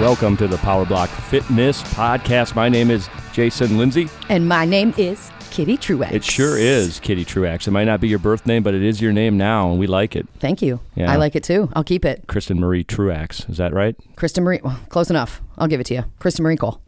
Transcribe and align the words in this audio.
Welcome 0.00 0.36
to 0.38 0.48
the 0.48 0.56
Power 0.58 0.84
Block 0.86 1.08
Fitness 1.10 1.82
Podcast. 1.82 2.56
My 2.56 2.68
name 2.68 2.90
is 2.90 3.08
Jason 3.32 3.76
Lindsay. 3.78 4.08
And 4.30 4.48
my 4.48 4.64
name 4.64 4.94
is 4.96 5.30
Kitty 5.50 5.76
Truax. 5.76 6.12
It 6.14 6.24
sure 6.24 6.56
is 6.56 6.98
Kitty 6.98 7.24
Truax. 7.24 7.68
It 7.68 7.72
might 7.72 7.84
not 7.84 8.00
be 8.00 8.08
your 8.08 8.18
birth 8.18 8.46
name, 8.46 8.62
but 8.62 8.74
it 8.74 8.82
is 8.82 9.00
your 9.02 9.12
name 9.12 9.36
now, 9.36 9.70
and 9.70 9.78
we 9.78 9.86
like 9.86 10.16
it. 10.16 10.26
Thank 10.40 10.62
you. 10.62 10.80
Yeah. 10.96 11.12
I 11.12 11.16
like 11.16 11.36
it 11.36 11.44
too. 11.44 11.68
I'll 11.74 11.84
keep 11.84 12.04
it. 12.04 12.24
Kristen 12.26 12.58
Marie 12.58 12.82
Truax. 12.84 13.48
Is 13.50 13.58
that 13.58 13.72
right? 13.74 13.94
Kristen 14.16 14.42
Marie. 14.44 14.60
Well, 14.64 14.80
close 14.88 15.10
enough. 15.10 15.40
I'll 15.58 15.68
give 15.68 15.78
it 15.78 15.84
to 15.86 15.94
you. 15.94 16.04
Kristen 16.18 16.42
Marie 16.42 16.56
Cole. 16.56 16.80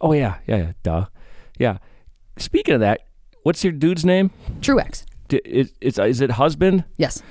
Oh, 0.00 0.12
yeah. 0.12 0.38
Yeah, 0.46 0.56
yeah. 0.56 0.72
Duh. 0.82 1.06
Yeah. 1.58 1.78
Speaking 2.38 2.74
of 2.74 2.80
that, 2.80 3.02
what's 3.44 3.62
your 3.64 3.72
dude's 3.72 4.04
name? 4.04 4.30
Truax. 4.60 5.06
D- 5.28 5.40
Is, 5.44 5.72
is, 5.80 5.98
is 5.98 6.20
it 6.20 6.32
husband? 6.32 6.84
Yes. 6.98 7.22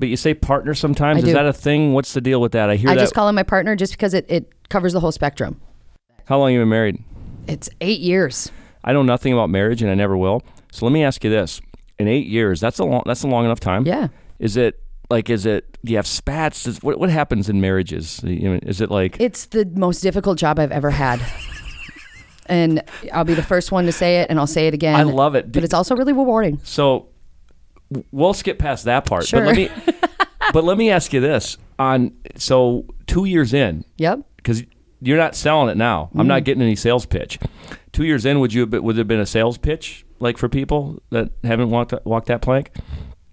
But 0.00 0.08
you 0.08 0.16
say 0.16 0.32
partner 0.32 0.74
sometimes. 0.74 1.18
I 1.18 1.20
is 1.20 1.24
do. 1.26 1.32
that 1.34 1.44
a 1.44 1.52
thing? 1.52 1.92
What's 1.92 2.14
the 2.14 2.22
deal 2.22 2.40
with 2.40 2.52
that? 2.52 2.70
I 2.70 2.76
hear 2.76 2.88
I 2.88 2.94
that. 2.94 3.00
just 3.02 3.14
call 3.14 3.28
him 3.28 3.34
my 3.34 3.42
partner 3.42 3.76
just 3.76 3.92
because 3.92 4.14
it, 4.14 4.24
it 4.30 4.50
covers 4.70 4.94
the 4.94 5.00
whole 5.00 5.12
spectrum. 5.12 5.60
How 6.24 6.38
long 6.38 6.52
you 6.52 6.58
been 6.58 6.70
married? 6.70 7.04
It's 7.46 7.68
eight 7.82 8.00
years. 8.00 8.50
I 8.82 8.94
know 8.94 9.02
nothing 9.02 9.34
about 9.34 9.50
marriage, 9.50 9.82
and 9.82 9.90
I 9.90 9.94
never 9.94 10.16
will. 10.16 10.42
So 10.72 10.86
let 10.86 10.92
me 10.92 11.04
ask 11.04 11.22
you 11.22 11.28
this: 11.28 11.60
In 11.98 12.08
eight 12.08 12.26
years, 12.26 12.60
that's 12.60 12.78
a 12.78 12.84
long. 12.84 13.02
That's 13.04 13.22
a 13.22 13.28
long 13.28 13.44
enough 13.44 13.60
time. 13.60 13.86
Yeah. 13.86 14.08
Is 14.38 14.56
it 14.56 14.82
like? 15.10 15.28
Is 15.28 15.44
it? 15.44 15.76
Do 15.84 15.92
you 15.92 15.98
have 15.98 16.06
spats? 16.06 16.66
Is, 16.66 16.82
what 16.82 16.98
What 16.98 17.10
happens 17.10 17.50
in 17.50 17.60
marriages? 17.60 18.22
You 18.24 18.54
know, 18.54 18.60
Is 18.62 18.80
it 18.80 18.90
like? 18.90 19.20
It's 19.20 19.46
the 19.46 19.66
most 19.66 20.00
difficult 20.00 20.38
job 20.38 20.58
I've 20.58 20.72
ever 20.72 20.90
had. 20.90 21.20
and 22.46 22.82
I'll 23.12 23.24
be 23.24 23.34
the 23.34 23.42
first 23.42 23.70
one 23.70 23.84
to 23.84 23.92
say 23.92 24.20
it 24.20 24.30
and 24.30 24.38
I'll 24.38 24.46
say 24.46 24.66
it 24.66 24.72
again. 24.72 24.96
I 24.96 25.02
love 25.02 25.34
it. 25.34 25.52
But 25.52 25.62
it's 25.62 25.74
also 25.74 25.94
really 25.94 26.14
rewarding. 26.14 26.58
So 26.64 27.09
we'll 28.12 28.34
skip 28.34 28.58
past 28.58 28.84
that 28.84 29.04
part. 29.04 29.26
Sure. 29.26 29.40
But 29.44 29.46
let 29.46 29.56
me. 29.56 29.70
but 30.52 30.64
let 30.64 30.78
me 30.78 30.90
ask 30.90 31.12
you 31.12 31.20
this: 31.20 31.58
On 31.78 32.12
so 32.36 32.86
two 33.06 33.24
years 33.24 33.52
in, 33.54 33.84
Yep. 33.98 34.20
because 34.36 34.62
you're 35.00 35.18
not 35.18 35.34
selling 35.34 35.68
it 35.70 35.76
now. 35.76 36.10
I'm 36.14 36.26
Mm. 36.26 36.28
not 36.28 36.44
getting 36.44 36.62
any 36.62 36.76
sales 36.76 37.06
pitch. 37.06 37.38
Two 37.92 38.04
years 38.04 38.24
in, 38.24 38.38
would 38.40 38.52
you 38.52 38.60
have 38.60 38.70
been, 38.70 38.82
would 38.82 38.96
there 38.96 39.00
have 39.00 39.08
been 39.08 39.20
a 39.20 39.26
sales 39.26 39.58
pitch 39.58 40.04
like 40.20 40.38
for 40.38 40.48
people 40.48 41.02
that 41.10 41.30
haven't 41.42 41.70
walked 41.70 41.94
walked 42.04 42.26
that 42.26 42.42
plank? 42.42 42.70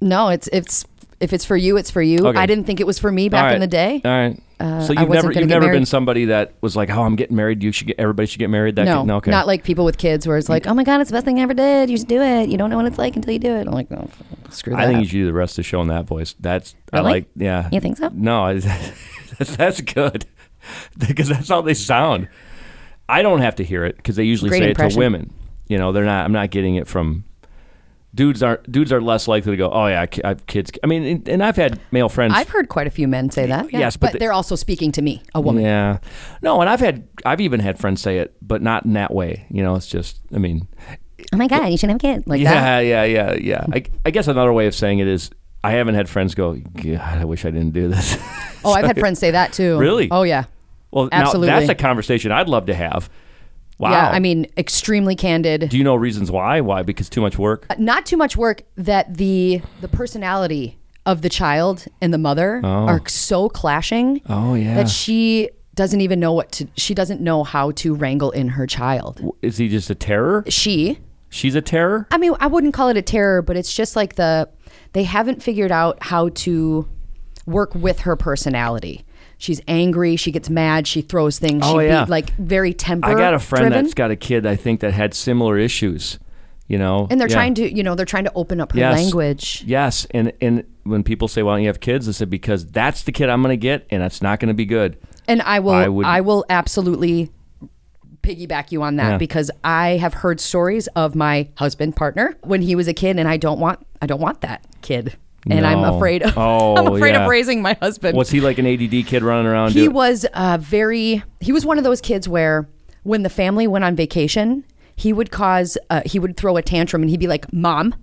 No, 0.02 0.30
it's 0.30 0.48
it's 0.54 0.86
if 1.20 1.34
it's 1.34 1.46
for 1.46 1.58
you, 1.58 1.78
it's 1.78 1.92
for 1.92 2.02
you. 2.02 2.28
Okay. 2.28 2.40
I 2.40 2.46
didn't 2.46 2.66
think 2.66 2.80
it 2.80 2.88
was 2.88 3.00
for 3.00 3.12
me 3.12 3.30
back 3.30 3.44
right. 3.46 3.56
in 3.56 3.62
the 3.62 3.68
day. 3.68 4.02
All 4.06 4.12
right. 4.12 4.40
Uh, 4.60 4.82
so 4.82 4.94
you've 4.94 5.10
never 5.10 5.32
you've 5.32 5.48
never 5.48 5.72
been 5.72 5.86
somebody 5.86 6.26
that 6.26 6.54
was 6.62 6.76
like, 6.76 6.90
oh, 6.90 7.04
I'm 7.04 7.16
getting 7.16 7.36
married. 7.36 7.62
You 7.62 7.72
should 7.72 7.88
get 7.88 8.00
everybody 8.00 8.26
should 8.26 8.40
get 8.40 8.50
married. 8.50 8.76
That 8.76 8.86
no, 8.86 9.04
no, 9.04 9.18
okay. 9.18 9.30
not 9.30 9.46
like 9.46 9.64
people 9.64 9.86
with 9.86 10.00
kids 10.00 10.28
where 10.28 10.38
it's 10.38 10.50
like, 10.50 10.66
oh 10.66 10.74
my 10.74 10.84
god, 10.84 11.00
it's 11.00 11.12
the 11.12 11.16
best 11.16 11.26
thing 11.26 11.40
I 11.40 11.44
ever 11.44 11.54
did. 11.54 11.90
You 11.92 11.98
should 11.98 12.08
do 12.08 12.22
it. 12.22 12.50
You 12.50 12.58
don't 12.58 12.72
know 12.72 12.78
what 12.78 12.88
it's 12.88 12.98
like 12.98 13.16
until 13.16 13.34
you 13.34 13.40
do 13.40 13.54
it. 13.54 13.68
I'm 13.68 13.74
like, 13.74 13.92
no, 13.92 14.10
screw 14.50 14.74
that. 14.74 14.82
I 14.82 14.88
think 14.88 15.00
you 15.02 15.06
should 15.06 15.18
do 15.18 15.26
the 15.28 15.34
rest 15.34 15.54
of 15.54 15.58
the 15.58 15.64
show 15.64 15.82
in 15.82 15.90
that 15.90 16.06
voice. 16.06 16.36
That's 16.40 16.76
I 16.92 17.02
like. 17.02 17.28
Yeah. 17.36 17.70
You 17.72 17.80
think 17.80 17.98
so? 17.98 18.10
No, 18.14 18.46
I- 18.46 18.54
that's, 19.38 19.56
that's 19.56 19.82
good 19.82 20.26
because 20.98 21.28
that's 21.28 21.50
how 21.50 21.62
they 21.62 21.76
sound. 21.76 22.28
I 23.08 23.22
don't 23.22 23.42
have 23.42 23.56
to 23.56 23.64
hear 23.64 23.86
it 23.86 23.96
because 23.98 24.16
they 24.16 24.24
usually 24.24 24.50
Great 24.50 24.76
say 24.76 24.86
it 24.86 24.90
to 24.90 24.98
women. 24.98 25.34
You 25.68 25.78
know, 25.78 25.92
they're 25.92 26.06
not. 26.06 26.26
I'm 26.26 26.32
not 26.32 26.50
getting 26.50 26.76
it 26.76 26.88
from 26.88 27.26
dudes. 28.18 28.44
Are 28.44 28.60
dudes 28.70 28.92
are 28.92 29.02
less 29.02 29.28
likely 29.30 29.52
to 29.52 29.58
go? 29.58 29.72
Oh 29.72 29.88
yeah, 29.88 30.02
I 30.02 30.08
ki- 30.08 30.22
I 30.26 30.30
have 30.30 30.46
kids. 30.48 30.72
I 30.84 30.88
mean, 30.88 31.04
and- 31.04 31.30
and 31.30 31.42
I've 31.44 31.56
had 31.56 31.80
male 31.92 32.10
friends. 32.10 32.34
I've 32.36 32.50
heard 32.50 32.68
quite 32.68 32.88
a 32.88 32.90
few 32.90 33.08
men 33.08 33.30
say 33.30 33.46
that. 33.46 33.72
yeah. 33.72 33.80
Yes, 33.80 33.96
but 33.96 34.08
but, 34.08 34.14
the- 34.14 34.20
they're 34.20 34.34
also 34.34 34.56
speaking 34.56 34.92
to 34.94 35.02
me, 35.02 35.22
a 35.34 35.40
woman. 35.40 35.64
Yeah. 35.64 36.00
No, 36.42 36.60
and 36.60 36.70
I've 36.70 36.82
had 36.82 37.08
I've 37.26 37.40
even 37.40 37.62
had 37.62 37.80
friends 37.80 38.02
say 38.02 38.18
it, 38.18 38.36
but 38.42 38.62
not 38.62 38.84
in 38.84 38.94
that 38.94 39.14
way. 39.14 39.46
You 39.50 39.64
know, 39.64 39.76
it's 39.76 39.88
just. 39.88 40.20
I 40.36 40.40
mean, 40.40 40.68
Oh 41.34 41.38
my 41.38 41.48
god, 41.48 41.68
you 41.68 41.78
shouldn't 41.78 42.02
have 42.02 42.14
kids 42.16 42.28
like 42.28 42.42
yeah, 42.42 42.54
that. 42.54 42.80
yeah, 42.82 43.04
yeah, 43.04 43.34
yeah. 43.34 43.66
I, 43.74 43.84
I 44.06 44.12
guess 44.12 44.28
another 44.28 44.52
way 44.54 44.68
of 44.68 44.76
saying 44.76 45.00
it 45.00 45.08
is 45.08 45.30
I 45.64 45.72
haven't 45.72 45.96
had 45.96 46.08
friends 46.08 46.36
go, 46.36 46.54
God, 46.54 47.00
I 47.02 47.26
wish 47.26 47.44
I 47.46 47.50
didn't 47.52 47.72
do 47.72 47.88
this. 47.88 48.18
Oh, 48.64 48.72
I've 48.74 48.86
had 48.86 49.00
friends 49.04 49.20
say 49.20 49.32
that 49.32 49.52
too. 49.54 49.78
Really? 49.80 50.10
Oh 50.12 50.24
yeah. 50.24 50.44
well, 50.92 51.10
Absolutely. 51.12 51.48
now 51.48 51.60
that's 51.60 51.70
a 51.72 51.76
conversation 51.76 52.32
I'd 52.32 52.48
love 52.50 52.68
to 52.68 52.74
have. 52.76 53.10
Wow. 53.80 53.92
Yeah. 53.92 54.10
I 54.10 54.20
mean, 54.20 54.48
extremely 54.58 55.16
candid. 55.16 55.70
do 55.70 55.78
you 55.78 55.84
know 55.84 55.96
reasons 55.96 56.32
why? 56.32 56.62
Why? 56.62 56.84
Because 56.84 57.10
too 57.10 57.22
much 57.22 57.38
work? 57.38 57.68
Uh, 57.70 57.76
not 57.78 58.06
too 58.06 58.18
much 58.18 58.36
work. 58.36 58.64
That 58.76 59.18
the 59.18 59.62
the 59.82 59.88
personality 59.88 60.78
of 61.06 61.22
the 61.22 61.30
child 61.30 61.86
and 62.02 62.14
the 62.14 62.18
mother 62.18 62.62
oh. 62.64 62.68
are 62.68 63.08
so 63.08 63.50
clashing 63.50 64.22
Oh, 64.28 64.56
yeah. 64.56 64.76
that 64.76 64.90
she 64.90 65.50
doesn't 65.76 66.02
even 66.02 66.20
know 66.20 66.34
what 66.34 66.52
to. 66.54 66.68
She 66.76 66.94
doesn't 66.94 67.22
know 67.22 67.44
how 67.44 67.72
to 67.72 67.94
wrangle 67.94 68.32
in 68.32 68.50
her 68.50 68.66
child. 68.66 69.22
Is 69.42 69.58
he 69.58 69.70
just 69.70 69.90
a 69.90 69.96
terror? 69.96 70.44
She 70.50 71.00
She's 71.30 71.56
a 71.56 71.62
terror? 71.62 72.08
I 72.12 72.18
mean, 72.18 72.34
I 72.40 72.48
wouldn't 72.48 72.74
call 72.74 72.90
it 72.90 72.98
a 72.98 73.02
terror, 73.02 73.42
but 73.42 73.58
it's 73.58 73.74
just 73.76 73.96
like 73.96 74.16
the 74.16 74.50
they 74.94 75.04
haven't 75.04 75.44
figured 75.44 75.72
out 75.72 75.98
how 76.02 76.30
to 76.30 76.88
work 77.46 77.76
with 77.76 78.00
her 78.02 78.16
personality. 78.16 79.06
She's 79.38 79.62
angry. 79.68 80.16
She 80.16 80.32
gets 80.32 80.50
mad. 80.50 80.88
She 80.88 81.02
throws 81.02 81.38
things. 81.40 81.62
Oh, 81.66 81.80
she 81.80 81.86
yeah. 81.86 82.06
be, 82.06 82.12
like 82.12 82.32
very 82.38 82.74
temper. 82.74 83.08
I 83.10 83.14
got 83.14 83.34
a 83.34 83.40
friend 83.40 83.66
driven. 83.68 83.84
that's 83.84 83.94
got 83.94 84.10
a 84.12 84.16
kid 84.16 84.46
I 84.46 84.56
think 84.56 84.80
that 84.80 84.94
had 84.94 85.14
similar 85.14 85.58
issues, 85.60 86.18
you 86.68 86.78
know. 86.80 87.08
and 87.12 87.20
they're 87.22 87.28
Yeah. 87.30 87.36
trying 87.36 87.54
to, 87.56 87.72
you 87.76 87.84
know, 87.84 87.94
they're 87.96 88.06
trying 88.06 88.24
to 88.26 88.32
open 88.34 88.60
up 88.60 88.72
her 88.74 88.80
Yes. 88.80 88.96
language. 88.98 89.64
Yes, 89.68 90.08
and 90.12 90.34
and 90.42 90.64
when 90.84 91.04
people 91.04 91.28
say, 91.28 91.44
"Why 91.44 91.54
don't 91.54 91.62
you 91.62 91.68
have 91.68 91.80
kids?" 91.82 92.08
I 92.10 92.14
said, 92.14 92.30
"Because 92.32 92.66
that's 92.66 93.04
the 93.04 93.12
kid 93.12 93.30
I'm 93.30 93.42
going 93.44 93.54
to 93.54 93.62
get, 93.62 93.86
and 93.92 94.02
it's 94.02 94.22
not 94.24 94.40
going 94.40 94.48
to 94.50 94.56
be 94.56 94.66
good." 94.66 94.98
And 95.28 95.42
I 95.44 95.60
will, 95.60 95.72
I 96.04 96.18
I, 96.18 96.22
will 96.22 96.46
absolutely 96.50 97.30
piggyback 98.24 98.72
you 98.72 98.82
on 98.82 98.96
that 98.98 99.12
Yeah. 99.12 99.18
because 99.18 99.52
I 99.64 99.98
have 99.98 100.14
heard 100.16 100.40
stories 100.40 100.88
of 100.96 101.16
my 101.16 101.48
husband 101.56 101.96
partner 101.96 102.36
when 102.44 102.62
he 102.62 102.76
was 102.76 102.88
a 102.88 102.94
kid, 102.94 103.18
and 103.20 103.28
I 103.28 103.38
don't 103.38 103.60
want, 103.60 103.86
I 104.02 104.06
don't 104.08 104.20
want 104.22 104.42
that 104.42 104.64
kid, 104.82 105.16
and 105.46 105.66
I'm 105.66 105.84
afraid, 105.84 106.24
of, 106.24 106.34
Oh, 106.38 106.76
I'm 106.76 106.94
afraid 106.94 107.14
yeah. 107.14 107.24
of 107.24 107.30
raising 107.30 107.62
my 107.62 107.74
husband. 107.82 108.18
Was 108.18 108.30
he 108.30 108.42
like 108.42 108.58
an 108.58 108.68
ADD 108.68 109.06
kid 109.08 109.24
running 109.24 109.46
around? 109.46 109.72
He 109.72 109.88
was 109.88 110.26
uh, 110.34 110.58
very. 110.60 111.24
He 111.40 111.52
was 111.52 111.66
one 111.66 111.78
of 111.78 111.84
those 111.84 112.02
kids 112.02 112.28
where 112.28 112.68
when 113.04 113.24
the 113.24 113.30
family 113.30 113.68
went 113.68 113.86
on 113.86 113.96
vacation, 113.96 114.66
he 114.96 115.14
would 115.14 115.32
cause. 115.32 115.78
Uh, 115.90 116.02
he 116.06 116.20
would 116.20 116.38
throw 116.38 116.58
a 116.58 116.62
tantrum 116.62 117.02
and 117.02 117.10
he'd 117.10 117.20
be 117.20 117.28
like, 117.28 117.52
"Mom, 117.54 117.96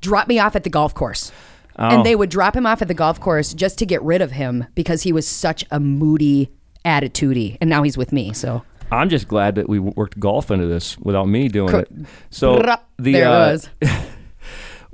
drop 0.00 0.28
me 0.28 0.38
off 0.38 0.56
at 0.56 0.64
the 0.64 0.70
golf 0.70 0.94
course." 0.94 1.32
Oh. 1.78 1.88
And 1.88 2.04
they 2.04 2.16
would 2.16 2.30
drop 2.30 2.56
him 2.56 2.66
off 2.66 2.82
at 2.82 2.88
the 2.88 2.94
golf 2.94 3.20
course 3.20 3.54
just 3.54 3.78
to 3.78 3.86
get 3.86 4.02
rid 4.02 4.20
of 4.20 4.32
him 4.32 4.66
because 4.74 5.02
he 5.02 5.12
was 5.12 5.28
such 5.28 5.64
a 5.70 5.78
moody, 5.78 6.50
attitudey. 6.84 7.56
And 7.60 7.70
now 7.70 7.84
he's 7.84 7.96
with 7.96 8.12
me. 8.12 8.32
So 8.32 8.64
I'm 8.90 9.08
just 9.08 9.28
glad 9.28 9.54
that 9.56 9.68
we 9.68 9.78
worked 9.78 10.18
golf 10.18 10.50
into 10.50 10.66
this 10.66 10.98
without 10.98 11.26
me 11.26 11.48
doing 11.48 11.74
it. 11.74 11.88
So 12.30 12.56
the 12.56 12.80
there 12.98 13.28
uh. 13.28 13.58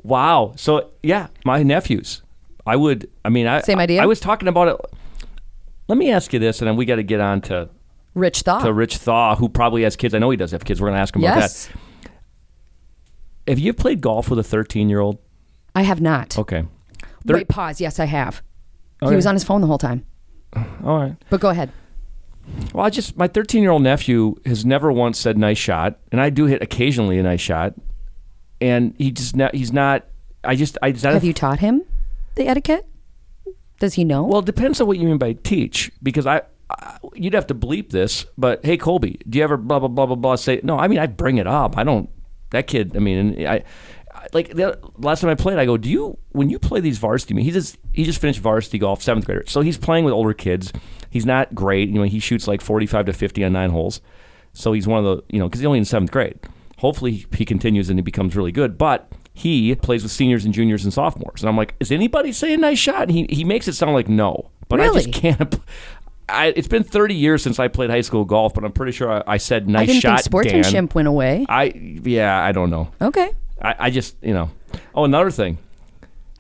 wow. 0.05 0.53
So 0.57 0.91
yeah, 1.03 1.27
my 1.45 1.65
nephews. 1.65 2.23
I 2.67 2.77
would. 2.77 3.11
I 3.25 3.29
mean, 3.29 3.47
I 3.47 3.61
Same 3.61 3.79
idea? 3.79 4.03
I, 4.03 4.07
was 4.07 4.21
talking 4.21 4.49
about 4.49 4.69
it. 4.69 4.77
Let 5.89 5.99
me 5.99 6.11
ask 6.11 6.33
you 6.33 6.39
this, 6.39 6.61
and 6.61 6.69
then 6.69 6.77
we 6.77 6.87
got 6.87 6.97
to 6.97 7.03
get 7.03 7.21
on 7.21 7.41
to 7.43 7.69
Rich 8.15 8.43
Thaw. 8.43 8.61
to 8.61 8.73
Rich 8.73 8.99
Thaw, 8.99 9.37
who 9.37 9.49
probably 9.49 9.83
has 9.83 9.97
kids. 9.97 10.15
I 10.15 10.19
know 10.19 10.31
he 10.31 10.37
does 10.37 10.53
have 10.53 10.65
kids. 10.65 10.81
We're 10.81 10.89
going 10.89 10.97
to 10.97 11.03
ask 11.03 11.15
him 11.15 11.23
yes, 11.23 11.67
about 11.67 11.75
that. 11.75 13.51
Have 13.51 13.59
you 13.59 13.75
played 13.75 14.01
golf 14.01 14.31
with 14.31 14.39
a 14.39 14.43
13 14.43 14.89
year 14.89 15.01
old? 15.01 15.19
I 15.75 15.83
have 15.83 16.01
not. 16.01 16.39
Okay. 16.39 16.65
Thir- 17.27 17.35
Wait, 17.35 17.49
pause. 17.49 17.81
Yes, 17.81 17.99
I 17.99 18.07
have. 18.07 18.43
Okay. 19.03 19.13
He 19.13 19.17
was 19.17 19.27
on 19.27 19.35
his 19.35 19.45
phone 19.45 19.61
the 19.61 19.67
whole 19.67 19.79
time. 19.79 20.07
All 20.85 20.99
right. 20.99 21.17
But 21.29 21.41
go 21.41 21.51
ahead. 21.51 21.71
Well, 22.73 22.85
I 22.85 22.91
just 22.91 23.17
my 23.17 23.27
13 23.27 23.63
year 23.63 23.73
old 23.73 23.83
nephew 23.83 24.37
has 24.45 24.65
never 24.65 24.93
once 24.93 25.19
said 25.19 25.37
nice 25.39 25.59
shot, 25.59 25.99
and 26.13 26.21
I 26.21 26.31
do 26.31 26.45
hit 26.47 26.63
occasionally 26.63 27.19
a 27.19 27.23
nice 27.23 27.41
shot, 27.41 27.75
and 28.65 28.95
he 28.99 29.11
just 29.11 29.37
not, 29.37 29.55
he's 29.55 29.73
not. 29.73 30.07
I 30.43 30.55
just 30.57 30.77
I 30.83 30.89
a- 30.89 31.13
Have 31.13 31.25
you 31.25 31.33
taught 31.33 31.61
him 31.61 31.83
the 32.35 32.47
etiquette? 32.49 32.87
Does 33.81 33.95
he 33.95 34.05
know? 34.05 34.25
Well, 34.25 34.41
it 34.41 34.47
depends 34.47 34.81
on 34.81 34.87
what 34.87 34.99
you 34.99 35.07
mean 35.07 35.19
by 35.19 35.33
teach, 35.35 35.91
because 36.03 36.27
I, 36.27 36.43
I 36.71 36.99
you'd 37.15 37.35
have 37.35 37.47
to 37.49 37.55
bleep 37.55 37.91
this. 37.91 38.27
But 38.39 38.65
hey, 38.65 38.77
Colby, 38.77 39.19
do 39.29 39.39
you 39.39 39.45
ever 39.45 39.57
blah 39.57 39.79
blah 39.79 39.89
blah 39.89 40.07
blah 40.07 40.17
blah 40.17 40.37
say 40.37 40.61
no? 40.63 40.79
I 40.79 40.89
mean, 40.89 40.99
I 40.99 41.07
bring 41.07 41.39
it 41.39 41.47
up. 41.47 41.77
I 41.77 41.85
don't. 41.85 42.09
That 42.51 42.67
kid. 42.67 42.97
I 42.97 43.01
mean, 43.01 43.47
I. 43.47 43.57
I- 43.57 43.65
Like 44.33 44.55
the 44.55 44.79
last 44.99 45.21
time 45.21 45.31
I 45.31 45.35
played, 45.35 45.59
I 45.59 45.67
go, 45.67 45.77
"Do 45.77 45.91
you 45.91 46.17
when 46.33 46.49
you 46.49 46.59
play 46.59 46.81
these 46.81 46.99
varsity? 46.99 47.35
He 47.43 47.51
just 47.51 47.77
he 47.93 48.05
just 48.05 48.21
finished 48.21 48.41
varsity 48.41 48.79
golf, 48.79 49.03
seventh 49.03 49.27
grader. 49.27 49.45
So 49.47 49.61
he's 49.61 49.77
playing 49.77 50.05
with 50.07 50.15
older 50.15 50.33
kids. 50.33 50.73
He's 51.11 51.27
not 51.27 51.55
great. 51.55 51.89
You 51.91 51.97
know, 51.97 52.05
he 52.05 52.21
shoots 52.21 52.47
like 52.49 52.61
forty 52.63 52.87
five 52.87 53.05
to 53.07 53.13
fifty 53.13 53.45
on 53.45 53.53
nine 53.53 53.71
holes. 53.71 54.01
So 54.53 54.73
he's 54.73 54.87
one 54.87 55.05
of 55.05 55.05
the 55.05 55.17
you 55.29 55.39
know 55.41 55.47
because 55.49 55.61
he's 55.61 55.67
only 55.67 55.81
in 55.81 55.85
seventh 55.85 56.11
grade. 56.13 56.39
Hopefully 56.79 57.27
he 57.35 57.45
continues 57.45 57.89
and 57.91 57.99
he 57.99 58.03
becomes 58.03 58.37
really 58.37 58.53
good. 58.53 58.77
But 58.79 59.11
he 59.33 59.75
plays 59.75 60.03
with 60.03 60.13
seniors 60.13 60.45
and 60.45 60.55
juniors 60.55 60.85
and 60.85 60.93
sophomores. 60.93 61.43
And 61.43 61.49
I'm 61.49 61.57
like, 61.57 61.75
is 61.81 61.91
anybody 61.91 62.33
saying 62.33 62.61
nice 62.61 62.79
shot? 62.79 63.03
And 63.03 63.11
he 63.13 63.27
he 63.31 63.45
makes 63.45 63.69
it 63.69 63.75
sound 63.75 63.93
like 63.95 64.09
no, 64.09 64.51
but 64.69 64.81
I 64.81 64.89
just 64.93 65.13
can't. 65.13 65.59
I, 66.27 66.55
it's 66.57 66.69
been 66.69 66.85
30 66.85 67.15
years 67.15 67.43
since 67.43 67.59
I 67.59 67.69
played 67.69 67.91
high 67.91 68.01
school 68.01 68.25
golf, 68.25 68.55
but 68.55 68.65
I'm 68.65 68.73
pretty 68.73 68.93
sure 68.93 69.13
I, 69.13 69.23
I 69.27 69.37
said 69.37 69.69
nice 69.69 69.83
I 69.83 69.87
didn't 69.87 70.01
shot. 70.01 70.17
think 70.17 70.25
sportsmanship 70.25 70.73
Dan. 70.73 70.89
went 70.95 71.09
away. 71.09 71.45
I 71.51 71.65
yeah, 71.75 72.43
I 72.43 72.53
don't 72.53 72.71
know. 72.71 72.91
Okay. 73.03 73.31
I, 73.61 73.75
I 73.79 73.91
just 73.91 74.17
you 74.23 74.33
know. 74.33 74.51
Oh, 74.95 75.05
another 75.05 75.31
thing. 75.31 75.59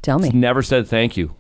Tell 0.01 0.19
me. 0.19 0.29
He's 0.29 0.35
never 0.35 0.63
said 0.63 0.87
thank 0.87 1.17
you. 1.17 1.35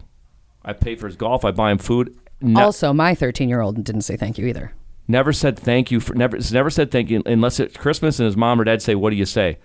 I 0.62 0.73
pay 0.73 0.94
for 0.94 1.06
his 1.06 1.17
golf. 1.17 1.44
I 1.44 1.52
buy 1.52 1.70
him 1.70 1.79
food. 1.79 2.17
No, 2.40 2.64
Also, 2.67 2.93
my 2.93 3.14
13 3.14 3.49
year 3.49 3.61
old 3.61 3.82
didn't 3.82 4.02
say 4.02 4.17
thank 4.17 4.37
you 4.38 4.47
either. 4.47 4.73
Never 5.08 5.32
said 5.32 5.58
thank 5.58 5.90
you 5.90 6.00
for 6.00 6.14
never. 6.14 6.38
Never 6.52 6.70
said 6.70 6.90
thank 6.90 7.10
you 7.10 7.22
unless 7.26 7.60
it's 7.60 7.76
Christmas 7.76 8.18
and 8.18 8.26
his 8.26 8.36
mom 8.36 8.60
or 8.60 8.64
dad 8.64 8.82
say, 8.82 8.94
"What 8.94 9.10
do 9.10 9.16
you 9.16 9.24
say?" 9.26 9.58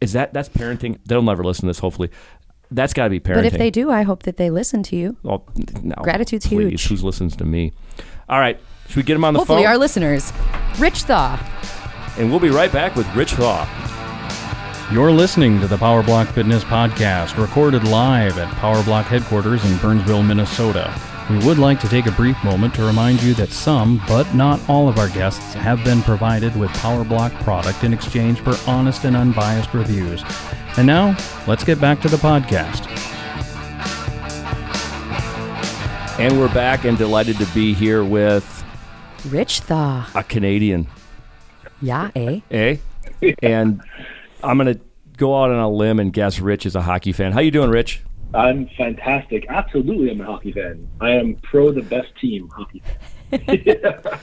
Is 0.00 0.12
that 0.12 0.32
that's 0.34 0.48
parenting? 0.48 0.98
They'll 1.06 1.22
never 1.22 1.44
listen 1.44 1.62
to 1.62 1.66
this. 1.68 1.78
Hopefully, 1.78 2.10
that's 2.70 2.92
got 2.92 3.04
to 3.04 3.10
be 3.10 3.20
parenting. 3.20 3.34
But 3.36 3.44
if 3.46 3.58
they 3.58 3.70
do, 3.70 3.90
I 3.90 4.02
hope 4.02 4.24
that 4.24 4.36
they 4.36 4.50
listen 4.50 4.82
to 4.84 4.96
you. 4.96 5.16
Well, 5.22 5.46
no. 5.82 5.94
Gratitude's 6.02 6.46
please, 6.46 6.82
huge. 6.82 6.86
Who 7.00 7.06
listens 7.06 7.36
to 7.36 7.44
me? 7.44 7.72
All 8.28 8.38
right. 8.40 8.58
Should 8.88 8.96
we 8.96 9.02
get 9.04 9.16
him 9.16 9.24
on 9.24 9.32
the 9.32 9.38
Hopefully, 9.40 9.62
phone? 9.62 9.70
our 9.70 9.78
listeners. 9.78 10.32
Rich 10.78 11.04
Thaw. 11.04 11.38
and 12.18 12.30
we'll 12.30 12.40
be 12.40 12.50
right 12.50 12.70
back 12.72 12.96
with 12.96 13.06
Rich 13.14 13.32
Thaw. 13.32 13.66
You're 14.92 15.12
listening 15.12 15.58
to 15.60 15.66
the 15.66 15.78
Power 15.78 16.02
Block 16.02 16.28
Fitness 16.28 16.62
Podcast, 16.64 17.38
recorded 17.40 17.84
live 17.88 18.38
at 18.38 18.52
Power 18.56 18.82
Block 18.84 19.06
headquarters 19.06 19.64
in 19.64 19.78
Burnsville, 19.78 20.22
Minnesota. 20.22 20.92
We 21.30 21.38
would 21.46 21.58
like 21.58 21.80
to 21.80 21.88
take 21.88 22.04
a 22.04 22.10
brief 22.12 22.36
moment 22.44 22.74
to 22.74 22.84
remind 22.84 23.22
you 23.22 23.32
that 23.34 23.48
some, 23.50 24.00
but 24.06 24.34
not 24.34 24.60
all 24.68 24.88
of 24.90 24.98
our 24.98 25.08
guests 25.08 25.54
have 25.54 25.82
been 25.82 26.02
provided 26.02 26.54
with 26.54 26.70
Power 26.74 27.02
Block 27.02 27.32
product 27.36 27.82
in 27.82 27.94
exchange 27.94 28.40
for 28.40 28.54
honest 28.66 29.04
and 29.04 29.16
unbiased 29.16 29.72
reviews. 29.72 30.22
And 30.76 30.86
now, 30.86 31.16
let's 31.46 31.64
get 31.64 31.80
back 31.80 32.00
to 32.02 32.08
the 32.08 32.18
podcast. 32.18 32.86
And 36.20 36.38
we're 36.38 36.52
back 36.52 36.84
and 36.84 36.98
delighted 36.98 37.38
to 37.38 37.46
be 37.54 37.72
here 37.72 38.04
with 38.04 38.62
Rich 39.30 39.60
Thaw. 39.60 40.06
a 40.14 40.22
Canadian, 40.22 40.86
Yeah, 41.80 42.10
eh? 42.14 42.40
eh? 42.50 42.76
and 43.42 43.80
I'm 44.42 44.58
going 44.58 44.74
to 44.74 44.80
go 45.16 45.42
out 45.42 45.50
on 45.50 45.58
a 45.58 45.70
limb 45.70 45.98
and 46.00 46.12
guess 46.12 46.38
Rich 46.38 46.66
is 46.66 46.76
a 46.76 46.82
hockey 46.82 47.12
fan. 47.12 47.32
How 47.32 47.40
you 47.40 47.50
doing, 47.50 47.70
Rich? 47.70 48.02
I'm 48.34 48.68
fantastic. 48.76 49.46
Absolutely, 49.48 50.10
I'm 50.10 50.20
a 50.20 50.24
hockey 50.24 50.52
fan. 50.52 50.88
I 51.00 51.10
am 51.10 51.36
pro 51.36 51.70
the 51.72 51.82
best 51.82 52.08
team 52.20 52.48
hockey 52.48 52.82
fan. 53.30 53.40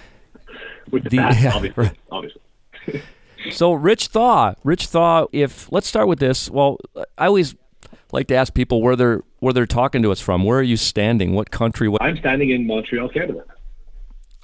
With 0.91 1.03
the, 1.05 1.09
The- 1.09 1.17
best, 1.17 1.41
yeah, 1.41 1.51
obviously. 1.53 1.83
right. 1.83 1.97
obviously. 2.11 2.41
So, 3.49 3.73
Rich 3.73 4.09
Thaw, 4.09 4.53
Rich 4.63 4.85
Thaw. 4.87 5.25
If 5.31 5.71
let's 5.71 5.87
start 5.87 6.07
with 6.07 6.19
this. 6.19 6.47
Well, 6.47 6.77
I 7.17 7.25
always 7.25 7.55
like 8.11 8.27
to 8.27 8.35
ask 8.35 8.53
people 8.53 8.83
where 8.83 8.95
they're 8.95 9.23
where 9.39 9.51
they're 9.51 9.65
talking 9.65 10.03
to 10.03 10.11
us 10.11 10.21
from. 10.21 10.43
Where 10.43 10.59
are 10.59 10.63
you 10.63 10.77
standing? 10.77 11.33
What 11.33 11.49
country? 11.49 11.89
What 11.89 12.03
I'm 12.03 12.17
standing 12.17 12.51
in 12.51 12.67
Montreal, 12.67 13.09
Canada. 13.09 13.43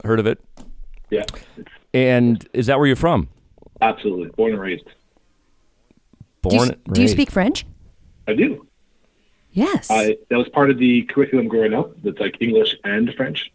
heard 0.04 0.20
of 0.20 0.26
it? 0.26 0.40
Yeah, 1.12 1.26
And 1.94 2.44
is 2.54 2.66
that 2.66 2.80
where 2.80 2.88
you're 2.88 2.96
from? 2.96 3.30
absolutely 3.82 4.30
born 4.36 4.54
and 4.54 4.60
raised. 4.62 4.86
Do 4.86 6.56
you, 6.56 6.58
Born. 6.58 6.70
s- 6.72 6.76
do 6.92 7.02
you 7.04 7.08
speak 7.08 7.30
French? 7.30 7.68
I 8.28 8.34
do. 8.34 8.67
Yes. 9.58 9.90
I 9.90 10.16
that 10.30 10.38
was 10.38 10.48
part 10.50 10.70
of 10.70 10.78
the 10.78 11.02
curriculum 11.06 11.48
growing 11.48 11.74
up. 11.74 11.92
That's 12.04 12.20
like 12.20 12.38
English 12.40 12.76
and 12.84 13.12
French. 13.16 13.52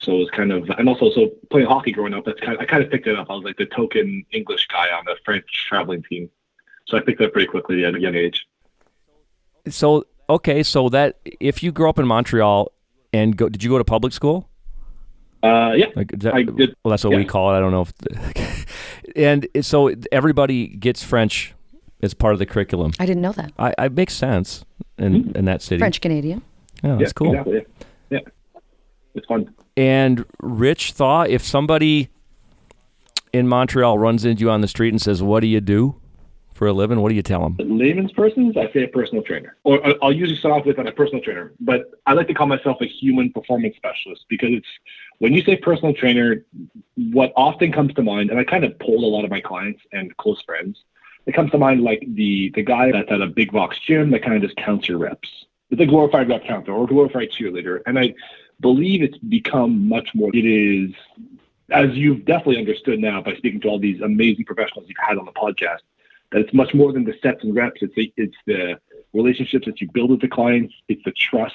So 0.00 0.16
it 0.16 0.18
was 0.18 0.30
kind 0.30 0.50
of, 0.50 0.68
and 0.70 0.88
also 0.88 1.08
so 1.12 1.30
playing 1.50 1.68
hockey 1.68 1.92
growing 1.92 2.14
up. 2.14 2.24
That's 2.24 2.40
kind. 2.40 2.54
Of, 2.54 2.60
I 2.60 2.64
kind 2.64 2.82
of 2.82 2.90
picked 2.90 3.06
it 3.06 3.16
up. 3.16 3.30
I 3.30 3.34
was 3.34 3.44
like 3.44 3.56
the 3.56 3.66
token 3.66 4.26
English 4.32 4.66
guy 4.66 4.88
on 4.90 5.04
the 5.04 5.16
French 5.24 5.46
traveling 5.68 6.02
team. 6.02 6.28
So 6.88 6.96
I 6.96 7.00
picked 7.00 7.20
it 7.20 7.26
up 7.26 7.32
pretty 7.32 7.46
quickly 7.46 7.84
at 7.84 7.94
a 7.94 8.00
young 8.00 8.16
age. 8.16 8.44
So 9.68 10.04
okay, 10.28 10.64
so 10.64 10.88
that 10.88 11.20
if 11.38 11.62
you 11.62 11.70
grew 11.70 11.88
up 11.88 12.00
in 12.00 12.08
Montreal 12.08 12.72
and 13.12 13.36
go, 13.36 13.48
did 13.48 13.62
you 13.62 13.70
go 13.70 13.78
to 13.78 13.84
public 13.84 14.12
school? 14.12 14.48
Uh, 15.44 15.74
yeah, 15.76 15.86
Like 15.94 16.10
that, 16.18 16.34
I 16.34 16.42
did- 16.42 16.74
well, 16.82 16.90
that's 16.90 17.04
what 17.04 17.14
we 17.14 17.24
call 17.24 17.54
it. 17.54 17.58
I 17.58 17.60
don't 17.60 17.70
know 17.70 17.86
if. 17.86 18.66
and 19.16 19.46
so 19.60 19.92
everybody 20.10 20.66
gets 20.66 21.04
French 21.04 21.54
as 22.04 22.14
part 22.14 22.32
of 22.32 22.38
the 22.38 22.46
curriculum. 22.46 22.92
I 22.98 23.06
didn't 23.06 23.22
know 23.22 23.32
that. 23.32 23.52
I, 23.58 23.74
I 23.78 23.88
makes 23.88 24.14
sense 24.14 24.64
in 24.98 25.24
mm-hmm. 25.24 25.36
in 25.36 25.44
that 25.46 25.62
city. 25.62 25.78
French 25.78 26.00
Canadian. 26.00 26.42
Yeah, 26.82 26.96
that's 26.96 27.12
cool. 27.12 27.30
Exactly. 27.30 27.66
Yeah. 28.10 28.18
yeah, 28.20 28.60
it's 29.14 29.26
fun. 29.26 29.52
And 29.76 30.24
Rich 30.40 30.92
Thaw 30.92 31.22
if 31.22 31.42
somebody 31.42 32.10
in 33.32 33.48
Montreal 33.48 33.98
runs 33.98 34.24
into 34.24 34.42
you 34.42 34.50
on 34.50 34.60
the 34.60 34.68
street 34.68 34.90
and 34.90 35.00
says, 35.00 35.22
"What 35.22 35.40
do 35.40 35.46
you 35.46 35.60
do 35.60 35.96
for 36.52 36.68
a 36.68 36.72
living?" 36.72 37.00
What 37.00 37.08
do 37.08 37.14
you 37.14 37.22
tell 37.22 37.42
them? 37.42 37.56
layman's 37.58 38.12
persons, 38.12 38.56
I 38.56 38.70
say 38.72 38.84
a 38.84 38.88
personal 38.88 39.24
trainer. 39.24 39.56
Or 39.64 39.84
I- 39.84 39.96
I'll 40.02 40.12
usually 40.12 40.38
start 40.38 40.60
off 40.60 40.66
with 40.66 40.78
a 40.78 40.92
personal 40.92 41.22
trainer, 41.22 41.52
but 41.60 41.90
I 42.06 42.12
like 42.12 42.28
to 42.28 42.34
call 42.34 42.46
myself 42.46 42.76
a 42.80 42.86
human 42.86 43.32
performance 43.32 43.76
specialist 43.76 44.26
because 44.28 44.50
it's 44.52 44.68
when 45.18 45.32
you 45.32 45.42
say 45.42 45.56
personal 45.56 45.94
trainer, 45.94 46.44
what 47.12 47.32
often 47.36 47.72
comes 47.72 47.94
to 47.94 48.02
mind, 48.02 48.30
and 48.30 48.38
I 48.38 48.44
kind 48.44 48.64
of 48.64 48.78
polled 48.78 49.02
a 49.02 49.06
lot 49.06 49.24
of 49.24 49.30
my 49.30 49.40
clients 49.40 49.80
and 49.92 50.16
close 50.16 50.40
friends, 50.42 50.78
it 51.26 51.34
comes 51.34 51.50
to 51.52 51.58
mind 51.58 51.82
like 51.82 52.04
the 52.06 52.50
the 52.54 52.62
guy 52.62 52.92
that's 52.92 53.10
at 53.10 53.20
a 53.20 53.26
big 53.26 53.52
box 53.52 53.78
gym 53.78 54.10
that 54.10 54.22
kind 54.22 54.36
of 54.36 54.42
just 54.42 54.56
counts 54.56 54.88
your 54.88 54.98
reps. 54.98 55.46
It's 55.70 55.80
a 55.80 55.86
glorified 55.86 56.28
rep 56.28 56.44
counter 56.44 56.72
or 56.72 56.86
glorified 56.86 57.30
cheerleader, 57.30 57.80
and 57.86 57.98
I 57.98 58.14
believe 58.60 59.02
it's 59.02 59.18
become 59.18 59.88
much 59.88 60.10
more. 60.14 60.30
It 60.34 60.44
is 60.44 60.94
as 61.70 61.90
you've 61.94 62.24
definitely 62.24 62.58
understood 62.58 63.00
now 63.00 63.22
by 63.22 63.34
speaking 63.36 63.60
to 63.62 63.68
all 63.68 63.78
these 63.78 64.00
amazing 64.00 64.44
professionals 64.44 64.86
you've 64.88 64.98
had 64.98 65.18
on 65.18 65.24
the 65.24 65.32
podcast 65.32 65.80
that 66.30 66.40
it's 66.40 66.52
much 66.52 66.74
more 66.74 66.92
than 66.92 67.04
the 67.04 67.14
sets 67.22 67.42
and 67.44 67.54
reps. 67.54 67.80
It's 67.80 67.94
the, 67.94 68.12
it's 68.16 68.36
the 68.46 68.80
relationships 69.12 69.66
that 69.66 69.80
you 69.80 69.88
build 69.90 70.10
with 70.10 70.20
the 70.20 70.28
clients. 70.28 70.74
It's 70.88 71.02
the 71.04 71.12
trust 71.12 71.54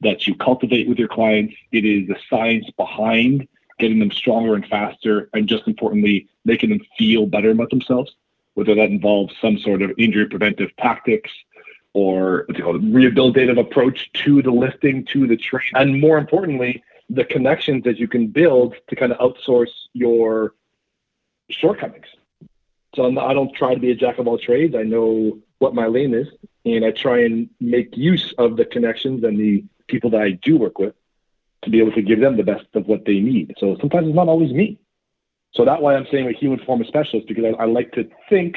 that 0.00 0.26
you 0.26 0.34
cultivate 0.34 0.88
with 0.88 0.98
your 0.98 1.08
clients. 1.08 1.54
It 1.72 1.84
is 1.84 2.08
the 2.08 2.16
science 2.28 2.66
behind 2.76 3.48
getting 3.78 4.00
them 4.00 4.10
stronger 4.10 4.56
and 4.56 4.66
faster, 4.66 5.30
and 5.34 5.46
just 5.46 5.68
importantly, 5.68 6.28
making 6.44 6.70
them 6.70 6.80
feel 6.98 7.26
better 7.26 7.50
about 7.52 7.70
themselves. 7.70 8.12
Whether 8.58 8.74
that 8.74 8.90
involves 8.90 9.32
some 9.40 9.56
sort 9.56 9.82
of 9.82 9.92
injury 9.98 10.26
preventive 10.26 10.74
tactics 10.78 11.30
or 11.92 12.44
what's 12.48 12.58
it 12.58 12.62
called, 12.64 12.82
rehabilitative 12.82 13.56
approach 13.56 14.10
to 14.24 14.42
the 14.42 14.50
lifting, 14.50 15.04
to 15.12 15.28
the 15.28 15.36
training, 15.36 15.70
and 15.76 16.00
more 16.00 16.18
importantly, 16.18 16.82
the 17.08 17.24
connections 17.24 17.84
that 17.84 18.00
you 18.00 18.08
can 18.08 18.26
build 18.26 18.74
to 18.88 18.96
kind 18.96 19.12
of 19.12 19.18
outsource 19.18 19.70
your 19.92 20.56
shortcomings. 21.48 22.06
So 22.96 23.04
I'm 23.04 23.16
I 23.16 23.32
don't 23.32 23.54
try 23.54 23.74
to 23.74 23.80
be 23.80 23.92
a 23.92 23.94
jack 23.94 24.18
of 24.18 24.26
all 24.26 24.38
trades. 24.38 24.74
I 24.74 24.82
know 24.82 25.38
what 25.60 25.72
my 25.72 25.86
lane 25.86 26.12
is, 26.12 26.26
and 26.64 26.84
I 26.84 26.90
try 26.90 27.22
and 27.26 27.48
make 27.60 27.96
use 27.96 28.34
of 28.38 28.56
the 28.56 28.64
connections 28.64 29.22
and 29.22 29.38
the 29.38 29.62
people 29.86 30.10
that 30.10 30.22
I 30.22 30.30
do 30.32 30.56
work 30.56 30.80
with 30.80 30.96
to 31.62 31.70
be 31.70 31.78
able 31.78 31.92
to 31.92 32.02
give 32.02 32.18
them 32.18 32.36
the 32.36 32.42
best 32.42 32.66
of 32.74 32.88
what 32.88 33.04
they 33.04 33.20
need. 33.20 33.54
So 33.58 33.76
sometimes 33.78 34.08
it's 34.08 34.16
not 34.16 34.26
always 34.26 34.52
me. 34.52 34.80
So 35.58 35.64
that's 35.64 35.82
why 35.82 35.96
I'm 35.96 36.06
saying 36.12 36.28
a 36.28 36.32
human 36.32 36.60
performance 36.60 36.86
specialist 36.88 37.26
because 37.26 37.44
I, 37.44 37.64
I 37.64 37.66
like 37.66 37.90
to 37.92 38.08
think 38.30 38.56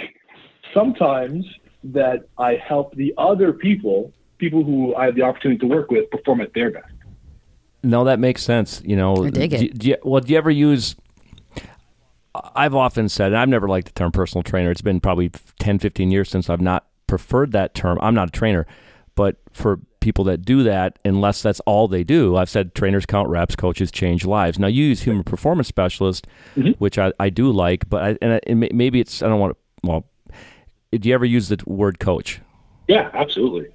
sometimes 0.71 1.43
that 1.83 2.27
I 2.37 2.53
help 2.55 2.93
the 2.95 3.11
other 3.17 3.51
people, 3.53 4.13
people 4.37 4.63
who 4.63 4.93
I 4.95 5.05
have 5.05 5.15
the 5.15 5.23
opportunity 5.23 5.57
to 5.61 5.65
work 5.65 5.89
with, 5.89 6.11
perform 6.11 6.41
at 6.41 6.53
their 6.53 6.69
best. 6.69 6.93
No, 7.83 8.03
that 8.03 8.19
makes 8.19 8.43
sense. 8.43 8.83
You 8.85 8.95
know, 8.95 9.25
I 9.25 9.29
dig 9.31 9.53
it. 9.53 9.57
do- 9.59 9.69
do 9.69 9.87
you- 9.89 9.97
well, 10.03 10.21
do 10.21 10.31
you 10.31 10.37
ever 10.37 10.51
use? 10.51 10.95
I've 12.55 12.75
often 12.75 13.09
said, 13.09 13.27
and 13.33 13.37
I've 13.37 13.49
never 13.49 13.67
liked 13.67 13.87
the 13.87 13.93
term 13.93 14.11
personal 14.11 14.43
trainer. 14.43 14.69
It's 14.69 14.81
been 14.81 14.99
probably 14.99 15.29
10, 15.59 15.79
15 15.79 16.11
years 16.11 16.29
since 16.29 16.49
I've 16.51 16.61
not 16.61 16.85
preferred 17.07 17.51
that 17.53 17.73
term. 17.73 17.97
I'm 17.99 18.13
not 18.13 18.27
a 18.27 18.31
trainer, 18.31 18.67
but 19.15 19.37
for 19.51 19.79
people 19.99 20.23
that 20.25 20.43
do 20.43 20.63
that, 20.63 20.97
unless 21.05 21.41
that's 21.43 21.59
all 21.61 21.87
they 21.87 22.03
do, 22.03 22.35
I've 22.35 22.49
said 22.49 22.73
trainers 22.73 23.05
count 23.05 23.29
reps, 23.29 23.55
coaches 23.55 23.91
change 23.91 24.25
lives. 24.25 24.57
Now 24.57 24.67
you 24.67 24.83
use 24.85 25.01
human 25.01 25.23
performance 25.23 25.67
specialist, 25.67 26.25
Mm-hmm. 26.55 26.71
which 26.79 26.97
I, 26.97 27.13
I 27.19 27.29
do 27.29 27.51
like, 27.51 27.87
but 27.89 28.03
I, 28.03 28.17
and, 28.21 28.33
I, 28.33 28.39
and 28.47 28.59
maybe 28.73 28.99
it's 28.99 29.21
I 29.21 29.27
don't 29.27 29.39
want 29.39 29.53
to. 29.55 29.87
Well, 29.87 30.05
do 30.91 31.07
you 31.07 31.13
ever 31.15 31.25
use 31.25 31.49
the 31.49 31.59
word 31.65 31.99
coach? 31.99 32.41
Yeah, 32.87 33.09
absolutely. 33.13 33.67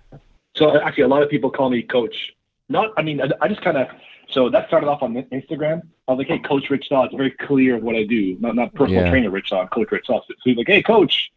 So 0.57 0.81
actually, 0.81 1.05
a 1.05 1.09
lot 1.09 1.23
of 1.23 1.29
people 1.31 1.51
call 1.51 1.71
me 1.71 1.83
coach. 1.83 2.33
Not, 2.69 2.93
I 2.97 3.03
mean, 3.03 3.21
I, 3.23 3.29
I 3.41 3.49
just 3.49 3.63
kind 3.63 3.77
of. 3.77 3.87
So 4.29 4.51
that 4.51 4.67
started 4.67 4.89
off 4.89 5.03
on 5.03 5.15
Instagram. 5.15 5.83
I 6.09 6.13
was 6.13 6.19
like, 6.19 6.27
"Hey, 6.27 6.39
Coach 6.41 6.69
Rich 6.69 6.87
Thaw." 6.89 7.05
It's 7.05 7.15
very 7.15 7.31
clear 7.31 7.77
of 7.77 7.83
what 7.85 7.95
I 7.95 8.03
do. 8.03 8.37
Not 8.41 8.57
not 8.57 8.75
personal 8.75 9.05
Yeah. 9.05 9.11
trainer 9.11 9.31
Rich 9.31 9.51
Thaw, 9.51 9.67
Coach 9.69 9.93
Rich 9.93 10.07
Thaw. 10.09 10.21
So 10.27 10.35
he's 10.45 10.57
like, 10.57 10.67
"Hey, 10.67 10.83
Coach." 10.83 11.31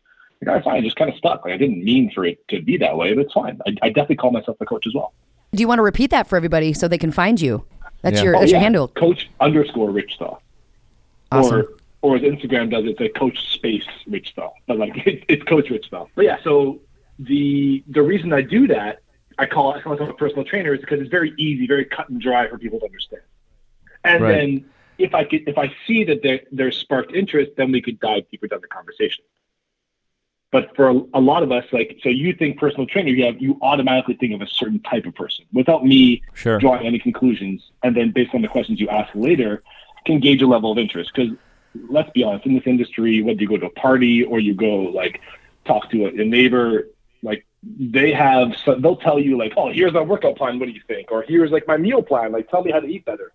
Like, 0.45 0.55
I 0.57 0.61
fine, 0.63 0.83
just 0.83 0.95
kind 0.95 1.09
of 1.11 1.17
stuck. 1.17 1.43
Like 1.43 1.53
I 1.53 1.57
didn't 1.57 1.83
mean 1.83 2.11
for 2.11 2.25
it 2.25 2.45
to 2.49 2.61
be 2.61 2.77
that 2.77 2.95
way, 2.95 3.13
but 3.13 3.25
it's 3.25 3.33
fine. 3.33 3.59
I, 3.67 3.75
I 3.81 3.89
definitely 3.89 4.15
call 4.17 4.31
myself 4.31 4.57
a 4.61 4.65
coach 4.65 4.87
as 4.87 4.93
well. 4.93 5.13
Do 5.53 5.61
you 5.61 5.67
want 5.67 5.79
to 5.79 5.83
repeat 5.83 6.11
that 6.11 6.27
for 6.27 6.37
everybody 6.37 6.73
so 6.73 6.87
they 6.87 6.97
can 6.97 7.11
find 7.11 7.41
you? 7.41 7.65
That's 8.01 8.17
Yeah. 8.17 8.23
your 8.23 8.35
Oh, 8.37 8.39
that's 8.39 8.51
your 8.51 8.59
yeah. 8.59 8.63
handle. 8.63 8.87
Coach 8.89 9.29
underscore 9.41 9.89
Rich 9.91 10.15
Thaw. 10.19 10.37
Awesome. 11.31 11.55
Or 11.55 11.65
or 12.01 12.15
as 12.15 12.21
Instagram 12.21 12.71
does, 12.71 12.85
it's 12.85 13.01
a 13.01 13.09
Coach 13.09 13.53
Space 13.53 13.83
Rich 14.07 14.33
Thaw. 14.35 14.51
But 14.67 14.77
like 14.77 14.95
it, 15.07 15.25
it's 15.27 15.43
Coach 15.43 15.69
Rich 15.69 15.87
Thaw. 15.89 16.07
But 16.15 16.25
yeah, 16.25 16.37
so 16.43 16.79
the 17.19 17.83
the 17.87 18.01
reason 18.01 18.31
I 18.31 18.41
do 18.41 18.67
that, 18.67 18.99
I 19.37 19.45
call 19.45 19.73
I 19.73 19.81
call 19.81 19.93
myself 19.93 20.09
a 20.09 20.13
personal 20.13 20.45
trainer, 20.45 20.73
is 20.73 20.79
because 20.79 21.01
it's 21.01 21.09
very 21.09 21.33
easy, 21.37 21.67
very 21.67 21.83
cut 21.85 22.07
and 22.09 22.21
dry 22.21 22.47
for 22.47 22.57
people 22.57 22.79
to 22.79 22.85
understand. 22.85 23.23
And 24.05 24.23
Right. 24.23 24.31
then 24.37 24.65
if 24.97 25.13
I 25.13 25.25
could, 25.25 25.47
if 25.49 25.57
I 25.57 25.73
see 25.85 26.05
that 26.05 26.23
there, 26.23 26.39
there's 26.53 26.77
sparked 26.77 27.13
interest, 27.13 27.51
then 27.57 27.71
we 27.73 27.81
could 27.81 27.99
dive 27.99 28.23
deeper 28.31 28.47
down 28.47 28.61
the 28.61 28.67
conversation. 28.67 29.25
But 30.51 30.75
for 30.75 30.89
a, 30.89 31.01
a 31.13 31.21
lot 31.21 31.43
of 31.43 31.51
us, 31.51 31.63
like 31.71 31.99
so, 32.01 32.09
you 32.09 32.33
think 32.33 32.59
personal 32.59 32.87
trainer, 32.87 33.09
you 33.09 33.25
have 33.25 33.39
you 33.39 33.57
automatically 33.61 34.15
think 34.15 34.33
of 34.33 34.41
a 34.41 34.47
certain 34.47 34.79
type 34.79 35.05
of 35.05 35.13
person 35.13 35.45
without 35.53 35.85
me 35.85 36.23
Sure. 36.33 36.57
drawing 36.57 36.87
any 36.87 36.99
conclusions, 36.99 37.61
and 37.83 37.95
then 37.95 38.11
based 38.11 38.33
on 38.33 38.41
the 38.41 38.47
questions 38.47 38.79
you 38.79 38.89
ask 38.89 39.13
later, 39.13 39.63
can 40.05 40.19
gauge 40.19 40.41
a 40.41 40.47
level 40.47 40.71
of 40.71 40.77
interest. 40.77 41.11
Because 41.13 41.33
let's 41.89 42.09
be 42.11 42.23
honest, 42.23 42.45
in 42.45 42.55
this 42.55 42.63
industry, 42.65 43.21
whether 43.21 43.39
you 43.39 43.47
go 43.47 43.57
to 43.57 43.67
a 43.67 43.71
party 43.71 44.23
or 44.23 44.39
you 44.39 44.55
go 44.55 44.75
like 45.01 45.21
talk 45.65 45.89
to 45.91 46.05
a, 46.05 46.09
a 46.09 46.25
neighbor, 46.25 46.87
like 47.21 47.45
they 47.63 48.11
have, 48.11 48.55
so 48.63 48.75
they'll 48.75 48.95
tell 48.95 49.19
you 49.19 49.37
like, 49.37 49.53
oh, 49.57 49.71
here's 49.71 49.93
my 49.93 50.01
workout 50.01 50.35
plan. 50.37 50.59
What 50.59 50.67
do 50.67 50.71
you 50.71 50.81
think? 50.87 51.11
Or 51.11 51.21
here's 51.21 51.51
like 51.51 51.67
my 51.67 51.77
meal 51.77 52.01
plan. 52.01 52.31
Like, 52.31 52.49
tell 52.49 52.63
me 52.63 52.71
how 52.71 52.79
to 52.79 52.87
eat 52.87 53.05
better. 53.05 53.33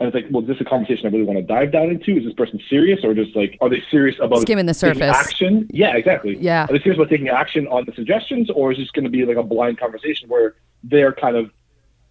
And 0.00 0.06
it's 0.06 0.14
like, 0.14 0.26
well, 0.30 0.42
is 0.42 0.48
this 0.48 0.60
a 0.60 0.64
conversation 0.64 1.06
I 1.06 1.10
really 1.10 1.24
want 1.24 1.38
to 1.38 1.42
dive 1.42 1.72
down 1.72 1.90
into? 1.90 2.16
Is 2.16 2.24
this 2.24 2.32
person 2.34 2.60
serious, 2.70 3.00
or 3.02 3.14
just 3.14 3.34
like, 3.34 3.58
are 3.60 3.68
they 3.68 3.82
serious 3.90 4.16
about 4.22 4.42
Skimming 4.42 4.66
the 4.66 4.74
taking 4.74 5.00
surface. 5.00 5.16
action? 5.16 5.66
Yeah, 5.72 5.96
exactly. 5.96 6.36
Yeah. 6.38 6.64
Are 6.64 6.68
they 6.68 6.78
serious 6.78 6.98
about 6.98 7.10
taking 7.10 7.28
action 7.28 7.66
on 7.66 7.84
the 7.84 7.92
suggestions, 7.92 8.48
or 8.50 8.70
is 8.70 8.78
this 8.78 8.90
going 8.92 9.04
to 9.04 9.10
be 9.10 9.24
like 9.24 9.36
a 9.36 9.42
blind 9.42 9.78
conversation 9.78 10.28
where 10.28 10.54
they're 10.84 11.12
kind 11.12 11.36
of 11.36 11.50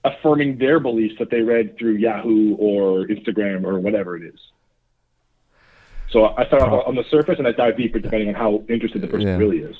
affirming 0.03 0.57
their 0.57 0.81
beliefs 0.81 1.15
that 1.19 1.29
they 1.29 1.39
read 1.41 1.77
through 1.77 1.93
Yahoo 1.93 2.55
or 2.57 3.05
Instagram 3.07 3.63
or 3.63 3.79
whatever 3.79 4.17
it 4.17 4.23
is. 4.23 4.39
So 6.09 6.33
I 6.37 6.45
start 6.47 6.63
off 6.63 6.87
on 6.87 6.95
the 6.95 7.03
surface 7.09 7.35
and 7.39 7.47
I 7.47 7.51
dive 7.51 7.77
deeper 7.77 7.99
depending 7.99 8.29
on 8.29 8.35
how 8.35 8.63
interested 8.69 9.01
the 9.01 9.07
person 9.07 9.27
Yeah. 9.27 9.37
really 9.37 9.59
is. 9.59 9.75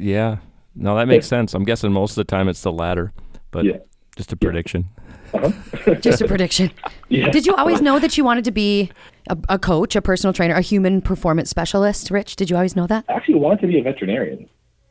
Yeah. 0.00 0.36
No, 0.74 0.94
that 0.96 1.08
makes 1.08 1.26
sense. 1.26 1.52
I'm 1.54 1.64
guessing 1.64 1.92
most 1.92 2.12
of 2.12 2.16
the 2.16 2.24
time 2.24 2.48
it's 2.48 2.62
the 2.62 2.72
latter, 2.72 3.12
but 3.50 3.64
Yeah. 3.66 3.78
just 4.16 4.32
a 4.32 4.36
prediction. 4.36 4.86
Uh-huh. 5.34 5.94
Just 5.96 6.20
a 6.20 6.26
prediction. 6.28 6.70
Yeah. 7.10 7.30
Did 7.30 7.46
you 7.46 7.54
always 7.54 7.80
know 7.80 7.98
that 7.98 8.18
you 8.18 8.24
wanted 8.24 8.44
to 8.44 8.50
be 8.50 8.90
a, 9.30 9.38
a 9.48 9.58
coach, 9.58 9.96
a 9.96 10.02
personal 10.02 10.34
trainer, 10.34 10.54
a 10.54 10.60
human 10.60 11.00
performance 11.00 11.48
specialist, 11.48 12.10
Rich? 12.10 12.36
Did 12.36 12.50
you 12.50 12.56
always 12.56 12.76
know 12.76 12.86
that? 12.86 13.06
I 13.08 13.14
actually 13.14 13.36
wanted 13.36 13.62
to 13.62 13.66
be 13.66 13.78
a 13.78 13.82
veterinarian 13.82 14.46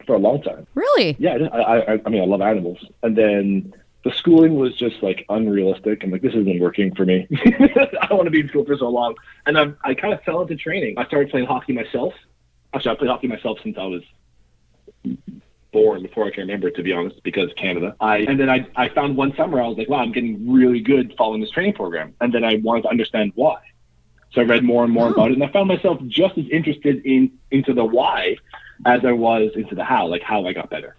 for 0.07 0.15
a 0.15 0.17
long 0.17 0.41
time. 0.41 0.65
Really? 0.73 1.15
Yeah, 1.19 1.37
I, 1.53 1.57
I, 1.59 1.93
I, 1.93 1.99
I 2.03 2.09
mean, 2.09 2.23
I 2.23 2.25
love 2.25 2.41
animals. 2.41 2.83
And 3.03 3.15
then 3.15 3.71
the 4.03 4.11
schooling 4.11 4.55
was 4.55 4.75
just 4.75 5.03
like 5.03 5.25
unrealistic. 5.29 6.03
I'm 6.03 6.09
like, 6.09 6.23
this 6.23 6.33
isn't 6.33 6.59
working 6.59 6.95
for 6.95 7.05
me. 7.05 7.27
I 8.01 8.11
want 8.11 8.25
to 8.25 8.31
be 8.31 8.39
in 8.39 8.49
school 8.49 8.65
for 8.65 8.77
so 8.77 8.89
long. 8.89 9.13
And 9.45 9.55
I, 9.59 9.67
I 9.83 9.93
kind 9.93 10.11
of 10.11 10.23
fell 10.23 10.41
into 10.41 10.55
training. 10.55 10.95
I 10.97 11.05
started 11.05 11.29
playing 11.29 11.45
hockey 11.45 11.73
myself. 11.73 12.15
Actually, 12.73 12.91
I 12.91 12.95
played 12.95 13.09
hockey 13.11 13.27
myself 13.27 13.59
since 13.61 13.77
I 13.77 13.85
was 13.85 14.01
born, 15.71 16.01
before 16.01 16.25
I 16.25 16.31
can 16.31 16.41
remember, 16.41 16.69
to 16.71 16.83
be 16.83 16.93
honest, 16.93 17.21
because 17.23 17.51
Canada. 17.57 17.95
I 17.99 18.19
and 18.19 18.39
then 18.39 18.49
I, 18.49 18.67
I 18.75 18.89
found 18.89 19.17
one 19.17 19.35
summer 19.35 19.61
I 19.61 19.67
was 19.67 19.77
like, 19.77 19.89
wow, 19.89 19.99
I'm 19.99 20.11
getting 20.11 20.51
really 20.51 20.79
good 20.79 21.13
following 21.17 21.41
this 21.41 21.51
training 21.51 21.73
program. 21.73 22.13
And 22.21 22.33
then 22.33 22.43
I 22.43 22.55
wanted 22.55 22.83
to 22.83 22.89
understand 22.89 23.33
why. 23.35 23.57
So 24.31 24.41
I 24.41 24.45
read 24.45 24.63
more 24.63 24.83
and 24.83 24.93
more 24.93 25.07
hmm. 25.07 25.13
about 25.13 25.31
it, 25.31 25.35
and 25.35 25.43
I 25.43 25.47
found 25.51 25.67
myself 25.67 25.99
just 26.07 26.37
as 26.37 26.45
interested 26.49 27.05
in 27.05 27.31
into 27.51 27.73
the 27.73 27.85
why 27.85 28.37
as 28.85 29.03
I 29.05 29.11
was 29.11 29.51
into 29.55 29.75
the 29.75 29.83
how, 29.83 30.07
like 30.07 30.21
how 30.21 30.45
I 30.45 30.53
got 30.53 30.69
better. 30.69 30.95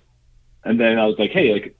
And 0.64 0.80
then 0.80 0.98
I 0.98 1.06
was 1.06 1.18
like, 1.18 1.30
hey, 1.30 1.52
like 1.52 1.76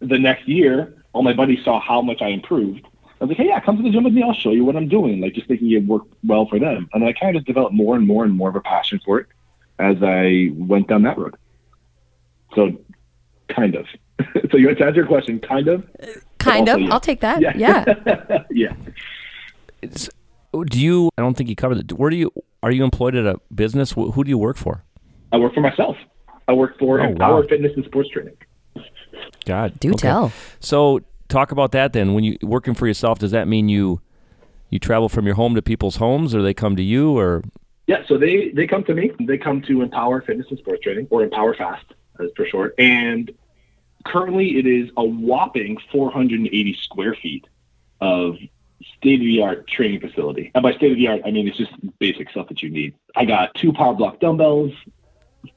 the 0.00 0.18
next 0.18 0.48
year, 0.48 0.94
all 1.12 1.22
my 1.22 1.34
buddies 1.34 1.64
saw 1.64 1.80
how 1.80 2.00
much 2.00 2.22
I 2.22 2.28
improved. 2.28 2.86
I 3.20 3.24
was 3.24 3.28
like, 3.28 3.36
hey, 3.36 3.48
yeah, 3.48 3.60
come 3.60 3.76
to 3.76 3.82
the 3.82 3.90
gym 3.90 4.04
with 4.04 4.14
me. 4.14 4.22
I'll 4.22 4.32
show 4.32 4.52
you 4.52 4.64
what 4.64 4.76
I'm 4.76 4.88
doing. 4.88 5.20
Like 5.20 5.34
just 5.34 5.46
thinking 5.46 5.70
it 5.72 5.84
worked 5.84 6.14
well 6.24 6.46
for 6.46 6.58
them. 6.58 6.88
And 6.94 7.04
I 7.04 7.12
kind 7.12 7.36
of 7.36 7.42
just 7.42 7.46
developed 7.46 7.74
more 7.74 7.94
and 7.96 8.06
more 8.06 8.24
and 8.24 8.34
more 8.34 8.48
of 8.48 8.56
a 8.56 8.60
passion 8.60 9.00
for 9.04 9.20
it 9.20 9.26
as 9.78 9.96
I 10.02 10.50
went 10.54 10.88
down 10.88 11.02
that 11.02 11.18
road. 11.18 11.36
So, 12.54 12.70
kind 13.48 13.74
of. 13.74 13.86
so 14.50 14.56
you 14.56 14.74
to 14.74 14.84
answer 14.84 14.96
your 14.96 15.06
question, 15.06 15.38
kind 15.40 15.68
of. 15.68 15.84
Uh, 16.02 16.06
kind 16.38 16.68
of. 16.68 16.80
yeah. 16.80 16.92
I'll 16.92 17.00
take 17.00 17.20
that. 17.20 17.40
Yeah. 17.40 17.84
yeah. 18.50 18.74
Do 20.66 20.80
you? 20.80 21.10
I 21.16 21.22
don't 21.22 21.36
think 21.36 21.48
you 21.48 21.54
covered 21.56 21.78
it. 21.78 21.92
Where 21.96 22.10
do 22.10 22.16
you? 22.16 22.32
Are 22.62 22.72
you 22.72 22.82
employed 22.82 23.14
at 23.14 23.24
a 23.24 23.36
business? 23.54 23.92
Wh- 23.92 24.12
Who 24.14 24.24
do 24.24 24.28
you 24.30 24.36
work 24.38 24.56
for? 24.56 24.82
I 25.32 25.36
work 25.38 25.54
for 25.54 25.60
myself. 25.60 25.96
I 26.48 26.52
work 26.52 26.76
for 26.78 27.00
Oh, 27.00 27.04
Empower 27.04 27.42
wow. 27.42 27.46
Fitness 27.48 27.72
and 27.76 27.84
Sports 27.84 28.08
Training. 28.10 28.34
God, 29.46 29.78
Do 29.78 29.92
tell. 29.92 30.32
So 30.58 31.00
talk 31.28 31.52
about 31.52 31.70
that 31.72 31.92
then. 31.92 32.14
When 32.14 32.24
you 32.24 32.36
working 32.42 32.74
for 32.74 32.86
yourself, 32.88 33.20
does 33.20 33.30
that 33.30 33.46
mean 33.46 33.68
you 33.68 34.00
you 34.70 34.78
travel 34.80 35.08
from 35.08 35.24
your 35.24 35.36
home 35.36 35.54
to 35.54 35.62
people's 35.62 35.96
homes, 35.96 36.34
or 36.34 36.42
they 36.42 36.52
come 36.52 36.74
to 36.76 36.82
you, 36.82 37.16
or 37.16 37.44
Yeah, 37.86 38.02
so 38.08 38.18
they 38.18 38.50
they 38.54 38.66
come 38.66 38.82
to 38.84 38.94
me. 38.94 39.12
They 39.20 39.38
come 39.38 39.62
to 39.62 39.82
Empower 39.82 40.20
Fitness 40.22 40.46
and 40.50 40.58
Sports 40.58 40.82
Training, 40.82 41.06
or 41.10 41.22
Empower 41.22 41.54
Fast, 41.54 41.84
as 42.22 42.30
for 42.36 42.46
short. 42.46 42.74
And 42.78 43.30
currently, 44.04 44.58
it 44.58 44.66
is 44.66 44.90
a 44.96 45.04
whopping 45.04 45.78
480 45.92 46.78
square 46.82 47.14
feet 47.14 47.46
of 48.00 48.36
state 48.96 49.20
of 49.20 49.26
the 49.26 49.42
art 49.42 49.66
training 49.66 50.00
facility. 50.00 50.50
And 50.54 50.62
by 50.62 50.72
state 50.72 50.92
of 50.92 50.96
the 50.96 51.08
art, 51.08 51.20
I 51.24 51.30
mean 51.30 51.48
it's 51.48 51.58
just 51.58 51.72
basic 51.98 52.30
stuff 52.30 52.48
that 52.48 52.62
you 52.62 52.70
need. 52.70 52.94
I 53.16 53.24
got 53.24 53.54
two 53.54 53.72
power 53.72 53.94
block 53.94 54.20
dumbbells, 54.20 54.72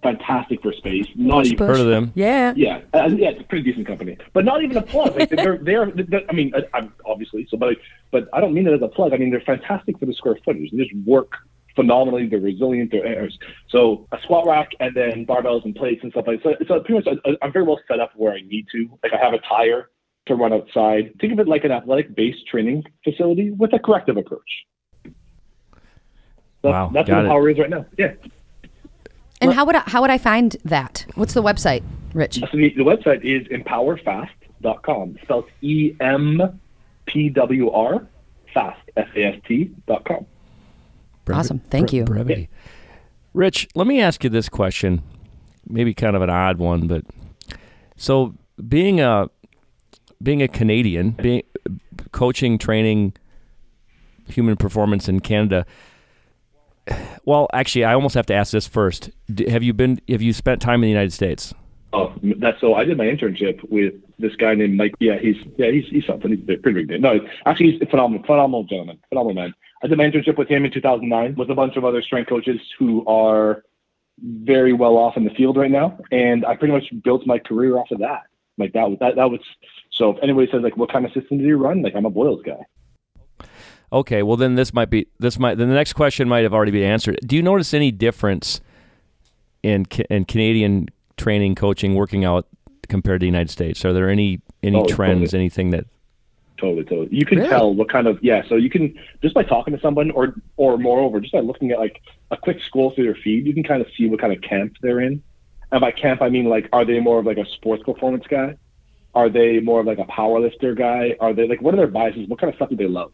fantastic 0.02 0.62
for 0.62 0.74
space. 0.74 1.08
Not 1.16 1.46
even 1.46 1.68
heard 1.68 1.80
of 1.80 1.88
them? 1.88 2.12
Yeah. 2.16 2.54
yeah, 2.56 2.82
uh, 2.94 3.10
yeah, 3.12 3.30
it's 3.30 3.42
a 3.42 3.44
pretty 3.44 3.64
decent 3.64 3.88
company, 3.88 4.18
but 4.34 4.46
not 4.46 4.64
even 4.64 4.78
a 4.78 4.82
plug. 4.82 5.16
Like 5.18 5.30
they're, 5.30 5.58
they're, 5.58 5.92
they're 5.92 6.24
I 6.30 6.34
mean, 6.34 6.54
I, 6.56 6.78
I'm 6.78 6.94
obviously 7.06 7.48
so, 7.50 7.58
but 7.58 7.78
but 8.12 8.28
I 8.34 8.42
don't 8.42 8.54
mean 8.54 8.68
it 8.68 8.74
as 8.74 8.82
a 8.82 8.88
plug. 8.88 9.14
I 9.14 9.18
mean 9.18 9.30
they're 9.30 9.42
fantastic 9.42 10.00
for 10.00 10.06
the 10.06 10.14
square 10.14 10.38
footage. 10.44 10.72
They 10.72 10.84
just 10.84 10.96
work 11.06 11.34
phenomenally. 11.76 12.28
They're 12.28 12.40
resilient. 12.40 12.92
They're 12.92 13.30
so 13.70 14.08
a 14.12 14.18
squat 14.24 14.46
rack 14.48 14.72
and 14.80 14.96
then 14.96 15.26
barbells 15.26 15.66
and 15.66 15.76
plates 15.76 16.02
and 16.04 16.12
stuff 16.12 16.26
like 16.28 16.44
that. 16.44 16.58
So, 16.60 16.66
so 16.68 16.80
pretty 16.82 17.06
much 17.06 17.20
I, 17.26 17.36
I'm 17.42 17.52
very 17.52 17.66
well 17.66 17.80
set 17.88 18.00
up 18.00 18.12
where 18.16 18.34
I 18.34 18.42
need 18.42 18.68
to. 18.72 18.88
Like 19.04 19.14
I 19.14 19.24
have 19.24 19.34
a 19.34 19.40
tire 19.40 19.90
to 20.28 20.36
run 20.36 20.54
outside. 20.54 21.14
Think 21.20 21.34
of 21.34 21.40
it 21.40 21.48
like 21.48 21.64
an 21.64 21.72
athletic 21.72 22.16
based 22.16 22.48
training 22.48 22.84
facility 23.04 23.52
with 23.52 23.74
a 23.74 23.80
corrective 23.80 24.18
approach. 24.18 24.42
That's, 25.04 26.72
Wow, 26.72 26.92
that's 26.94 27.10
got 27.10 27.16
what 27.16 27.22
it. 27.24 27.26
Empower 27.26 27.50
is 27.50 27.60
right 27.60 27.70
now. 27.70 27.86
Yeah. 27.98 28.14
And 29.42 29.52
how 29.52 29.66
would 29.66 29.76
I, 29.76 29.84
how 29.88 30.00
would 30.02 30.10
I 30.10 30.18
find 30.18 30.56
that? 30.64 31.06
What's 31.16 31.34
the 31.34 31.44
website, 31.44 31.84
Rich? 32.14 32.36
So 32.36 32.48
the, 32.54 32.74
the 32.78 32.84
website 32.84 33.26
is 33.26 33.46
empowerfast.com. 33.50 35.18
Spelled 35.24 35.46
E 35.62 35.94
M 36.00 36.62
P 37.06 37.28
W 37.28 37.70
R 37.70 38.08
fast 38.54 38.80
F 38.96 39.08
A 39.18 39.24
S 39.26 39.42
T 39.46 39.72
dot 39.88 40.06
com. 40.06 40.26
Brevi- 41.26 41.36
Awesome. 41.36 41.60
Thank 41.70 41.90
bre- 41.90 41.96
you. 41.96 42.04
Brevity. 42.06 42.50
Rich, 43.34 43.68
let 43.76 43.88
me 43.88 44.02
ask 44.02 44.24
you 44.24 44.30
this 44.30 44.50
question. 44.50 45.02
Maybe 45.68 45.94
kind 45.94 46.16
of 46.16 46.22
an 46.22 46.30
odd 46.30 46.58
one, 46.58 46.88
but 46.88 47.04
so 47.96 48.36
being 48.68 49.00
a 49.00 49.30
being 50.22 50.42
a 50.42 50.48
Canadian, 50.48 51.12
being 51.12 51.44
coaching, 52.12 52.58
training 52.58 53.14
human 54.28 54.56
performance 54.58 55.08
in 55.08 55.20
Canada. 55.20 55.66
Well, 57.26 57.48
actually, 57.54 57.86
I 57.86 57.94
almost 57.94 58.14
have 58.16 58.26
to 58.28 58.34
ask 58.34 58.52
this 58.52 58.68
first. 58.68 59.10
Have 59.48 59.64
you 59.64 59.74
been? 59.74 60.02
Have 60.10 60.22
you 60.22 60.34
spent 60.34 60.62
time 60.62 60.76
in 60.76 60.82
the 60.82 60.90
United 60.90 61.14
States? 61.14 61.54
Oh, 61.94 62.14
that's 62.40 62.60
so. 62.60 62.74
I 62.74 62.84
did 62.84 62.98
my 62.98 63.06
internship 63.06 63.64
with 63.70 63.94
this 64.20 64.36
guy 64.36 64.56
named 64.56 64.76
Mike. 64.76 64.94
Yeah, 65.00 65.18
he's 65.20 65.38
yeah 65.58 65.72
he's 65.72 65.86
he's 65.90 66.06
something. 66.06 66.32
He's 66.32 66.42
a 66.50 66.58
pretty 66.58 66.82
big 66.82 66.90
name. 66.90 67.02
No, 67.02 67.20
actually, 67.46 67.72
he's 67.72 67.82
a 67.82 67.86
phenomenal, 67.86 68.24
phenomenal 68.26 68.64
gentleman, 68.66 69.00
phenomenal 69.10 69.36
man. 69.36 69.54
I 69.84 69.88
did 69.88 69.98
my 69.98 70.06
internship 70.06 70.38
with 70.38 70.48
him 70.48 70.64
in 70.66 70.72
2009 70.72 71.36
with 71.36 71.50
a 71.50 71.56
bunch 71.56 71.76
of 71.76 71.84
other 71.84 72.02
strength 72.02 72.30
coaches 72.30 72.60
who 72.80 73.06
are 73.06 73.64
very 74.22 74.74
well 74.74 74.96
off 74.98 75.18
in 75.18 75.26
the 75.26 75.32
field 75.32 75.58
right 75.58 75.72
now, 75.72 76.00
and 76.12 76.46
I 76.46 76.56
pretty 76.56 76.74
much 76.74 76.86
built 77.04 77.28
my 77.28 77.38
career 77.40 77.78
off 77.78 77.92
of 77.92 78.00
that. 78.00 78.24
Like 78.58 78.74
that 78.74 78.90
was 78.90 78.98
that 79.00 79.16
that 79.16 79.30
was. 79.30 79.40
So 79.92 80.12
if 80.12 80.18
anybody 80.24 80.48
says 80.52 80.62
like, 80.62 80.78
what 80.78 80.92
kind 80.92 81.06
of 81.06 81.12
system 81.12 81.40
do 81.40 81.44
you 81.44 81.58
run? 81.58 81.82
Like 81.82 81.96
I'm 81.96 82.06
a 82.06 82.10
Boyles 82.10 82.42
guy. 82.46 82.66
Okay, 83.92 84.24
well 84.24 84.38
then 84.38 84.56
this 84.56 84.74
might 84.74 84.90
be 84.90 85.08
this 85.20 85.38
might 85.38 85.56
then 85.56 85.70
the 85.70 85.76
next 85.76 85.94
question 85.94 86.30
might 86.30 86.44
have 86.44 86.54
already 86.54 86.72
been 86.72 86.84
answered. 86.84 87.20
Do 87.26 87.36
you 87.36 87.44
notice 87.44 87.74
any 87.74 87.92
difference 87.92 88.62
in 89.64 89.86
in 90.10 90.26
Canadian 90.26 90.88
training, 91.18 91.56
coaching, 91.56 91.96
working 91.96 92.24
out 92.24 92.48
compared 92.88 93.20
to 93.20 93.24
the 93.24 93.28
United 93.28 93.50
States? 93.50 93.84
Are 93.84 93.94
there 93.94 94.10
any 94.10 94.42
any 94.62 94.78
Oh, 94.78 94.86
trends, 94.86 95.34
anything 95.34 95.72
that 95.72 95.86
Totally, 96.64 96.86
totally. 96.86 97.10
You 97.12 97.26
can 97.26 97.40
Really? 97.40 97.50
tell 97.50 97.74
what 97.74 97.90
kind 97.90 98.08
of 98.08 98.24
yeah. 98.24 98.42
So 98.48 98.56
you 98.56 98.70
can 98.70 98.98
just 99.22 99.36
by 99.36 99.44
talking 99.44 99.76
to 99.76 99.82
someone, 99.82 100.12
or 100.12 100.34
or 100.56 100.78
moreover, 100.78 101.20
just 101.20 101.34
by 101.34 101.42
looking 101.42 101.72
at 101.72 101.78
like 101.78 102.02
a 102.32 102.38
quick 102.38 102.62
scroll 102.62 102.92
through 102.92 103.04
their 103.04 103.16
feed, 103.16 103.46
you 103.46 103.54
can 103.54 103.64
kind 103.64 103.82
of 103.82 103.88
see 103.98 104.08
what 104.08 104.22
kind 104.22 104.32
of 104.32 104.42
camp 104.42 104.78
they're 104.82 105.02
in. 105.02 105.22
And 105.74 105.82
by 105.82 105.92
camp, 105.92 106.22
I 106.22 106.30
mean 106.30 106.46
like, 106.46 106.70
are 106.72 106.86
they 106.86 107.02
more 107.02 107.20
of 107.20 107.26
like 107.26 107.38
a 107.38 107.46
sports 107.48 107.84
performance 107.84 108.24
guy? 108.30 108.56
Are 109.14 109.28
they 109.28 109.60
more 109.60 109.82
of 109.82 109.86
like 109.88 109.98
a 110.00 110.06
power 110.06 110.40
lifter 110.40 110.74
guy? 110.74 111.18
Are 111.20 111.34
they 111.34 111.50
like 111.50 111.62
what 111.62 111.74
are 111.74 111.78
their 111.78 111.88
biases? 111.88 112.30
What 112.30 112.40
kind 112.40 112.50
of 112.50 112.56
stuff 112.56 112.70
do 112.70 112.78
they 112.78 112.88
love? 112.88 113.12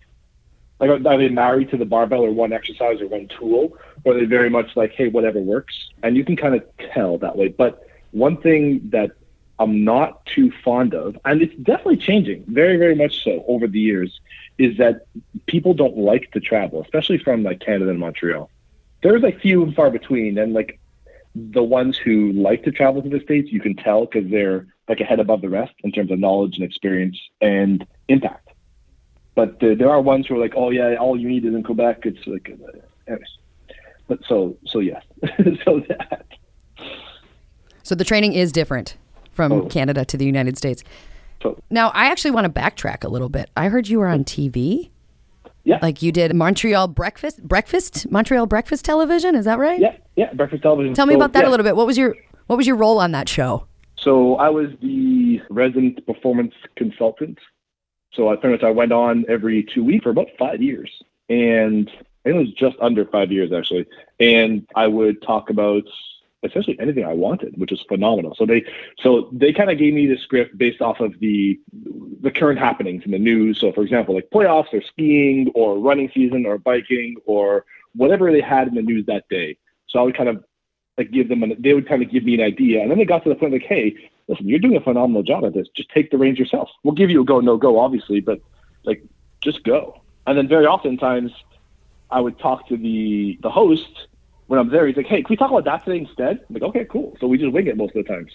Like, 0.79 0.91
are, 0.91 1.07
are 1.07 1.17
they 1.17 1.29
married 1.29 1.71
to 1.71 1.77
the 1.77 1.85
barbell 1.85 2.21
or 2.21 2.31
one 2.31 2.53
exercise 2.53 3.01
or 3.01 3.07
one 3.07 3.29
tool? 3.39 3.75
Or 4.03 4.13
are 4.13 4.19
they 4.19 4.25
very 4.25 4.51
much 4.51 4.75
like, 4.75 4.91
hey, 4.91 5.07
whatever 5.07 5.39
works? 5.39 5.73
And 6.03 6.15
you 6.15 6.23
can 6.23 6.35
kind 6.35 6.53
of 6.53 6.63
tell 6.93 7.17
that 7.17 7.35
way. 7.35 7.47
But 7.47 7.83
one 8.11 8.37
thing 8.37 8.89
that 8.91 9.09
I'm 9.59 9.83
not 9.83 10.25
too 10.25 10.51
fond 10.63 10.93
of, 10.93 11.17
and 11.25 11.41
it's 11.41 11.55
definitely 11.55 11.97
changing, 11.97 12.45
very, 12.47 12.77
very 12.77 12.95
much 12.95 13.23
so 13.23 13.43
over 13.47 13.67
the 13.67 13.79
years, 13.79 14.19
is 14.57 14.77
that 14.77 15.05
people 15.47 15.73
don't 15.73 15.97
like 15.97 16.31
to 16.31 16.39
travel, 16.39 16.81
especially 16.81 17.17
from 17.17 17.43
like 17.43 17.59
Canada 17.59 17.91
and 17.91 17.99
Montreal. 17.99 18.49
There's 19.03 19.21
like 19.21 19.41
few 19.41 19.63
and 19.63 19.75
far 19.75 19.91
between, 19.91 20.37
and 20.37 20.53
like 20.53 20.79
the 21.35 21.63
ones 21.63 21.97
who 21.97 22.31
like 22.31 22.63
to 22.63 22.71
travel 22.71 23.01
to 23.01 23.09
the 23.09 23.19
states, 23.19 23.51
you 23.51 23.59
can 23.59 23.75
tell 23.75 24.05
because 24.05 24.29
they're 24.31 24.67
like 24.87 25.01
ahead 25.01 25.19
above 25.19 25.41
the 25.41 25.49
rest 25.49 25.73
in 25.83 25.91
terms 25.91 26.09
of 26.09 26.19
knowledge 26.19 26.55
and 26.55 26.63
experience 26.63 27.17
and 27.41 27.85
impact. 28.07 28.47
But 29.35 29.59
there 29.59 29.89
are 29.89 30.01
ones 30.01 30.27
who 30.27 30.35
are 30.35 30.39
like, 30.39 30.53
oh 30.55 30.69
yeah, 30.69 30.95
all 30.95 31.19
you 31.19 31.29
need 31.29 31.45
is 31.45 31.53
in 31.53 31.63
Quebec. 31.63 31.99
It's 32.03 32.25
like, 32.25 32.49
uh, 32.49 32.79
anyways. 33.07 33.27
But 34.07 34.19
so 34.27 34.57
so 34.65 34.79
yes, 34.79 35.03
so 35.65 35.81
that. 35.87 36.25
So 37.83 37.95
the 37.95 38.03
training 38.03 38.33
is 38.33 38.51
different 38.51 38.97
from 39.39 39.53
Oh. 39.53 39.61
Canada 39.67 40.03
to 40.03 40.17
the 40.17 40.25
United 40.25 40.57
States. 40.57 40.83
So 41.41 41.57
Now, 41.69 41.91
I 41.91 42.07
actually 42.11 42.31
want 42.31 42.53
to 42.53 42.61
backtrack 42.61 43.05
a 43.05 43.07
little 43.07 43.29
bit. 43.29 43.49
I 43.55 43.69
heard 43.69 43.87
you 43.87 43.99
were 43.99 44.07
on 44.07 44.25
mm-hmm. 44.25 44.57
TV. 44.57 44.89
Yeah. 45.63 45.79
Like 45.81 46.01
you 46.01 46.11
did 46.11 46.35
Montreal 46.35 46.89
breakfast 46.89 47.41
breakfast 47.47 48.11
Montreal 48.11 48.47
breakfast 48.47 48.83
television, 48.83 49.35
is 49.35 49.45
that 49.45 49.57
right? 49.57 49.79
yeah, 49.79 49.95
yeah, 50.17 50.33
breakfast 50.33 50.63
television. 50.63 50.93
Tell 50.93 51.05
me 51.05 51.13
So, 51.13 51.17
about 51.19 51.31
that 51.33 51.43
yeah. 51.43 51.49
a 51.49 51.51
little 51.51 51.63
bit. 51.63 51.77
What 51.77 51.87
was 51.87 51.97
your 51.97 52.15
what 52.47 52.57
was 52.57 52.67
your 52.67 52.75
role 52.75 52.99
on 52.99 53.11
that 53.13 53.29
show? 53.29 53.65
So 53.97 54.35
I 54.35 54.49
was 54.49 54.67
the 54.81 55.39
resident 55.49 56.05
performance 56.05 56.53
consultant. 56.75 57.37
So 58.11 58.29
I 58.29 58.35
pretty 58.35 58.55
much 58.55 58.63
I 58.63 58.71
went 58.71 58.91
on 58.91 59.23
every 59.29 59.63
two 59.63 59.83
weeks 59.85 60.03
for 60.03 60.09
about 60.09 60.27
five 60.37 60.61
years, 60.61 60.91
and 61.29 61.89
it 62.25 62.33
was 62.33 62.51
just 62.51 62.75
under 62.81 63.05
five 63.05 63.31
years 63.31 63.53
actually. 63.53 63.85
And 64.19 64.67
I 64.75 64.87
would 64.87 65.21
talk 65.21 65.49
about 65.49 65.83
essentially 66.43 66.79
anything 66.79 67.05
I 67.05 67.13
wanted, 67.13 67.57
which 67.57 67.71
was 67.71 67.81
phenomenal. 67.87 68.35
So 68.35 68.45
they 68.45 68.63
so 69.01 69.29
they 69.31 69.53
kind 69.53 69.69
of 69.69 69.77
gave 69.77 69.93
me 69.93 70.07
the 70.07 70.17
script 70.17 70.57
based 70.57 70.81
off 70.81 70.99
of 70.99 71.19
the 71.19 71.59
the 72.21 72.31
current 72.31 72.59
happenings 72.59 73.03
in 73.05 73.11
the 73.11 73.19
news. 73.19 73.59
So, 73.59 73.71
for 73.71 73.83
example, 73.83 74.15
like 74.15 74.29
playoffs 74.33 74.73
or 74.73 74.81
skiing 74.81 75.51
or 75.55 75.77
running 75.79 76.09
season 76.13 76.45
or 76.45 76.57
biking 76.57 77.15
or 77.25 77.65
whatever 77.95 78.31
they 78.31 78.41
had 78.41 78.67
in 78.67 78.75
the 78.75 78.81
news 78.81 79.05
that 79.07 79.27
day. 79.29 79.57
So 79.87 79.99
I 79.99 80.03
would 80.03 80.15
kind 80.15 80.29
of 80.29 80.43
like 80.97 81.11
give 81.11 81.29
them, 81.29 81.43
an, 81.43 81.55
they 81.59 81.73
would 81.73 81.87
kind 81.87 82.03
of 82.03 82.11
give 82.11 82.23
me 82.23 82.35
an 82.35 82.41
idea. 82.41 82.81
And 82.81 82.91
then 82.91 82.97
they 82.97 83.05
got 83.05 83.23
to 83.23 83.29
the 83.29 83.35
point 83.35 83.53
like, 83.53 83.63
hey, 83.63 83.95
listen, 84.27 84.47
you're 84.47 84.59
doing 84.59 84.75
a 84.75 84.81
phenomenal 84.81 85.23
job 85.23 85.45
at 85.45 85.53
this. 85.53 85.67
Just 85.75 85.89
take 85.89 86.11
the 86.11 86.17
reins 86.17 86.37
yourself. 86.37 86.69
We'll 86.83 86.93
give 86.93 87.09
you 87.09 87.21
a 87.21 87.25
go, 87.25 87.39
no 87.39 87.57
go, 87.57 87.79
obviously, 87.79 88.19
but 88.19 88.41
like 88.83 89.03
just 89.41 89.63
go. 89.63 90.01
And 90.27 90.37
then 90.37 90.47
very 90.47 90.67
oftentimes 90.67 91.31
I 92.11 92.19
would 92.19 92.37
talk 92.39 92.67
to 92.67 92.77
the 92.77 93.39
the 93.41 93.49
host 93.49 94.07
when 94.49 94.59
I'm 94.59 94.69
there. 94.71 94.87
He's 94.87 94.97
like, 94.97 95.05
hey, 95.05 95.21
can 95.21 95.27
we 95.29 95.37
talk 95.37 95.51
about 95.51 95.65
that 95.65 95.85
today 95.85 95.99
instead? 95.99 96.39
I'm 96.49 96.55
like, 96.55 96.63
okay, 96.63 96.83
cool. 96.83 97.15
So 97.21 97.27
we 97.27 97.37
just 97.37 97.53
wing 97.53 97.67
it 97.67 97.77
most 97.77 97.95
of 97.95 98.03
the 98.03 98.11
times. 98.11 98.31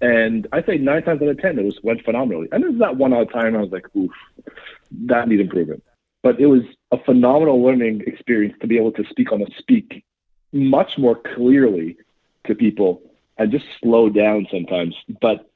And 0.00 0.46
I 0.50 0.62
say 0.62 0.78
nine 0.78 1.02
times 1.02 1.20
out 1.20 1.28
of 1.28 1.38
ten, 1.38 1.58
it 1.58 1.64
was 1.64 1.78
went 1.82 2.02
phenomenally. 2.06 2.48
And 2.50 2.62
there's 2.62 2.78
that 2.78 2.96
one 2.96 3.12
odd 3.12 3.30
time 3.30 3.54
I 3.54 3.60
was 3.60 3.70
like, 3.70 3.84
oof, 3.94 4.10
that 4.90 5.28
needs 5.28 5.42
improvement. 5.42 5.84
But 6.22 6.40
it 6.40 6.46
was 6.46 6.62
a 6.90 6.96
phenomenal 7.04 7.62
learning 7.62 8.04
experience 8.06 8.54
to 8.62 8.66
be 8.66 8.78
able 8.78 8.92
to 8.92 9.04
speak 9.10 9.30
on 9.30 9.42
a 9.42 9.46
speak 9.58 10.04
much 10.52 10.96
more 10.96 11.16
clearly 11.34 11.98
to 12.46 12.54
people 12.54 13.02
and 13.36 13.52
just 13.52 13.66
slow 13.82 14.08
down 14.08 14.46
sometimes. 14.50 14.96
But 15.20 15.50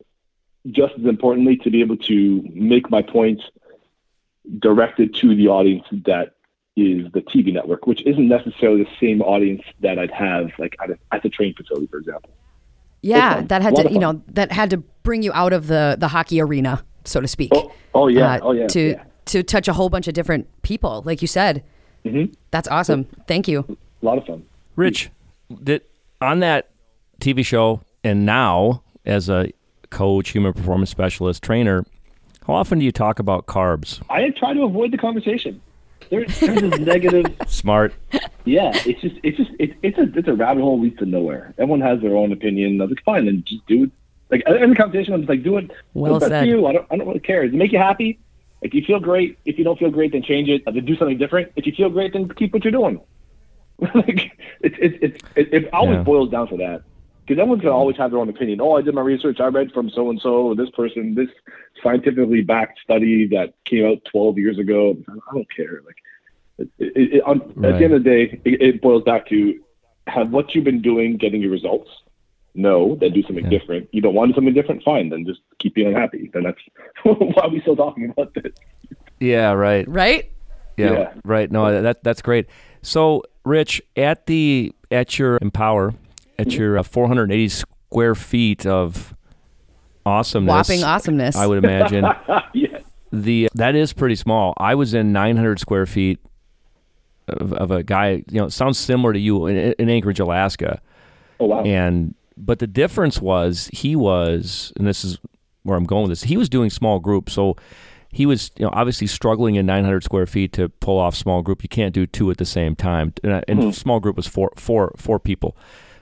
just 0.71 0.93
as 0.99 1.07
importantly, 1.07 1.57
to 1.59 1.71
be 1.71 1.81
able 1.81 1.97
to 1.97 2.43
make 2.53 2.91
my 2.91 3.01
points 3.01 3.45
directed 4.59 5.15
to 5.15 5.35
the 5.35 5.49
audience 5.49 5.85
that 6.05 6.35
is 6.77 7.11
the 7.13 7.21
TV 7.21 7.53
network, 7.53 7.87
which 7.87 8.05
isn't 8.07 8.29
necessarily 8.29 8.85
the 8.85 8.91
same 9.01 9.21
audience 9.21 9.63
that 9.81 9.99
I'd 9.99 10.11
have 10.11 10.51
like 10.59 10.77
at 10.83 10.91
a, 10.91 10.99
at 11.13 11.23
the 11.23 11.29
train 11.29 11.55
facility, 11.55 11.87
for 11.87 11.99
example. 11.99 12.31
Yeah, 13.03 13.35
fun. 13.35 13.47
that 13.49 13.63
had 13.63 13.77
to 13.77 13.93
you 13.93 13.99
know 13.99 14.23
that 14.29 14.53
had 14.53 14.71
to 14.71 14.79
bring 15.03 15.23
you 15.23 15.33
out 15.33 15.53
of 15.53 15.67
the 15.67 15.97
the 15.99 16.09
hockey 16.09 16.41
arena, 16.41 16.85
so 17.05 17.21
to 17.21 17.29
speak. 17.29 17.51
Oh, 17.55 17.73
oh 17.95 18.09
yeah, 18.09 18.35
uh, 18.35 18.41
oh 18.43 18.53
yeah. 18.53 18.67
To 18.69 18.81
yeah. 18.93 19.05
to 19.27 19.43
touch 19.43 19.69
a 19.69 19.73
whole 19.73 19.89
bunch 19.89 20.09
of 20.09 20.15
different 20.15 20.49
people, 20.63 21.03
like 21.05 21.21
you 21.21 21.29
said. 21.29 21.63
Mhm. 22.05 22.35
That's 22.51 22.69
awesome. 22.69 23.05
Thank 23.27 23.49
you. 23.49 23.65
A 24.03 24.05
lot 24.05 24.19
of 24.19 24.27
fun. 24.27 24.45
Rich, 24.77 25.11
did 25.63 25.83
on 26.21 26.41
that 26.41 26.71
TV 27.21 27.45
show 27.45 27.83
and 28.03 28.25
now 28.25 28.83
as 29.05 29.29
a 29.29 29.51
coach, 29.91 30.31
human 30.31 30.53
performance 30.53 30.91
specialist, 30.91 31.43
trainer, 31.43 31.85
how 32.47 32.55
often 32.55 32.79
do 32.79 32.85
you 32.85 32.93
talk 32.93 33.19
about 33.19 33.47
carbs? 33.47 34.01
I 34.09 34.31
try 34.31 34.55
to 34.55 34.63
avoid 34.63 34.91
the 34.91 34.99
conversation. 34.99 35.61
There's, 36.13 36.41
there's 36.41 36.61
this 36.61 36.79
negative. 36.81 37.25
Smart. 37.49 37.95
Yeah, 38.45 38.71
it's 38.85 39.01
just 39.01 39.17
it's 39.23 39.39
just 39.39 39.51
it, 39.59 39.75
it's 39.83 39.97
a 39.97 40.03
it's 40.19 40.29
a 40.29 40.35
rabbit 40.35 40.61
hole 40.61 40.79
leads 40.79 40.99
to 40.99 41.07
nowhere. 41.07 41.55
Everyone 41.57 41.81
has 41.81 42.03
their 42.03 42.15
own 42.17 42.33
opinion. 42.33 42.79
I 42.83 42.85
was 42.85 42.91
like, 42.91 43.03
fine, 43.05 43.25
then 43.25 43.43
just 43.47 43.67
do 43.67 43.85
it. 43.85 43.91
Like 44.31 44.43
in 44.47 44.69
the 44.71 44.77
conversation, 44.77 45.15
I'm 45.15 45.21
just 45.23 45.31
like, 45.31 45.43
do 45.43 45.57
it. 45.57 45.71
Well 45.95 46.13
What's 46.13 46.25
best 46.25 46.31
said. 46.33 46.41
for 46.43 46.47
you. 46.49 46.67
I 46.67 46.73
don't 46.75 46.87
I 46.91 46.97
don't 46.99 47.07
really 47.09 47.21
care. 47.21 47.45
Does 47.47 47.55
it 47.55 47.57
make 47.57 47.73
you 47.73 47.79
happy? 47.79 48.19
If 48.61 48.75
you 48.75 48.83
feel 48.85 49.01
great, 49.01 49.39
if 49.47 49.57
you 49.57 49.65
don't 49.65 49.79
feel 49.79 49.91
great, 49.91 50.13
then 50.13 50.23
change 50.23 50.51
it. 50.51 50.63
Then 50.67 50.85
do 50.85 50.97
something 50.97 51.17
different. 51.17 51.51
If 51.57 51.65
you 51.67 51.73
feel 51.73 51.89
great, 51.89 52.13
then 52.13 52.29
keep 52.29 52.53
what 52.53 52.63
you're 52.63 52.73
doing. 52.73 53.01
like 53.95 54.33
it's 54.61 54.77
it's 54.79 54.99
it's 55.03 55.25
it, 55.35 55.55
it 55.65 55.73
always 55.73 55.97
Yeah. 55.97 56.03
boils 56.03 56.31
down 56.31 56.47
to 56.49 56.57
that. 56.59 56.83
Because 57.27 57.41
everyone's 57.41 57.63
gonna 57.63 57.77
always 57.77 57.97
have 57.97 58.11
their 58.11 58.21
own 58.21 58.29
opinion. 58.29 58.61
Oh, 58.61 58.77
I 58.77 58.83
did 58.83 58.95
my 58.95 59.01
research. 59.01 59.39
I 59.41 59.47
read 59.47 59.73
from 59.73 59.91
so 59.91 60.11
and 60.11 60.21
so, 60.21 60.55
this 60.57 60.71
person, 60.71 61.15
this 61.15 61.29
scientifically 61.83 62.41
backed 62.43 62.81
study 62.83 63.27
that 63.29 63.55
came 63.65 63.85
out 63.87 63.99
12 64.11 64.39
years 64.39 64.59
ago. 64.59 64.97
I 65.09 65.35
don't 65.35 65.47
care. 65.55 65.81
Like, 65.87 65.97
it, 66.59 66.69
it, 66.79 67.15
it, 67.15 67.23
on, 67.25 67.41
at 67.65 67.79
the 67.79 67.85
end 67.85 67.95
of 67.95 68.03
the 68.05 68.11
day, 68.11 68.41
it, 68.45 68.61
it 68.63 68.83
boils 68.83 69.05
back 69.05 69.29
to 69.29 69.59
have 70.09 70.31
what 70.31 70.55
you've 70.55 70.65
been 70.65 70.83
doing 70.83 71.17
getting 71.17 71.41
your 71.41 71.51
results. 71.53 71.91
No, 72.55 72.97
then 72.97 73.13
do 73.13 73.23
something 73.23 73.45
Yeah. 73.45 73.59
different. 73.59 73.89
You 73.93 74.03
don't 74.03 74.15
want 74.15 74.29
to 74.29 74.33
do 74.33 74.37
something 74.37 74.53
different, 74.55 74.83
fine. 74.83 75.09
Then 75.09 75.25
just 75.25 75.41
keep 75.59 75.75
being 75.75 75.89
unhappy. 75.89 76.29
Then 76.35 76.43
that's 76.43 76.59
why 77.05 77.43
are 77.45 77.49
we 77.49 77.61
still 77.61 77.77
talking 77.77 78.11
about 78.11 78.35
this. 78.35 78.53
Yeah, 79.21 79.53
right. 79.53 79.89
Right? 79.89 80.31
Yeah, 80.77 80.93
Yeah. 80.93 81.13
right. 81.25 81.51
No, 81.51 81.81
that 81.83 82.03
that's 82.03 82.21
great. 82.21 82.47
So, 82.83 83.23
Rich, 83.45 83.81
at 83.97 84.27
the 84.27 84.75
at 84.91 85.19
your 85.19 85.39
Empower, 85.41 85.95
at 86.39 86.49
Mm-hmm. 86.49 86.61
your 86.61 86.79
uh, 86.79 86.83
480 86.83 87.49
square 87.49 88.15
feet 88.15 88.67
of 88.67 89.15
awesomeness, 90.05 90.69
Whopping 90.69 90.85
awesomeness. 90.85 91.37
I 91.37 91.47
would 91.47 91.59
imagine 91.63 92.05
yeah. 92.55 92.79
the 93.13 93.49
that 93.55 93.75
is 93.75 93.93
pretty 93.93 94.17
small. 94.17 94.55
I 94.57 94.75
was 94.75 94.95
in 94.95 95.13
900 95.13 95.61
square 95.61 95.87
feet 95.87 96.19
of, 97.29 97.53
of 97.53 97.71
a 97.71 97.83
guy. 97.83 98.25
You 98.31 98.41
know, 98.41 98.47
it 98.47 98.51
sounds 98.53 98.79
similar 98.79 99.13
to 99.13 99.19
you 99.19 99.47
in, 99.47 99.57
in 99.79 99.89
Anchorage, 99.89 100.21
Alaska. 100.21 100.81
Oh 101.39 101.47
wow. 101.47 101.63
And 101.63 102.15
but 102.37 102.59
the 102.59 102.67
difference 102.67 103.21
was 103.21 103.69
he 103.73 103.95
was, 103.95 104.73
and 104.77 104.87
this 104.87 105.05
is 105.05 105.19
where 105.63 105.77
I'm 105.77 105.85
going 105.85 106.03
with 106.03 106.11
this. 106.11 106.23
He 106.25 106.37
was 106.37 106.49
doing 106.49 106.71
small 106.71 106.99
groups, 106.99 107.33
so 107.35 107.57
he 108.11 108.27
was 108.27 108.51
you 108.59 108.65
know 108.65 108.71
obviously 108.73 109.07
struggling 109.07 109.55
in 109.55 109.67
900 109.67 110.03
square 110.03 110.27
feet 110.27 110.53
to 110.55 110.69
pull 110.69 110.99
off 110.99 111.15
small 111.15 111.43
group. 111.43 111.63
You 111.63 111.69
can't 111.69 111.95
do 111.95 112.07
two 112.07 112.31
at 112.31 112.39
the 112.39 112.45
same 112.45 112.75
time. 112.75 113.13
And, 113.23 113.35
I- 113.35 113.45
and 113.49 113.75
small 113.75 114.01
group 114.01 114.17
was 114.17 114.27
four 114.27 114.51
four 114.57 114.93
four 114.97 115.21
people. 115.21 115.57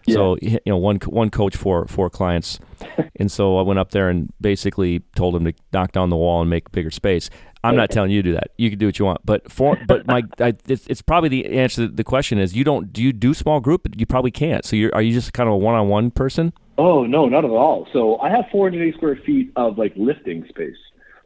So 0.09 0.37
you 0.43 0.59
know 0.67 0.77
one 0.77 0.97
one 1.07 1.31
coach 1.31 1.57
for 1.57 1.87
four 1.87 2.11
clients, 2.11 2.59
and 3.17 3.31
so 3.31 3.59
I 3.59 3.63
went 3.63 3.79
up 3.79 3.91
there 3.91 4.09
and 4.09 4.33
basically 4.41 5.01
told 5.15 5.37
him 5.37 5.45
to 5.45 5.53
knock 5.73 5.93
down 5.93 6.11
the 6.11 6.17
wall 6.17 6.41
and 6.41 6.49
make 6.51 6.71
bigger 6.73 6.91
space. 6.91 7.31
I'm 7.63 7.77
not 7.77 7.91
telling 7.91 8.11
you 8.11 8.23
to 8.23 8.29
do 8.31 8.35
that. 8.35 8.53
You 8.57 8.71
can 8.71 8.79
do 8.79 8.87
what 8.87 8.99
you 8.99 9.05
want, 9.05 9.21
but 9.25 9.51
for 9.53 9.77
but 9.87 10.07
my 10.07 10.23
I, 10.41 10.55
it's, 10.67 10.87
it's 10.87 11.03
probably 11.03 11.29
the 11.29 11.47
answer. 11.59 11.87
to 11.87 11.93
The 11.93 12.05
question 12.05 12.39
is 12.39 12.57
you 12.57 12.65
don't 12.65 12.93
do 12.93 13.03
you 13.03 13.13
do 13.13 13.35
small 13.35 13.61
group? 13.61 13.87
You 13.97 14.07
probably 14.07 14.31
can't. 14.31 14.65
So 14.65 14.77
you're 14.77 14.95
are 14.95 15.03
you 15.03 15.13
just 15.13 15.33
kind 15.35 15.47
of 15.49 15.55
a 15.55 15.59
one 15.59 15.75
on 15.75 15.89
one 15.89 16.11
person? 16.11 16.53
Oh 16.79 17.05
no, 17.05 17.27
not 17.29 17.45
at 17.45 17.51
all. 17.51 17.87
So 17.93 18.19
I 18.21 18.31
have 18.31 18.47
480 18.51 18.97
square 18.97 19.17
feet 19.27 19.53
of 19.57 19.77
like 19.77 19.93
lifting 19.97 20.47
space, 20.49 20.77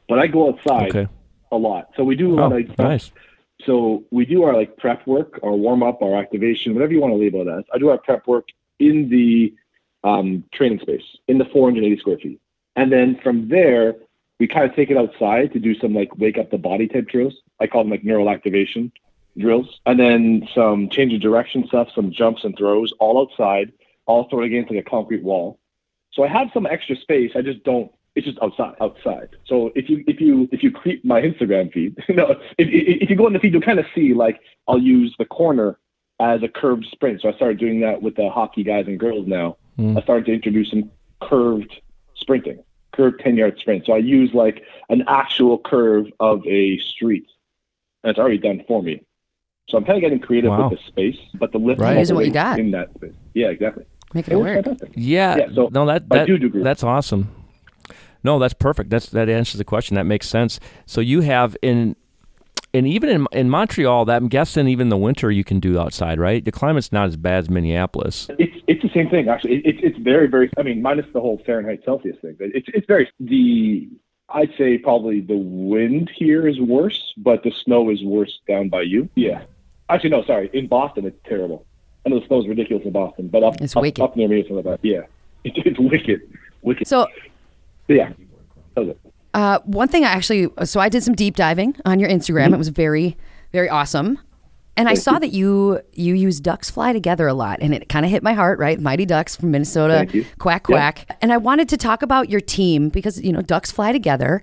but 0.08 0.18
I 0.18 0.26
go 0.26 0.48
outside 0.48 0.88
Okay. 0.96 1.06
a 1.52 1.56
lot. 1.56 1.90
So 1.96 2.02
we 2.02 2.16
do 2.16 2.34
a 2.34 2.36
lot 2.40 2.52
Oh, 2.52 2.56
of 2.58 2.64
stuff. 2.66 2.78
nice. 2.78 3.12
So 3.64 4.02
we 4.10 4.26
do 4.26 4.42
our 4.42 4.54
like 4.54 4.76
prep 4.76 5.06
work, 5.06 5.38
our 5.44 5.52
warm 5.52 5.84
up, 5.84 6.02
our 6.02 6.18
activation, 6.18 6.74
whatever 6.74 6.92
you 6.92 7.00
want 7.00 7.12
to 7.12 7.16
label 7.18 7.42
it 7.42 7.48
as. 7.48 7.64
I 7.72 7.78
do 7.78 7.88
our 7.90 7.98
prep 7.98 8.26
work 8.26 8.48
in 8.78 9.08
the 9.08 9.54
um, 10.02 10.44
training 10.52 10.80
space 10.80 11.04
in 11.28 11.38
the 11.38 11.44
480 11.46 11.98
square 12.00 12.18
feet, 12.18 12.40
and 12.76 12.92
then 12.92 13.18
from 13.22 13.48
there 13.48 13.94
we 14.38 14.48
kind 14.48 14.68
of 14.68 14.74
take 14.74 14.90
it 14.90 14.96
outside 14.96 15.52
to 15.52 15.58
do 15.58 15.74
some 15.78 15.94
like 15.94 16.16
wake 16.18 16.38
up 16.38 16.50
the 16.50 16.58
body 16.58 16.88
type 16.88 17.08
drills. 17.08 17.34
I 17.60 17.66
call 17.66 17.82
them 17.82 17.90
like 17.90 18.04
neural 18.04 18.30
activation 18.30 18.92
drills, 19.38 19.80
and 19.86 19.98
then 19.98 20.48
some 20.54 20.88
change 20.90 21.12
of 21.12 21.20
direction 21.20 21.66
stuff, 21.66 21.88
some 21.94 22.12
jumps 22.12 22.44
and 22.44 22.56
throws, 22.56 22.92
all 22.98 23.20
outside, 23.20 23.72
all 24.06 24.28
thrown 24.28 24.44
against 24.44 24.70
like 24.70 24.84
a 24.86 24.90
concrete 24.90 25.22
wall. 25.22 25.58
So 26.12 26.22
I 26.22 26.28
have 26.28 26.48
some 26.54 26.66
extra 26.66 26.96
space. 26.96 27.32
I 27.34 27.42
just 27.42 27.64
don't. 27.64 27.90
It's 28.14 28.26
just 28.26 28.38
outside. 28.40 28.74
Outside. 28.80 29.30
So 29.46 29.72
if 29.74 29.88
you 29.88 30.04
if 30.06 30.20
you 30.20 30.48
if 30.52 30.62
you 30.62 30.70
creep 30.70 31.04
my 31.04 31.20
Instagram 31.20 31.72
feed, 31.72 31.96
no, 32.08 32.30
if, 32.58 32.68
if 32.68 33.02
if 33.02 33.10
you 33.10 33.16
go 33.16 33.26
in 33.26 33.32
the 33.32 33.40
feed, 33.40 33.52
you'll 33.52 33.62
kind 33.62 33.80
of 33.80 33.86
see 33.94 34.14
like 34.14 34.40
I'll 34.68 34.78
use 34.78 35.14
the 35.18 35.24
corner 35.24 35.78
as 36.20 36.42
a 36.42 36.48
curved 36.48 36.86
sprint. 36.90 37.20
So 37.20 37.28
I 37.28 37.32
started 37.34 37.58
doing 37.58 37.80
that 37.80 38.02
with 38.02 38.14
the 38.16 38.30
hockey 38.30 38.62
guys 38.62 38.86
and 38.86 38.98
girls 38.98 39.26
now. 39.26 39.56
Hmm. 39.76 39.96
I 39.98 40.02
started 40.02 40.26
to 40.26 40.32
introduce 40.32 40.70
some 40.70 40.90
curved 41.20 41.72
sprinting, 42.14 42.62
curved 42.92 43.20
ten 43.20 43.36
yard 43.36 43.58
sprint. 43.58 43.84
So 43.86 43.92
I 43.92 43.98
use 43.98 44.32
like 44.34 44.62
an 44.88 45.04
actual 45.08 45.58
curve 45.58 46.06
of 46.20 46.46
a 46.46 46.78
street, 46.78 47.26
and 48.02 48.10
it's 48.10 48.18
already 48.18 48.38
done 48.38 48.62
for 48.68 48.82
me. 48.82 49.02
So 49.68 49.78
I'm 49.78 49.84
kind 49.84 49.96
of 49.96 50.02
getting 50.02 50.20
creative 50.20 50.50
Wow. 50.50 50.68
with 50.68 50.78
the 50.78 50.84
space, 50.86 51.18
but 51.34 51.50
the 51.52 51.58
lift 51.58 51.80
Right. 51.80 51.98
Using 51.98 52.16
what 52.16 52.26
you 52.26 52.32
got. 52.32 52.58
in 52.58 52.70
that 52.72 52.92
space. 52.94 53.14
Yeah, 53.32 53.48
exactly. 53.48 53.84
Making 54.12 54.34
It 54.34 54.36
it 54.36 54.40
work. 54.40 54.64
fantastic. 54.64 54.92
Yeah. 54.94 55.36
Yeah, 55.36 55.46
so 55.54 55.68
no, 55.72 55.86
that 55.86 56.04
I 56.10 56.18
that 56.18 56.26
do 56.26 56.38
do 56.38 56.48
groups. 56.50 56.64
that's 56.64 56.84
awesome. 56.84 57.28
No, 58.22 58.38
that's 58.38 58.54
perfect. 58.54 58.90
That's 58.90 59.06
that 59.10 59.28
answers 59.28 59.58
the 59.58 59.64
question. 59.64 59.96
That 59.96 60.04
makes 60.04 60.28
sense. 60.28 60.60
So 60.86 61.00
you 61.00 61.22
have 61.22 61.56
in 61.62 61.96
and 62.74 62.86
even 62.86 63.08
in 63.08 63.26
in 63.32 63.48
Montreal, 63.48 64.04
that 64.06 64.16
I'm 64.16 64.28
guessing 64.28 64.68
even 64.68 64.88
the 64.90 64.96
winter 64.96 65.30
you 65.30 65.44
can 65.44 65.60
do 65.60 65.78
outside, 65.78 66.18
right? 66.18 66.44
The 66.44 66.52
climate's 66.52 66.92
not 66.92 67.06
as 67.08 67.16
bad 67.16 67.38
as 67.44 67.48
Minneapolis. 67.50 68.28
It's 68.38 68.56
it's 68.66 68.82
the 68.82 68.90
same 68.90 69.08
thing 69.08 69.28
actually. 69.28 69.56
It, 69.56 69.66
it's 69.66 69.78
it's 69.82 69.98
very 69.98 70.26
very. 70.26 70.50
I 70.58 70.62
mean, 70.62 70.82
minus 70.82 71.06
the 71.12 71.20
whole 71.20 71.40
Fahrenheit 71.46 71.82
Celsius 71.84 72.16
thing, 72.20 72.36
but 72.38 72.48
it's 72.54 72.68
it's 72.74 72.86
very 72.86 73.10
the. 73.20 73.88
I'd 74.30 74.52
say 74.58 74.78
probably 74.78 75.20
the 75.20 75.36
wind 75.36 76.10
here 76.14 76.48
is 76.48 76.58
worse, 76.60 77.12
but 77.18 77.42
the 77.44 77.50
snow 77.50 77.90
is 77.90 78.02
worse 78.02 78.40
down 78.48 78.68
by 78.70 78.80
you. 78.82 79.08
Yeah. 79.14 79.42
Actually, 79.90 80.10
no, 80.10 80.24
sorry. 80.24 80.48
In 80.54 80.66
Boston, 80.66 81.04
it's 81.04 81.18
terrible. 81.28 81.66
I 82.04 82.08
know 82.08 82.18
the 82.20 82.26
snow 82.26 82.40
is 82.40 82.48
ridiculous 82.48 82.84
in 82.86 82.92
Boston, 82.92 83.28
but 83.28 83.42
up 83.44 83.60
It's 83.60 83.76
up, 83.76 83.82
wicked. 83.82 84.02
up 84.02 84.16
near 84.16 84.28
me, 84.28 84.40
it's 84.40 84.50
not 84.50 84.64
that. 84.64 84.80
Yeah, 84.82 85.02
it, 85.44 85.52
it's 85.66 85.78
wicked, 85.78 86.22
wicked. 86.62 86.88
So 86.88 87.06
yeah, 87.86 88.12
that 88.74 88.80
was 88.80 88.88
it. 88.88 89.03
Uh, 89.34 89.58
one 89.64 89.88
thing 89.88 90.04
I 90.04 90.08
actually, 90.08 90.48
so 90.64 90.80
I 90.80 90.88
did 90.88 91.02
some 91.02 91.14
deep 91.14 91.34
diving 91.34 91.76
on 91.84 91.98
your 91.98 92.08
Instagram. 92.08 92.46
Mm-hmm. 92.46 92.54
It 92.54 92.58
was 92.58 92.68
very, 92.68 93.16
very 93.52 93.68
awesome. 93.68 94.18
And 94.76 94.88
I 94.88 94.94
saw 94.94 95.20
that 95.20 95.28
you 95.28 95.80
you 95.92 96.14
use 96.14 96.40
ducks 96.40 96.68
fly 96.68 96.92
together 96.92 97.28
a 97.28 97.34
lot, 97.34 97.60
and 97.60 97.72
it 97.72 97.88
kind 97.88 98.04
of 98.04 98.10
hit 98.10 98.24
my 98.24 98.32
heart. 98.32 98.58
Right, 98.58 98.80
Mighty 98.80 99.06
Ducks 99.06 99.36
from 99.36 99.52
Minnesota, 99.52 100.26
quack 100.38 100.64
quack. 100.64 101.16
And 101.22 101.32
I 101.32 101.36
wanted 101.36 101.68
to 101.68 101.76
talk 101.76 102.02
about 102.02 102.28
your 102.28 102.40
team 102.40 102.88
because 102.88 103.20
you 103.22 103.32
know 103.32 103.40
ducks 103.40 103.70
fly 103.70 103.92
together. 103.92 104.42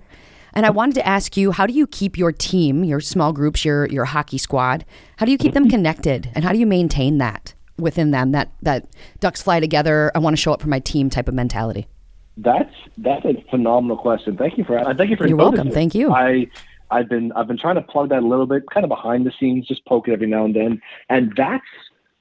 And 0.54 0.64
I 0.66 0.70
wanted 0.70 0.94
to 0.96 1.06
ask 1.06 1.36
you, 1.36 1.50
how 1.52 1.66
do 1.66 1.72
you 1.72 1.86
keep 1.86 2.18
your 2.18 2.32
team, 2.32 2.84
your 2.84 3.00
small 3.00 3.34
groups, 3.34 3.62
your 3.62 3.86
your 3.88 4.06
hockey 4.06 4.38
squad? 4.38 4.86
How 5.16 5.26
do 5.26 5.32
you 5.32 5.38
keep 5.38 5.52
them 5.52 5.68
connected, 5.68 6.30
and 6.34 6.44
how 6.44 6.52
do 6.52 6.58
you 6.58 6.66
maintain 6.66 7.18
that 7.18 7.52
within 7.78 8.10
them? 8.10 8.32
That 8.32 8.52
that 8.62 8.86
ducks 9.20 9.42
fly 9.42 9.60
together. 9.60 10.10
I 10.14 10.18
want 10.18 10.34
to 10.34 10.40
show 10.40 10.54
up 10.54 10.62
for 10.62 10.68
my 10.68 10.80
team 10.80 11.10
type 11.10 11.28
of 11.28 11.34
mentality. 11.34 11.88
That's 12.36 12.74
that's 12.96 13.24
a 13.24 13.44
phenomenal 13.50 13.96
question. 13.96 14.36
Thank 14.36 14.56
you 14.58 14.64
for 14.64 14.78
uh, 14.78 14.94
thank 14.94 15.10
you 15.10 15.16
for 15.16 15.26
You're 15.26 15.36
welcome. 15.36 15.70
Thank 15.70 15.94
you. 15.94 16.12
I 16.12 16.46
I've 16.90 17.08
been 17.08 17.32
I've 17.32 17.46
been 17.46 17.58
trying 17.58 17.74
to 17.76 17.82
plug 17.82 18.08
that 18.10 18.22
a 18.22 18.26
little 18.26 18.46
bit, 18.46 18.64
kind 18.72 18.84
of 18.84 18.88
behind 18.88 19.26
the 19.26 19.32
scenes, 19.38 19.66
just 19.66 19.84
poke 19.84 20.08
it 20.08 20.12
every 20.12 20.26
now 20.26 20.44
and 20.44 20.54
then, 20.54 20.80
and 21.08 21.32
that's 21.36 21.64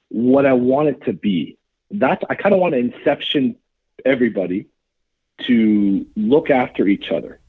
what 0.09 0.45
I 0.45 0.53
want 0.53 0.89
it 0.89 1.03
to 1.05 1.13
be. 1.13 1.57
That's 1.91 2.23
I 2.29 2.35
kind 2.35 2.53
of 2.53 2.59
want 2.59 2.73
to 2.73 2.79
inception 2.79 3.55
everybody 4.05 4.67
to 5.47 6.05
look 6.15 6.49
after 6.49 6.87
each 6.87 7.09
other 7.11 7.39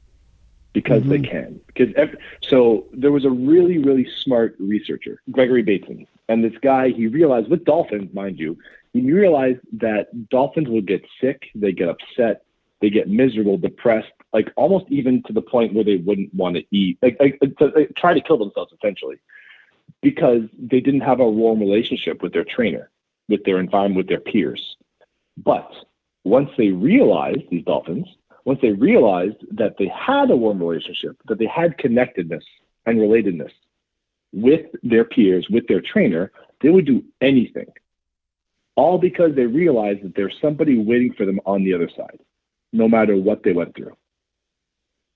because 0.71 1.03
they 1.03 1.19
can. 1.19 1.59
Because 1.67 1.93
ev- 1.95 2.17
so 2.41 2.87
there 2.91 3.11
was 3.11 3.25
a 3.25 3.29
really 3.29 3.77
really 3.77 4.07
smart 4.23 4.55
researcher, 4.59 5.21
Gregory 5.31 5.63
Bateson, 5.63 6.07
and 6.29 6.43
this 6.43 6.57
guy 6.61 6.89
he 6.89 7.07
realized 7.07 7.49
with 7.49 7.65
dolphins, 7.65 8.13
mind 8.13 8.39
you, 8.39 8.57
he 8.93 9.11
realized 9.11 9.59
that 9.73 10.29
dolphins 10.29 10.69
would 10.69 10.87
get 10.87 11.05
sick, 11.19 11.49
they 11.55 11.71
get 11.71 11.89
upset, 11.89 12.43
they 12.83 12.89
get 12.89 13.07
miserable, 13.07 13.57
depressed, 13.57 14.11
like 14.33 14.51
almost 14.57 14.85
even 14.89 15.23
to 15.23 15.31
the 15.31 15.41
point 15.41 15.73
where 15.73 15.85
they 15.85 15.95
wouldn't 15.95 16.33
want 16.33 16.57
to 16.57 16.63
eat, 16.69 16.97
like, 17.01 17.15
like, 17.17 17.37
uh, 17.41 17.47
to, 17.57 17.71
like 17.73 17.93
try 17.95 18.13
to 18.13 18.19
kill 18.19 18.37
themselves 18.37 18.73
essentially, 18.73 19.15
because 20.01 20.41
they 20.71 20.81
didn't 20.81 20.99
have 21.09 21.21
a 21.21 21.29
warm 21.41 21.59
relationship 21.61 22.21
with 22.21 22.33
their 22.33 22.43
trainer, 22.43 22.91
with 23.29 23.41
their 23.45 23.57
environment, 23.57 23.99
with 23.99 24.09
their 24.09 24.19
peers. 24.19 24.75
But 25.37 25.71
once 26.25 26.49
they 26.57 26.71
realized 26.71 27.45
these 27.49 27.63
dolphins, 27.63 28.07
once 28.43 28.59
they 28.61 28.73
realized 28.73 29.39
that 29.51 29.75
they 29.79 29.87
had 29.87 30.29
a 30.29 30.35
warm 30.35 30.59
relationship, 30.61 31.15
that 31.29 31.39
they 31.39 31.47
had 31.47 31.77
connectedness 31.77 32.43
and 32.85 32.99
relatedness 32.99 33.53
with 34.33 34.65
their 34.83 35.05
peers, 35.05 35.47
with 35.49 35.65
their 35.67 35.79
trainer, 35.93 36.33
they 36.61 36.69
would 36.69 36.85
do 36.85 37.01
anything. 37.21 37.71
All 38.75 38.97
because 38.97 39.31
they 39.35 39.45
realized 39.45 40.03
that 40.03 40.15
there's 40.17 40.35
somebody 40.41 40.77
waiting 40.77 41.13
for 41.13 41.25
them 41.25 41.39
on 41.45 41.63
the 41.63 41.73
other 41.73 41.89
side, 41.95 42.19
no 42.73 42.89
matter 42.89 43.15
what 43.15 43.43
they 43.43 43.53
went 43.53 43.75
through. 43.75 43.95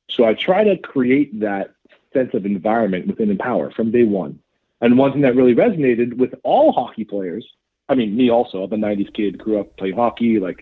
So 0.10 0.26
I 0.26 0.34
try 0.34 0.64
to 0.64 0.78
create 0.78 1.40
that 1.42 1.72
sense 2.14 2.34
of 2.34 2.46
environment 2.46 3.08
within 3.08 3.30
Empower 3.30 3.72
from 3.72 3.92
day 3.92 4.04
one. 4.04 4.40
And 4.80 4.98
one 4.98 5.12
thing 5.12 5.22
that 5.22 5.36
really 5.36 5.56
resonated 5.56 6.18
with 6.18 6.34
all 6.44 6.72
hockey 6.72 7.04
players, 7.04 7.46
I 7.90 7.96
mean, 7.96 8.16
me 8.16 8.30
also, 8.30 8.64
I'm 8.64 8.72
a 8.72 8.78
90s 8.78 9.14
kid, 9.14 9.38
grew 9.38 9.60
up 9.60 9.76
playing 9.78 9.96
hockey, 9.96 10.40
like, 10.40 10.62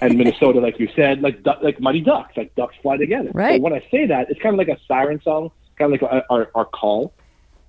and 0.00 0.18
Minnesota, 0.18 0.60
like 0.60 0.78
you 0.78 0.88
said, 0.94 1.22
like 1.22 1.38
like 1.62 1.80
Mighty 1.80 2.00
Ducks, 2.00 2.36
like 2.36 2.54
ducks 2.56 2.74
fly 2.82 2.96
together. 2.96 3.30
Right. 3.32 3.56
So 3.56 3.62
when 3.62 3.72
I 3.72 3.82
say 3.90 4.06
that, 4.06 4.30
it's 4.30 4.40
kind 4.40 4.54
of 4.54 4.58
like 4.58 4.76
a 4.76 4.80
siren 4.86 5.20
song, 5.22 5.50
kind 5.78 5.94
of 5.94 6.02
like 6.02 6.12
our, 6.12 6.24
our, 6.30 6.50
our 6.54 6.64
call. 6.66 7.14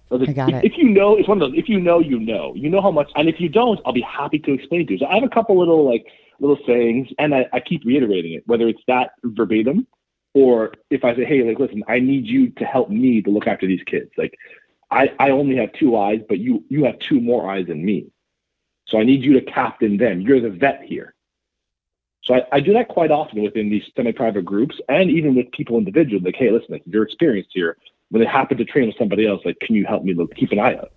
So 0.09 0.21
I 0.21 0.25
got 0.33 0.49
if, 0.49 0.55
it. 0.55 0.71
if 0.73 0.77
you 0.77 0.89
know, 0.89 1.17
it's 1.17 1.27
one 1.27 1.41
of 1.41 1.49
those. 1.49 1.57
If 1.57 1.69
you 1.69 1.79
know, 1.79 1.99
you 1.99 2.19
know. 2.19 2.53
You 2.55 2.69
know 2.69 2.81
how 2.81 2.91
much, 2.91 3.09
and 3.15 3.27
if 3.29 3.39
you 3.39 3.49
don't, 3.49 3.79
I'll 3.85 3.93
be 3.93 4.01
happy 4.01 4.39
to 4.39 4.53
explain 4.53 4.85
to 4.87 4.93
you. 4.93 4.99
So 4.99 5.05
I 5.05 5.15
have 5.15 5.23
a 5.23 5.29
couple 5.29 5.57
little 5.57 5.87
like 5.87 6.05
little 6.39 6.59
sayings, 6.65 7.07
and 7.19 7.33
I, 7.33 7.47
I 7.53 7.59
keep 7.59 7.83
reiterating 7.85 8.33
it, 8.33 8.43
whether 8.45 8.67
it's 8.67 8.81
that 8.87 9.11
verbatim 9.23 9.87
or 10.35 10.73
if 10.89 11.05
I 11.05 11.15
say, 11.15 11.23
hey, 11.23 11.43
like, 11.43 11.59
listen, 11.59 11.83
I 11.87 11.99
need 11.99 12.27
you 12.27 12.49
to 12.49 12.65
help 12.65 12.89
me 12.89 13.21
to 13.21 13.29
look 13.29 13.47
after 13.47 13.65
these 13.65 13.83
kids. 13.85 14.11
Like, 14.17 14.37
I, 14.91 15.11
I 15.17 15.29
only 15.31 15.55
have 15.55 15.71
two 15.73 15.95
eyes, 15.97 16.19
but 16.27 16.39
you 16.39 16.63
you 16.69 16.83
have 16.83 16.99
two 16.99 17.19
more 17.19 17.49
eyes 17.49 17.67
than 17.67 17.83
me. 17.83 18.07
So 18.87 18.99
I 18.99 19.03
need 19.03 19.23
you 19.23 19.33
to 19.33 19.41
captain 19.41 19.97
them. 19.97 20.21
You're 20.21 20.41
the 20.41 20.49
vet 20.49 20.83
here. 20.83 21.15
So 22.23 22.35
I, 22.35 22.43
I 22.51 22.59
do 22.59 22.73
that 22.73 22.89
quite 22.89 23.11
often 23.11 23.41
within 23.41 23.69
these 23.69 23.83
semi-private 23.95 24.45
groups 24.45 24.79
and 24.89 25.09
even 25.09 25.35
with 25.35 25.51
people 25.51 25.77
individually. 25.77 26.23
Like, 26.23 26.35
hey, 26.35 26.51
listen, 26.51 26.67
like, 26.69 26.83
you're 26.85 27.03
experienced 27.03 27.51
here. 27.53 27.77
When 28.09 28.21
they 28.21 28.27
happen 28.27 28.57
to 28.57 28.65
train 28.65 28.87
with 28.87 28.97
somebody 28.97 29.25
else, 29.25 29.41
like, 29.45 29.59
can 29.59 29.75
you 29.75 29.85
help 29.85 30.03
me 30.03 30.13
look, 30.13 30.35
keep 30.35 30.51
an 30.51 30.59
eye 30.59 30.75
out? 30.75 30.91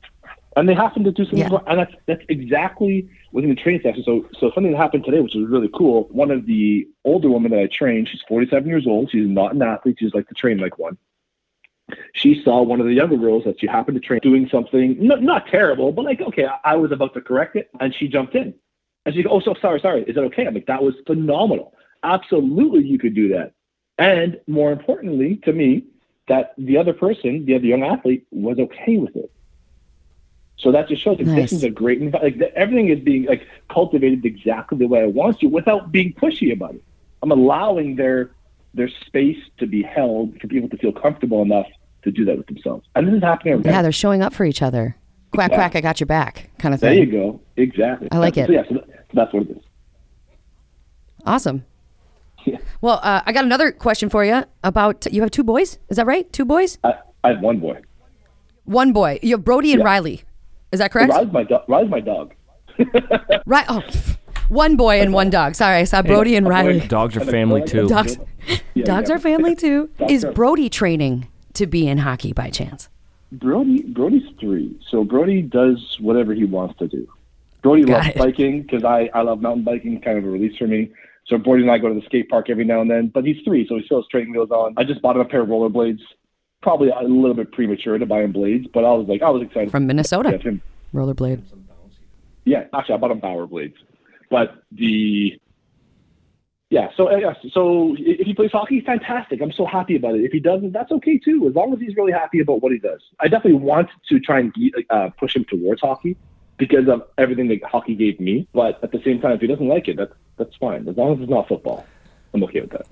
And 0.56 0.68
they 0.68 0.74
happen 0.74 1.04
to 1.04 1.12
do 1.12 1.24
something, 1.24 1.38
Yeah. 1.38 1.58
and 1.66 1.78
that's 1.78 1.94
that's 2.06 2.24
exactly 2.28 3.08
within 3.32 3.50
the 3.50 3.56
training 3.56 3.82
session. 3.82 4.02
So 4.02 4.26
so 4.38 4.50
something 4.54 4.72
that 4.72 4.78
happened 4.78 5.04
today, 5.04 5.20
which 5.20 5.34
was 5.34 5.48
really 5.48 5.70
cool. 5.72 6.08
One 6.10 6.30
of 6.30 6.46
the 6.46 6.88
older 7.04 7.30
women 7.30 7.52
that 7.52 7.60
I 7.60 7.66
trained, 7.66 8.08
she's 8.08 8.22
47 8.26 8.66
years 8.66 8.86
old. 8.86 9.10
She's 9.10 9.28
not 9.28 9.54
an 9.54 9.62
athlete. 9.62 9.96
She's 10.00 10.14
like 10.14 10.26
to 10.28 10.34
train 10.34 10.58
like 10.58 10.78
one 10.78 10.96
she 12.12 12.42
saw 12.42 12.62
one 12.62 12.80
of 12.80 12.86
the 12.86 12.92
younger 12.92 13.16
girls 13.16 13.44
that 13.44 13.60
she 13.60 13.66
happened 13.66 14.00
to 14.00 14.06
train 14.06 14.20
doing 14.22 14.48
something 14.50 14.96
not, 15.00 15.22
not 15.22 15.46
terrible, 15.46 15.92
but 15.92 16.04
like, 16.04 16.20
okay, 16.20 16.46
I, 16.46 16.72
I 16.72 16.76
was 16.76 16.92
about 16.92 17.14
to 17.14 17.20
correct 17.20 17.56
it. 17.56 17.70
And 17.80 17.94
she 17.94 18.08
jumped 18.08 18.34
in. 18.34 18.54
And 19.06 19.14
she 19.14 19.22
goes, 19.22 19.32
oh, 19.32 19.40
so 19.40 19.54
sorry, 19.60 19.80
sorry. 19.80 20.02
Is 20.02 20.14
that 20.16 20.24
okay? 20.24 20.46
I'm 20.46 20.54
like, 20.54 20.66
that 20.66 20.82
was 20.82 20.94
phenomenal. 21.06 21.74
Absolutely, 22.02 22.84
you 22.86 22.98
could 22.98 23.14
do 23.14 23.28
that. 23.28 23.52
And 23.96 24.38
more 24.46 24.70
importantly 24.70 25.36
to 25.44 25.52
me, 25.52 25.84
that 26.28 26.52
the 26.58 26.76
other 26.76 26.92
person, 26.92 27.46
the 27.46 27.54
other 27.54 27.64
young 27.64 27.82
athlete, 27.82 28.26
was 28.30 28.58
okay 28.58 28.98
with 28.98 29.16
it. 29.16 29.30
So 30.58 30.72
that 30.72 30.88
just 30.88 31.02
shows 31.02 31.18
that 31.18 31.26
Nice. 31.26 31.50
this 31.50 31.52
is 31.52 31.62
a 31.64 31.70
great, 31.70 32.00
envi- 32.00 32.22
like 32.22 32.40
everything 32.56 32.88
is 32.88 32.98
being 32.98 33.24
like 33.26 33.46
cultivated 33.70 34.24
exactly 34.24 34.76
the 34.76 34.86
way 34.88 35.02
I 35.02 35.06
want 35.06 35.38
to 35.40 35.46
without 35.46 35.92
being 35.92 36.12
pushy 36.14 36.52
about 36.52 36.74
it. 36.74 36.82
I'm 37.22 37.30
allowing 37.30 37.96
their 37.96 38.30
their 38.74 38.88
space 39.06 39.38
to 39.58 39.66
be 39.66 39.82
held 39.82 40.38
for 40.40 40.46
people 40.48 40.68
to 40.68 40.76
feel 40.76 40.92
comfortable 40.92 41.42
enough 41.42 41.66
to 42.02 42.10
do 42.10 42.24
that 42.26 42.36
with 42.36 42.46
themselves. 42.46 42.86
And 42.94 43.08
this 43.08 43.14
is 43.14 43.22
happening 43.22 43.54
every 43.54 43.64
Yeah, 43.64 43.78
day. 43.78 43.82
they're 43.82 43.92
showing 43.92 44.20
up 44.22 44.32
for 44.34 44.44
each 44.44 44.60
other. 44.62 44.96
Quack, 45.32 45.52
quack, 45.52 45.74
I 45.76 45.80
got 45.80 46.00
your 46.00 46.06
back 46.06 46.50
kind 46.58 46.74
of 46.74 46.80
thing. 46.80 46.94
There 46.94 47.04
you 47.04 47.10
go. 47.10 47.40
Exactly. 47.56 48.08
I 48.12 48.18
like 48.18 48.34
so, 48.34 48.42
it. 48.42 48.50
Yeah, 48.50 48.62
so 48.68 48.74
that- 48.74 48.86
so 48.88 49.12
that's 49.14 49.32
what 49.32 49.44
it 49.44 49.50
is. 49.50 49.62
Awesome. 51.24 51.64
Yeah. 52.44 52.58
Well, 52.80 53.00
uh, 53.02 53.22
I 53.26 53.32
got 53.32 53.44
another 53.44 53.72
question 53.72 54.08
for 54.08 54.24
you 54.24 54.44
about 54.64 55.06
you 55.12 55.22
have 55.22 55.30
two 55.30 55.44
boys. 55.44 55.78
Is 55.88 55.96
that 55.96 56.06
right? 56.06 56.30
Two 56.32 56.44
boys? 56.44 56.78
I, 56.84 56.94
I 57.24 57.28
have 57.30 57.40
one 57.40 57.58
boy. 57.58 57.80
One 58.64 58.92
boy. 58.92 59.18
You 59.22 59.36
have 59.36 59.44
Brody 59.44 59.72
and 59.72 59.80
Yeah. 59.80 59.86
Riley. 59.86 60.22
Is 60.72 60.78
that 60.80 60.90
correct? 60.92 61.10
Riley's 61.12 61.32
my, 61.32 61.44
do- 61.44 61.58
Riley's 61.68 61.90
my 61.90 62.00
dog. 62.00 62.34
Right. 63.46 63.64
Oh, 63.68 63.82
one 64.48 64.76
boy 64.76 65.00
and 65.00 65.12
one 65.12 65.30
dog. 65.30 65.54
Sorry, 65.54 65.78
I 65.78 65.84
saw 65.84 66.02
Brody 66.02 66.36
and 66.36 66.46
Riley. 66.48 66.80
Dogs 66.80 67.16
are 67.16 67.24
family 67.24 67.62
too. 67.64 67.88
Dogs, 67.88 68.18
Yeah, 68.74 68.84
dogs 68.84 69.08
yeah. 69.08 69.16
are 69.16 69.18
family 69.18 69.54
too. 69.56 69.88
Dogs 69.98 70.12
Is 70.12 70.24
are- 70.24 70.32
Brody 70.32 70.68
training 70.68 71.28
to 71.54 71.66
be 71.66 71.88
in 71.88 71.98
hockey 71.98 72.32
by 72.32 72.50
chance? 72.50 72.88
Brody 73.32 73.82
Brody's 73.82 74.22
three, 74.40 74.78
so 74.90 75.04
Brody 75.04 75.42
does 75.42 75.96
whatever 76.00 76.32
he 76.34 76.44
wants 76.44 76.78
to 76.78 76.88
do. 76.88 77.06
Brody 77.62 77.84
Got 77.84 77.92
loves 77.92 78.08
it. 78.08 78.16
biking 78.16 78.62
because 78.62 78.84
I, 78.84 79.10
I 79.14 79.22
love 79.22 79.40
mountain 79.42 79.64
biking, 79.64 80.00
kind 80.00 80.16
of 80.18 80.24
a 80.24 80.28
release 80.28 80.56
for 80.56 80.66
me. 80.66 80.90
So 81.26 81.36
Brody 81.36 81.62
and 81.62 81.70
I 81.70 81.76
go 81.78 81.88
to 81.88 81.94
the 81.94 82.06
skate 82.06 82.28
park 82.30 82.48
every 82.48 82.64
now 82.64 82.80
and 82.80 82.90
then. 82.90 83.08
But 83.08 83.24
he's 83.26 83.36
three, 83.44 83.66
so 83.68 83.76
he 83.76 83.84
still 83.84 83.98
has 84.00 84.08
training 84.08 84.32
wheels 84.32 84.50
on. 84.50 84.74
I 84.78 84.84
just 84.84 85.02
bought 85.02 85.16
him 85.16 85.20
a 85.22 85.26
pair 85.26 85.42
of 85.42 85.48
rollerblades. 85.48 86.00
Probably 86.60 86.88
a 86.90 87.02
little 87.02 87.34
bit 87.34 87.52
premature 87.52 87.98
to 87.98 88.06
buy 88.06 88.22
him 88.22 88.32
blades, 88.32 88.66
but 88.72 88.84
I 88.84 88.92
was 88.92 89.06
like, 89.08 89.22
I 89.22 89.30
was 89.30 89.42
excited 89.42 89.70
From 89.70 89.86
Minnesota. 89.86 90.32
to 90.32 90.38
get 90.38 90.46
him. 90.46 90.62
Rollerblade. 90.92 91.42
Yeah, 92.44 92.64
actually, 92.74 92.94
I 92.94 92.98
bought 92.98 93.10
him 93.10 93.20
power 93.20 93.46
blades. 93.46 93.76
But 94.30 94.62
the 94.72 95.38
yeah, 96.70 96.88
so 96.96 97.10
uh, 97.10 97.16
yeah, 97.16 97.32
so 97.50 97.96
if 97.98 98.26
he 98.26 98.34
plays 98.34 98.52
hockey, 98.52 98.82
fantastic. 98.82 99.40
I'm 99.40 99.52
so 99.52 99.64
happy 99.64 99.96
about 99.96 100.16
it. 100.16 100.24
If 100.24 100.32
he 100.32 100.40
doesn't, 100.40 100.72
that's 100.72 100.92
okay 100.92 101.16
too, 101.16 101.46
as 101.48 101.54
long 101.54 101.72
as 101.72 101.80
he's 101.80 101.96
really 101.96 102.12
happy 102.12 102.40
about 102.40 102.62
what 102.62 102.72
he 102.72 102.78
does. 102.78 103.00
I 103.20 103.28
definitely 103.28 103.60
want 103.60 103.88
to 104.10 104.20
try 104.20 104.40
and 104.40 104.54
uh, 104.90 105.08
push 105.18 105.34
him 105.34 105.46
towards 105.46 105.80
hockey 105.80 106.16
because 106.58 106.86
of 106.88 107.04
everything 107.16 107.48
that 107.48 107.62
hockey 107.64 107.94
gave 107.94 108.20
me. 108.20 108.46
But 108.52 108.82
at 108.84 108.92
the 108.92 109.00
same 109.02 109.18
time, 109.18 109.32
if 109.32 109.40
he 109.40 109.46
doesn't 109.46 109.66
like 109.66 109.88
it, 109.88 109.96
that's 109.96 110.12
that's 110.36 110.54
fine. 110.56 110.86
As 110.86 110.96
long 110.96 111.14
as 111.14 111.20
it's 111.20 111.30
not 111.30 111.48
football, 111.48 111.86
I'm 112.34 112.44
okay 112.44 112.60
with 112.60 112.70
that. 112.70 112.86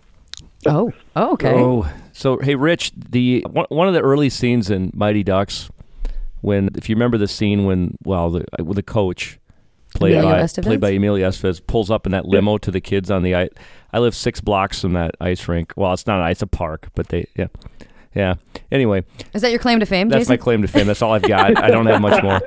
Oh, 0.67 0.91
oh 1.15 1.33
okay. 1.35 1.53
Oh, 1.53 1.87
so 2.17 2.39
hey, 2.39 2.55
Rich, 2.55 2.93
the 2.97 3.45
one, 3.51 3.67
one 3.69 3.89
of 3.89 3.95
the 3.95 4.01
early 4.01 4.31
scenes 4.31 4.71
in 4.71 4.91
Mighty 4.95 5.23
Ducks, 5.23 5.71
when 6.41 6.71
if 6.77 6.89
you 6.89 6.95
remember 6.97 7.19
the 7.19 7.29
scene 7.29 7.65
when 7.65 7.97
well 8.05 8.31
the 8.31 8.45
with 8.63 8.77
the 8.77 8.83
coach 8.83 9.39
played 9.95 10.15
Emilio 10.15 10.33
by 10.33 10.41
Estevez? 10.43 10.63
played 10.65 10.81
by 10.81 10.91
Emilio 10.91 11.29
Estevez 11.29 11.61
pulls 11.67 11.91
up 11.91 12.07
in 12.07 12.13
that 12.13 12.25
limo 12.27 12.59
to 12.59 12.71
the 12.71 12.81
kids 12.81 13.11
on 13.11 13.23
the 13.23 13.35
ice. 13.35 13.51
I 13.93 13.99
live 13.99 14.15
six 14.15 14.41
blocks 14.41 14.81
from 14.81 14.93
that 14.95 15.15
ice 15.21 15.47
rink. 15.49 15.73
Well, 15.77 15.93
it's 15.93 16.07
not 16.07 16.19
an 16.19 16.25
ice, 16.27 16.37
it's 16.37 16.43
a 16.43 16.47
park, 16.47 16.89
but 16.95 17.09
they 17.09 17.27
yeah. 17.37 17.47
Yeah. 18.15 18.35
Anyway, 18.73 19.05
Is 19.35 19.43
that 19.43 19.51
your 19.51 19.61
claim 19.61 19.79
to 19.81 19.87
fame, 19.87 20.09
that's 20.09 20.21
Jason? 20.23 20.33
my 20.33 20.37
claim 20.39 20.63
to 20.63 20.69
fame. 20.69 20.87
That's 20.87 21.03
all 21.03 21.13
I've 21.13 21.23
got. 21.23 21.63
I 21.63 21.69
don't 21.69 21.85
have 21.85 22.01
much 22.01 22.23
more. 22.23 22.41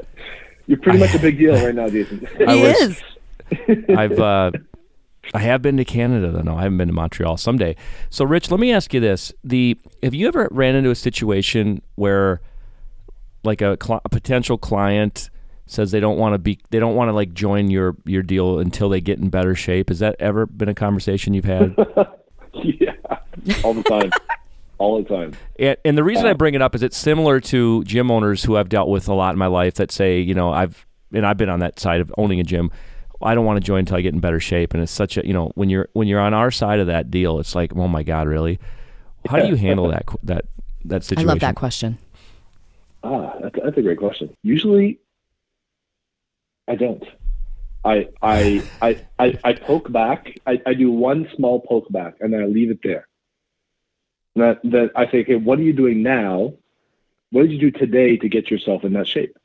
You're 0.65 0.79
pretty 0.79 0.97
much 0.97 1.13
a 1.13 1.19
big 1.19 1.37
deal 1.37 1.53
right 1.63 1.75
now, 1.75 1.87
Jason. 1.89 2.27
I 2.47 2.55
he 2.55 2.63
was- 2.63 2.81
is. 2.81 3.01
I've 3.89 4.19
uh, 4.19 4.51
I 5.33 5.39
have 5.39 5.61
been 5.61 5.77
to 5.77 5.85
Canada 5.85 6.31
though. 6.31 6.41
No, 6.41 6.57
I 6.57 6.63
haven't 6.63 6.77
been 6.77 6.87
to 6.87 6.93
Montreal. 6.93 7.37
Someday. 7.37 7.75
So, 8.09 8.25
Rich, 8.25 8.51
let 8.51 8.59
me 8.59 8.71
ask 8.71 8.93
you 8.93 8.99
this: 8.99 9.31
the 9.43 9.77
have 10.01 10.13
you 10.13 10.27
ever 10.27 10.47
ran 10.51 10.75
into 10.75 10.89
a 10.89 10.95
situation 10.95 11.81
where, 11.95 12.41
like 13.43 13.61
a, 13.61 13.77
cl- 13.81 14.01
a 14.03 14.09
potential 14.09 14.57
client 14.57 15.29
says 15.67 15.91
they 15.91 15.99
don't 15.99 16.17
want 16.17 16.33
to 16.33 16.39
be 16.39 16.59
they 16.71 16.79
don't 16.79 16.95
want 16.95 17.09
to 17.09 17.13
like 17.13 17.33
join 17.33 17.69
your 17.69 17.95
your 18.05 18.23
deal 18.23 18.59
until 18.59 18.89
they 18.89 19.01
get 19.01 19.19
in 19.19 19.29
better 19.29 19.55
shape? 19.55 19.89
Has 19.89 19.99
that 19.99 20.15
ever 20.19 20.45
been 20.45 20.69
a 20.69 20.75
conversation 20.75 21.33
you've 21.33 21.45
had? 21.45 21.75
yeah, 22.53 22.93
all 23.63 23.73
the 23.75 23.83
time, 23.83 24.09
all 24.79 25.01
the 25.01 25.07
time. 25.07 25.33
And, 25.59 25.77
and 25.85 25.97
the 25.97 26.03
reason 26.03 26.25
I 26.25 26.33
bring 26.33 26.55
it 26.55 26.61
up 26.61 26.73
is 26.73 26.81
it's 26.81 26.97
similar 26.97 27.39
to 27.41 27.83
gym 27.83 28.09
owners 28.09 28.43
who 28.43 28.57
I've 28.57 28.69
dealt 28.69 28.89
with 28.89 29.07
a 29.07 29.13
lot 29.13 29.33
in 29.33 29.37
my 29.37 29.47
life 29.47 29.75
that 29.75 29.91
say, 29.91 30.19
you 30.19 30.33
know, 30.33 30.51
I've 30.51 30.85
and 31.13 31.25
I've 31.25 31.37
been 31.37 31.49
on 31.49 31.59
that 31.59 31.79
side 31.79 32.01
of 32.01 32.11
owning 32.17 32.39
a 32.39 32.43
gym. 32.43 32.71
I 33.21 33.35
don't 33.35 33.45
want 33.45 33.57
to 33.57 33.65
join 33.65 33.79
until 33.79 33.97
I 33.97 34.01
get 34.01 34.13
in 34.13 34.19
better 34.19 34.39
shape. 34.39 34.73
And 34.73 34.81
it's 34.81 34.91
such 34.91 35.17
a, 35.17 35.25
you 35.25 35.33
know, 35.33 35.51
when 35.55 35.69
you're 35.69 35.89
when 35.93 36.07
you're 36.07 36.19
on 36.19 36.33
our 36.33 36.51
side 36.51 36.79
of 36.79 36.87
that 36.87 37.11
deal, 37.11 37.39
it's 37.39 37.55
like, 37.55 37.75
oh 37.75 37.87
my 37.87 38.03
god, 38.03 38.27
really? 38.27 38.59
How 39.27 39.39
do 39.39 39.47
you 39.47 39.55
handle 39.55 39.89
that 39.89 40.05
that 40.23 40.45
that 40.85 41.03
situation? 41.03 41.29
I 41.29 41.33
love 41.33 41.39
that 41.41 41.55
question. 41.55 41.97
Ah, 43.03 43.33
that's, 43.41 43.55
that's 43.63 43.77
a 43.77 43.81
great 43.81 43.97
question. 43.97 44.35
Usually, 44.43 44.99
I 46.67 46.75
don't. 46.75 47.03
I 47.83 48.07
I 48.21 48.63
I 48.81 49.05
I, 49.17 49.39
I 49.43 49.53
poke 49.53 49.91
back. 49.91 50.39
I, 50.45 50.61
I 50.65 50.73
do 50.73 50.91
one 50.91 51.29
small 51.35 51.59
poke 51.61 51.91
back, 51.91 52.15
and 52.21 52.33
then 52.33 52.41
I 52.41 52.45
leave 52.45 52.71
it 52.71 52.79
there. 52.83 53.07
That 54.35 54.61
that 54.63 54.91
I 54.95 55.09
say, 55.11 55.21
okay, 55.21 55.35
what 55.35 55.59
are 55.59 55.63
you 55.63 55.73
doing 55.73 56.03
now? 56.03 56.53
What 57.31 57.43
did 57.43 57.51
you 57.51 57.59
do 57.59 57.71
today 57.71 58.17
to 58.17 58.29
get 58.29 58.49
yourself 58.49 58.83
in 58.83 58.93
that 58.93 59.07
shape? 59.07 59.37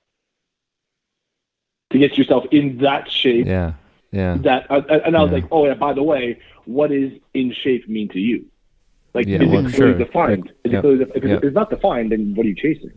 To 1.94 1.98
get 2.00 2.18
yourself 2.18 2.44
in 2.50 2.78
that 2.78 3.08
shape. 3.08 3.46
Yeah. 3.46 3.74
Yeah. 4.10 4.36
That 4.40 4.68
uh, 4.68 4.82
and 5.06 5.16
I 5.16 5.22
was 5.22 5.30
Yeah. 5.30 5.34
like, 5.38 5.44
oh 5.52 5.64
yeah. 5.66 5.74
By 5.74 5.92
the 5.92 6.02
way, 6.02 6.40
what 6.64 6.90
does 6.90 7.12
in 7.34 7.52
shape 7.52 7.88
mean 7.88 8.08
to 8.08 8.18
you? 8.18 8.46
Like, 9.14 9.28
Yeah, 9.28 9.40
is 9.42 9.48
well, 9.48 9.64
it 9.64 9.72
clearly 9.74 9.92
sure. 9.92 9.98
defined? 10.06 10.52
Is 10.64 10.72
Yeah. 10.72 10.78
it 10.78 10.82
clearly, 10.82 11.06
if, 11.14 11.22
Yeah. 11.24 11.38
it's, 11.40 11.54
not 11.54 11.70
defined, 11.70 12.10
then 12.10 12.34
what 12.34 12.46
are 12.46 12.48
you 12.48 12.56
chasing? 12.56 12.90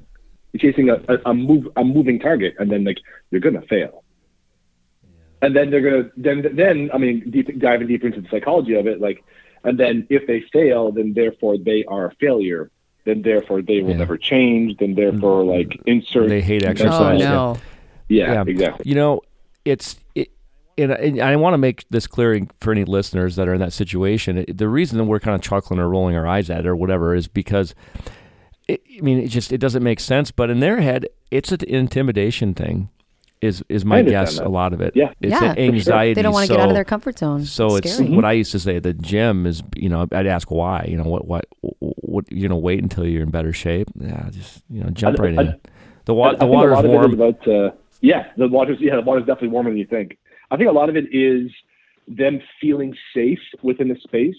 You're 0.52 0.62
chasing 0.72 0.90
a, 0.90 0.96
a, 1.14 1.30
a 1.30 1.34
move 1.36 1.68
a 1.76 1.84
moving 1.84 2.18
target, 2.20 2.56
and 2.58 2.72
then 2.72 2.86
like 2.86 2.98
you're 3.30 3.40
gonna 3.40 3.62
fail. 3.70 4.04
And 5.44 5.56
then 5.56 5.70
they're 5.70 5.82
gonna 5.88 6.10
then 6.18 6.38
then 6.56 6.90
I 6.92 6.98
mean 6.98 7.30
deep, 7.30 7.60
diving 7.60 7.88
deeper 7.88 8.08
into 8.08 8.22
the 8.22 8.30
psychology 8.30 8.74
of 8.74 8.88
it, 8.88 9.00
like, 9.00 9.24
and 9.64 9.78
then 9.80 10.08
if 10.10 10.26
they 10.26 10.42
fail, 10.52 10.92
then 10.92 11.14
therefore 11.14 11.60
they 11.60 11.84
are 11.84 12.06
a 12.08 12.16
failure. 12.16 12.72
Then 13.06 13.22
therefore 13.22 13.62
they 13.62 13.82
will 13.84 13.92
Yeah. 13.92 13.98
never 13.98 14.18
change. 14.18 14.78
Then 14.80 14.96
therefore 14.96 15.44
like 15.44 15.80
insert. 15.86 16.30
They 16.30 16.42
hate 16.42 16.66
Oh 16.66 16.70
exercise. 16.72 17.20
yeah. 17.20 17.30
no. 17.30 17.58
Yeah, 18.10 18.44
exactly. 18.48 18.90
You 18.90 18.96
know, 18.96 19.22
it's 19.66 19.98
it, 20.16 20.30
and, 20.78 20.92
and 20.92 21.22
I 21.22 21.36
want 21.36 21.54
to 21.54 21.58
make 21.58 21.86
this 21.90 22.08
clear 22.08 22.40
for 22.62 22.72
any 22.72 22.86
listeners 22.86 23.36
that 23.36 23.48
are 23.48 23.54
in 23.54 23.60
that 23.62 23.74
situation. 23.74 24.46
The 24.48 24.70
reason 24.70 24.98
that 25.00 25.06
we're 25.06 25.20
kind 25.20 25.36
of 25.36 25.42
chuckling 25.42 25.80
or 25.80 25.90
rolling 25.90 26.16
our 26.16 26.28
eyes 26.28 26.50
at 26.50 26.60
it 26.62 26.68
or 26.68 26.76
whatever 26.76 27.16
is 27.16 27.28
because, 27.28 27.74
it, 28.68 28.82
I 28.98 29.02
mean, 29.02 29.20
it 29.20 29.28
just 29.30 29.52
it 29.52 29.58
doesn't 29.58 29.84
make 29.84 30.00
sense. 30.00 30.32
But 30.32 30.50
in 30.50 30.60
their 30.60 30.80
head, 30.82 31.08
it's 31.32 31.52
an 31.52 31.60
intimidation 31.68 32.54
thing. 32.54 32.90
Is 33.40 33.64
is 33.70 33.86
my 33.86 34.02
guess 34.02 34.38
that. 34.38 34.48
a 34.48 34.50
lot 34.50 34.74
of 34.74 34.82
it? 34.82 34.94
Yeah. 34.96 35.12
it's 35.22 35.30
Yeah, 35.30 35.44
an 35.44 35.56
for 35.56 35.56
sure. 35.62 35.66
anxiety. 35.66 36.14
They 36.16 36.24
don't 36.24 36.34
want 36.34 36.48
to 36.48 36.54
get 36.54 36.60
out 36.60 36.70
of 36.70 36.74
their 36.76 36.84
comfort 36.84 37.20
zone. 37.20 37.46
So 37.46 37.76
it's 37.76 37.94
scary. 37.94 38.10
what 38.10 38.26
I 38.26 38.32
used 38.32 38.52
to 38.54 38.60
say 38.60 38.78
at 38.78 38.84
the 38.84 38.96
gym 38.96 39.46
is, 39.46 39.62
you 39.76 39.90
know, 39.90 40.08
I'd 40.12 40.26
ask 40.26 40.50
why, 40.50 40.88
you 40.90 40.98
know, 40.98 41.04
what, 41.04 41.28
what, 41.28 41.46
what, 41.62 42.32
you 42.32 42.50
know, 42.50 42.58
wait 42.58 42.82
until 42.82 43.06
you're 43.06 43.22
in 43.22 43.30
better 43.30 43.54
shape. 43.54 43.90
Yeah, 44.00 44.28
just, 44.32 44.64
you 44.72 44.84
know, 44.84 44.90
jump 44.90 45.20
I- 45.20 45.24
right 45.24 45.38
I- 45.38 45.42
in. 45.44 45.60
The, 46.06 46.14
I- 46.14 46.18
wa- 46.18 46.28
I 46.30 46.32
the 46.32 46.38
think 46.40 46.52
water's 46.52 46.84
warm. 46.86 47.14
Of 47.14 47.20
it 47.22 47.26
is 47.38 47.48
about, 47.48 47.48
uh, 47.48 47.72
yeah, 48.02 48.32
the 48.38 48.48
water's 48.48 48.78
yeah, 48.80 48.96
the 48.96 49.02
water's 49.02 49.26
definitely 49.26 49.50
warmer 49.50 49.70
than 49.70 49.78
you 49.80 49.86
think. 49.88 50.18
I 50.52 50.58
think 50.58 50.70
a 50.70 50.74
lot 50.74 50.90
of 50.90 50.96
it 50.96 51.14
is 51.14 51.52
them 52.08 52.42
feeling 52.62 52.96
safe 53.14 53.40
within 53.62 53.88
the 53.90 53.98
space, 54.04 54.36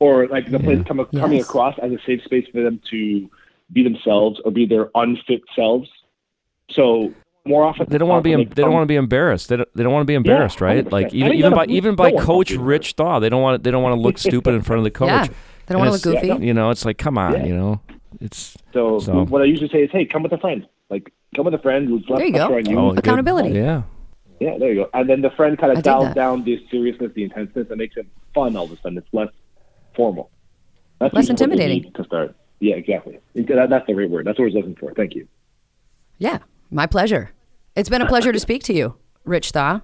or 0.00 0.26
like 0.28 0.50
the 0.50 0.58
place 0.58 0.82
come, 0.86 1.04
coming 1.14 1.40
across 1.40 1.78
as 1.80 1.92
a 1.92 1.98
safe 2.06 2.22
space 2.24 2.46
for 2.52 2.62
them 2.62 2.80
to 2.90 3.28
be 3.72 3.82
themselves 3.82 4.40
or 4.44 4.50
be 4.50 4.66
their 4.66 4.90
unfit 4.94 5.42
selves. 5.54 5.88
So 6.70 7.12
more 7.44 7.64
often, 7.64 7.86
They 7.88 7.98
don't 7.98 8.08
want 8.08 8.20
to 8.24 8.28
be. 8.28 8.32
em- 8.34 8.48
They 8.48 8.62
don't 8.62 8.66
um, 8.68 8.74
want 8.74 8.84
to 8.84 8.88
be 8.88 8.96
embarrassed. 8.96 9.48
They 9.48 9.56
don't. 9.56 9.68
They 9.74 9.82
don't 9.82 9.92
want 9.92 10.02
to 10.02 10.06
be 10.06 10.14
embarrassed, 10.14 10.60
right? 10.60 10.84
100%. 10.84 10.92
Like 10.92 11.12
even 11.14 11.32
even 11.34 11.54
by 11.54 11.66
even 11.66 11.94
by 11.94 12.12
Coach 12.12 12.52
Rich 12.52 12.92
Thaw, 12.94 13.18
they 13.20 13.28
don't 13.28 13.42
want. 13.42 13.62
They 13.62 13.70
don't 13.70 13.82
want 13.82 13.94
to 13.96 14.00
look 14.00 14.18
stupid 14.28 14.54
in 14.54 14.62
front 14.62 14.78
of 14.78 14.84
the 14.84 14.90
coach. 14.90 15.08
Yeah. 15.08 15.26
They 15.66 15.74
don't 15.74 15.82
And 15.82 15.90
want 15.90 16.02
to 16.02 16.10
look 16.10 16.22
goofy. 16.22 16.44
You 16.46 16.54
know, 16.54 16.70
it's 16.70 16.84
like, 16.84 16.98
come 16.98 17.16
on, 17.18 17.34
Yeah. 17.34 17.44
you 17.46 17.56
know, 17.56 17.80
it's 18.20 18.56
So, 18.72 18.98
So- 18.98 19.24
what 19.26 19.42
I 19.42 19.44
usually 19.44 19.68
say 19.68 19.84
is, 19.84 19.90
hey, 19.92 20.04
come 20.04 20.22
with 20.24 20.32
a 20.32 20.38
friend. 20.38 20.66
Like 20.90 21.12
come 21.34 21.44
with 21.46 21.54
a 21.54 21.58
friend 21.58 21.88
who's 21.88 22.04
less 22.08 22.18
There 22.18 22.26
you 22.26 22.32
go. 22.32 22.48
pressure 22.48 22.58
on 22.58 22.70
you. 22.70 22.78
oh, 22.78 22.90
good. 22.90 22.98
Accountability. 23.00 23.50
Yeah, 23.50 23.82
Yeah, 24.40 24.58
there 24.58 24.72
you 24.72 24.84
go. 24.84 24.90
And 24.94 25.08
then 25.08 25.22
the 25.22 25.30
friend 25.30 25.58
kind 25.58 25.72
of 25.72 25.78
dig 25.78 25.84
dials 25.84 26.14
down 26.14 26.44
the 26.44 26.58
seriousness, 26.70 27.12
the 27.14 27.24
intenseness, 27.24 27.68
and 27.70 27.78
makes 27.78 27.96
it 27.96 28.06
fun 28.34 28.56
all 28.56 28.64
of 28.64 28.72
a 28.72 28.76
sudden. 28.82 28.98
It's 28.98 29.06
less 29.12 29.28
formal. 29.96 30.30
That's 31.00 31.14
Less 31.14 31.28
usually 31.28 31.48
what 31.50 31.56
they 31.56 31.62
intimidating. 31.64 31.92
to 31.94 32.04
start. 32.04 32.36
Yeah, 32.60 32.76
exactly. 32.76 33.18
That, 33.34 33.70
that's 33.70 33.86
the 33.86 33.94
right 33.94 34.08
word. 34.08 34.26
That's 34.26 34.38
what 34.38 34.44
I 34.44 34.46
was 34.46 34.54
looking 34.54 34.76
for. 34.76 34.92
Thank 34.94 35.14
you. 35.14 35.26
Yeah, 36.18 36.38
my 36.70 36.86
pleasure. 36.86 37.30
It's 37.74 37.88
been 37.88 38.02
a 38.02 38.06
pleasure 38.06 38.32
to 38.32 38.38
speak 38.48 38.62
to 38.64 38.72
you, 38.74 38.94
Rich 39.24 39.50
Thaw. 39.50 39.80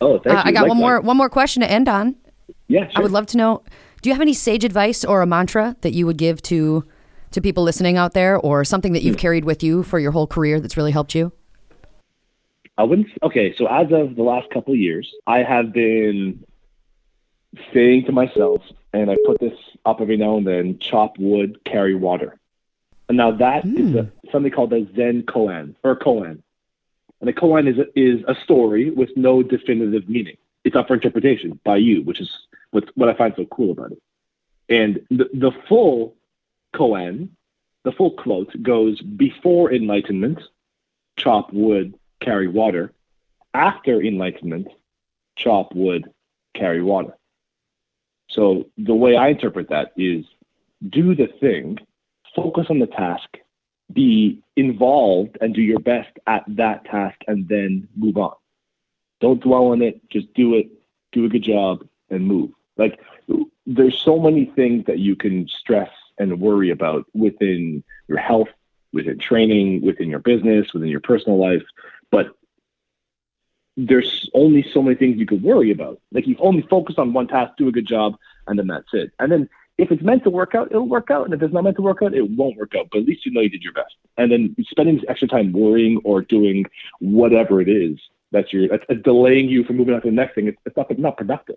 Oh, 0.00 0.18
thank 0.20 0.36
Uh, 0.38 0.42
you. 0.44 0.50
I 0.50 0.52
got 0.52 0.68
one 0.68 0.76
more 0.76 0.94
Likewise. 0.94 1.06
one 1.06 1.16
more 1.16 1.28
question 1.30 1.62
to 1.62 1.70
end 1.70 1.88
on. 1.88 2.14
Yeah, 2.68 2.84
sure. 2.90 2.92
I 2.96 3.00
would 3.00 3.10
love 3.10 3.26
to 3.26 3.36
know: 3.36 3.62
Do 4.02 4.08
you 4.10 4.14
have 4.14 4.20
any 4.22 4.34
sage 4.34 4.64
advice 4.64 5.04
or 5.04 5.20
a 5.22 5.26
mantra 5.26 5.74
that 5.80 5.94
you 5.94 6.06
would 6.06 6.16
give 6.18 6.40
to 6.42 6.84
to 7.32 7.40
people 7.40 7.62
listening 7.62 7.96
out 7.96 8.14
there, 8.14 8.36
or 8.36 8.64
something 8.64 8.92
that 8.92 9.02
you've 9.02 9.16
hmm. 9.16 9.20
carried 9.20 9.44
with 9.44 9.62
you 9.62 9.82
for 9.82 9.98
your 9.98 10.12
whole 10.12 10.26
career 10.26 10.60
that's 10.60 10.76
really 10.76 10.92
helped 10.92 11.14
you? 11.14 11.32
I 12.78 12.84
wouldn't. 12.84 13.08
Okay, 13.22 13.54
so 13.56 13.66
as 13.66 13.92
of 13.92 14.16
the 14.16 14.22
last 14.22 14.50
couple 14.50 14.72
of 14.72 14.80
years, 14.80 15.12
I 15.26 15.42
have 15.42 15.72
been 15.72 16.44
saying 17.74 18.06
to 18.06 18.12
myself, 18.12 18.62
and 18.92 19.10
I 19.10 19.16
put 19.26 19.40
this 19.40 19.58
up 19.84 20.00
every 20.00 20.16
now 20.16 20.36
and 20.36 20.46
then: 20.46 20.78
chop 20.78 21.18
wood, 21.18 21.60
carry 21.64 21.94
water. 21.94 22.38
And 23.08 23.16
now 23.18 23.30
that 23.32 23.64
is 23.66 23.90
hmm. 23.90 23.98
a, 23.98 24.12
something 24.30 24.52
called 24.52 24.72
a 24.72 24.86
Zen 24.94 25.24
koan 25.24 25.74
or 25.82 25.96
koan, 25.96 26.42
and 27.20 27.28
a 27.28 27.32
koan 27.32 27.68
is 27.68 27.78
a, 27.78 27.98
is 27.98 28.24
a 28.26 28.34
story 28.42 28.90
with 28.90 29.10
no 29.16 29.42
definitive 29.42 30.08
meaning. 30.08 30.36
It's 30.64 30.76
up 30.76 30.88
for 30.88 30.94
interpretation 30.94 31.58
by 31.64 31.76
you, 31.76 32.02
which 32.02 32.20
is 32.20 32.30
what 32.70 32.84
what 32.94 33.08
I 33.08 33.14
find 33.14 33.34
so 33.36 33.44
cool 33.46 33.72
about 33.72 33.92
it. 33.92 34.02
And 34.68 35.00
the 35.10 35.28
the 35.34 35.52
full 35.68 36.14
koan, 36.72 37.30
the 37.84 37.92
full 37.92 38.12
quote 38.12 38.50
goes 38.62 39.00
before 39.00 39.72
enlightenment, 39.72 40.40
chop 41.16 41.52
wood, 41.52 41.94
carry 42.20 42.48
water. 42.48 42.92
After 43.54 44.00
enlightenment, 44.00 44.68
chop 45.36 45.74
wood, 45.74 46.10
carry 46.54 46.82
water. 46.82 47.16
So 48.28 48.66
the 48.78 48.94
way 48.94 49.16
I 49.16 49.28
interpret 49.28 49.68
that 49.68 49.92
is 49.96 50.24
do 50.88 51.14
the 51.14 51.26
thing, 51.26 51.78
focus 52.34 52.66
on 52.70 52.78
the 52.78 52.86
task, 52.86 53.38
be 53.92 54.42
involved 54.56 55.36
and 55.40 55.54
do 55.54 55.60
your 55.60 55.80
best 55.80 56.10
at 56.26 56.44
that 56.48 56.84
task 56.86 57.18
and 57.28 57.46
then 57.48 57.88
move 57.96 58.16
on. 58.16 58.32
Don't 59.20 59.42
dwell 59.42 59.66
on 59.66 59.82
it, 59.82 60.00
just 60.08 60.32
do 60.34 60.54
it, 60.54 60.68
do 61.12 61.24
a 61.26 61.28
good 61.28 61.42
job 61.42 61.86
and 62.10 62.26
move. 62.26 62.50
Like 62.76 63.00
there's 63.66 63.98
so 63.98 64.18
many 64.18 64.46
things 64.46 64.86
that 64.86 64.98
you 64.98 65.14
can 65.14 65.46
stress 65.48 65.90
and 66.18 66.40
worry 66.40 66.70
about 66.70 67.06
within 67.14 67.82
your 68.08 68.18
health, 68.18 68.48
within 68.92 69.18
training, 69.18 69.82
within 69.82 70.08
your 70.08 70.18
business, 70.18 70.72
within 70.72 70.88
your 70.88 71.00
personal 71.00 71.38
life, 71.38 71.62
but 72.10 72.36
there's 73.76 74.28
only 74.34 74.66
so 74.72 74.82
many 74.82 74.96
things 74.96 75.18
you 75.18 75.26
could 75.26 75.42
worry 75.42 75.70
about. 75.70 76.00
Like 76.12 76.26
you 76.26 76.36
only 76.38 76.62
focus 76.62 76.96
on 76.98 77.12
one 77.12 77.26
task, 77.26 77.52
do 77.56 77.68
a 77.68 77.72
good 77.72 77.86
job, 77.86 78.16
and 78.46 78.58
then 78.58 78.66
that's 78.66 78.92
it. 78.92 79.12
And 79.18 79.32
then 79.32 79.48
if 79.78 79.90
it's 79.90 80.02
meant 80.02 80.24
to 80.24 80.30
work 80.30 80.54
out, 80.54 80.70
it'll 80.70 80.86
work 80.86 81.10
out. 81.10 81.24
And 81.24 81.32
if 81.32 81.42
it's 81.42 81.54
not 81.54 81.64
meant 81.64 81.76
to 81.76 81.82
work 81.82 82.02
out, 82.02 82.14
it 82.14 82.30
won't 82.30 82.58
work 82.58 82.74
out. 82.78 82.88
But 82.92 82.98
at 82.98 83.06
least 83.06 83.24
you 83.24 83.32
know 83.32 83.40
you 83.40 83.48
did 83.48 83.62
your 83.62 83.72
best. 83.72 83.94
And 84.18 84.30
then 84.30 84.54
spending 84.68 84.96
this 84.96 85.04
extra 85.08 85.26
time 85.26 85.52
worrying 85.52 86.00
or 86.04 86.20
doing 86.20 86.66
whatever 87.00 87.62
it 87.62 87.68
is 87.68 87.98
that's 88.32 88.52
your 88.52 88.66
that's 88.68 88.84
delaying 89.02 89.48
you 89.48 89.62
from 89.62 89.76
moving 89.76 89.94
on 89.94 90.00
to 90.02 90.08
the 90.08 90.14
next 90.14 90.34
thing. 90.34 90.48
It's, 90.48 90.58
it's 90.64 90.76
not 90.76 90.98
not 90.98 91.16
productive. 91.16 91.56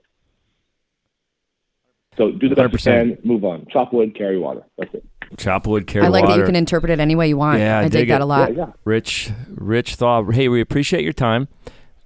So 2.17 2.31
do 2.31 2.47
the 2.49 2.55
best 2.55 2.85
you 2.85 2.91
100%. 2.91 3.21
can, 3.21 3.27
move 3.27 3.43
on. 3.43 3.65
Chop 3.71 3.91
wood, 3.93 4.15
carry 4.15 4.37
water. 4.39 4.63
That's 4.77 4.93
it. 4.93 5.03
chop 5.37 5.67
wood, 5.67 5.85
carry 5.87 6.03
water. 6.03 6.17
I 6.17 6.21
like 6.21 6.29
that 6.29 6.39
you 6.39 6.45
can 6.45 6.55
interpret 6.55 6.91
it 6.91 6.99
any 6.99 7.15
way 7.15 7.27
you 7.27 7.37
want. 7.37 7.59
Yeah, 7.59 7.77
I 7.79 7.81
I, 7.81 7.83
dig 7.83 7.91
dig 7.91 8.07
that 8.09 8.21
a 8.21 8.25
lot. 8.25 8.53
Yeah, 8.55 8.67
yeah. 8.67 8.73
Rich, 8.85 9.31
Rich 9.49 9.95
Thaw. 9.95 10.23
Hey, 10.31 10.47
we 10.47 10.61
appreciate 10.61 11.03
your 11.03 11.13
time. 11.13 11.47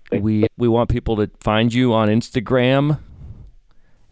Thank 0.10 0.24
We 0.24 0.48
we 0.58 0.68
want 0.68 0.90
people 0.90 1.16
to 1.18 1.30
find 1.40 1.72
you 1.74 1.94
on 1.94 2.08
Instagram. 2.10 3.00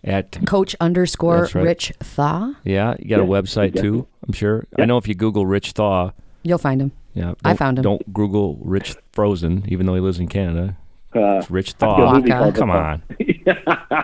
At 0.04 0.46
Coach 0.46 0.76
underscore 0.80 1.50
right. 1.54 1.56
Rich 1.56 1.92
Thaw. 2.00 2.54
yeah, 2.64 2.96
you 3.00 3.10
got 3.10 3.20
a 3.20 3.24
website 3.26 3.70
exactly. 3.70 3.82
too. 3.82 4.08
I'm 4.26 4.32
sure. 4.34 4.66
I 4.78 4.86
know 4.86 4.98
if 4.98 5.08
you 5.08 5.16
Google 5.16 5.46
Rich 5.46 5.72
Thaw, 5.72 6.12
You'll 6.44 6.60
find 6.60 6.80
him. 6.80 6.92
yeah, 7.14 7.34
I 7.44 7.56
found 7.56 7.80
him. 7.80 7.84
Don't 7.84 8.14
Google 8.14 8.58
Rich 8.62 8.96
Frozen, 9.12 9.66
even 9.68 9.86
though 9.86 9.96
he 9.96 10.00
lives 10.00 10.20
in 10.20 10.28
Canada. 10.28 10.78
Uh, 11.16 11.38
It's 11.40 11.50
Rich 11.50 11.74
Thaw. 11.74 11.96
a 11.96 12.14
movie 12.20 12.30
Waka. 12.32 12.52
called 12.52 12.56
Come 12.56 12.70
The 13.16 13.54
on, 13.54 13.98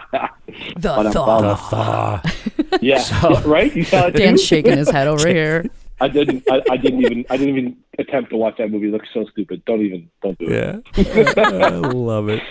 The 0.76 0.82
But 0.82 1.06
I'm 1.08 1.12
Thaw. 1.12 1.42
the 1.42 1.56
Thaw. 1.56 2.22
yeah, 2.82 3.04
yeah, 3.30 3.42
right. 3.46 3.76
You 3.76 3.84
saw 3.84 4.08
it 4.08 4.12
too? 4.14 4.18
Dan's 4.20 4.44
shaking 4.44 4.78
his 4.78 4.90
head 4.90 5.08
over 5.08 5.28
here. 5.28 5.66
I 6.02 6.08
didn't. 6.08 6.44
I, 6.50 6.62
I 6.72 6.78
didn't 6.78 7.02
even. 7.02 7.26
I 7.30 7.38
didn't 7.38 7.58
even 7.58 7.78
attempt 8.00 8.30
to 8.32 8.38
watch 8.38 8.58
that 8.58 8.70
movie. 8.72 8.88
It 8.90 8.92
looks 8.92 9.08
so 9.14 9.26
stupid. 9.32 9.64
Don't 9.66 9.82
even. 9.82 10.10
Don't 10.22 10.38
do 10.38 10.48
it. 10.50 10.84
Yeah, 10.98 11.34
I 11.38 11.70
love 11.70 12.30
it. 12.30 12.42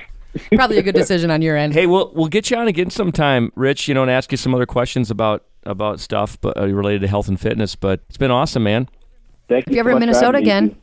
Probably 0.54 0.78
a 0.78 0.82
good 0.82 0.94
decision 0.94 1.30
on 1.30 1.42
your 1.42 1.56
end. 1.56 1.74
Hey, 1.74 1.86
we'll 1.86 2.12
we'll 2.14 2.28
get 2.28 2.50
you 2.50 2.56
on 2.56 2.66
again 2.68 2.88
sometime, 2.90 3.52
Rich. 3.54 3.88
You 3.88 3.94
know, 3.94 4.02
and 4.02 4.10
ask 4.10 4.30
you 4.32 4.38
some 4.38 4.54
other 4.54 4.64
questions 4.66 5.10
about 5.10 5.44
about 5.64 6.00
stuff, 6.00 6.40
but 6.40 6.56
uh, 6.56 6.66
related 6.66 7.02
to 7.02 7.08
health 7.08 7.28
and 7.28 7.38
fitness. 7.38 7.74
But 7.76 8.00
it's 8.08 8.16
been 8.16 8.30
awesome, 8.30 8.62
man. 8.62 8.88
Thank 9.48 9.66
you. 9.66 9.72
If 9.72 9.76
you're 9.76 9.80
ever 9.80 9.90
in 9.90 9.98
Minnesota 9.98 10.38
having 10.38 10.44
me. 10.44 10.50
again, 10.50 10.76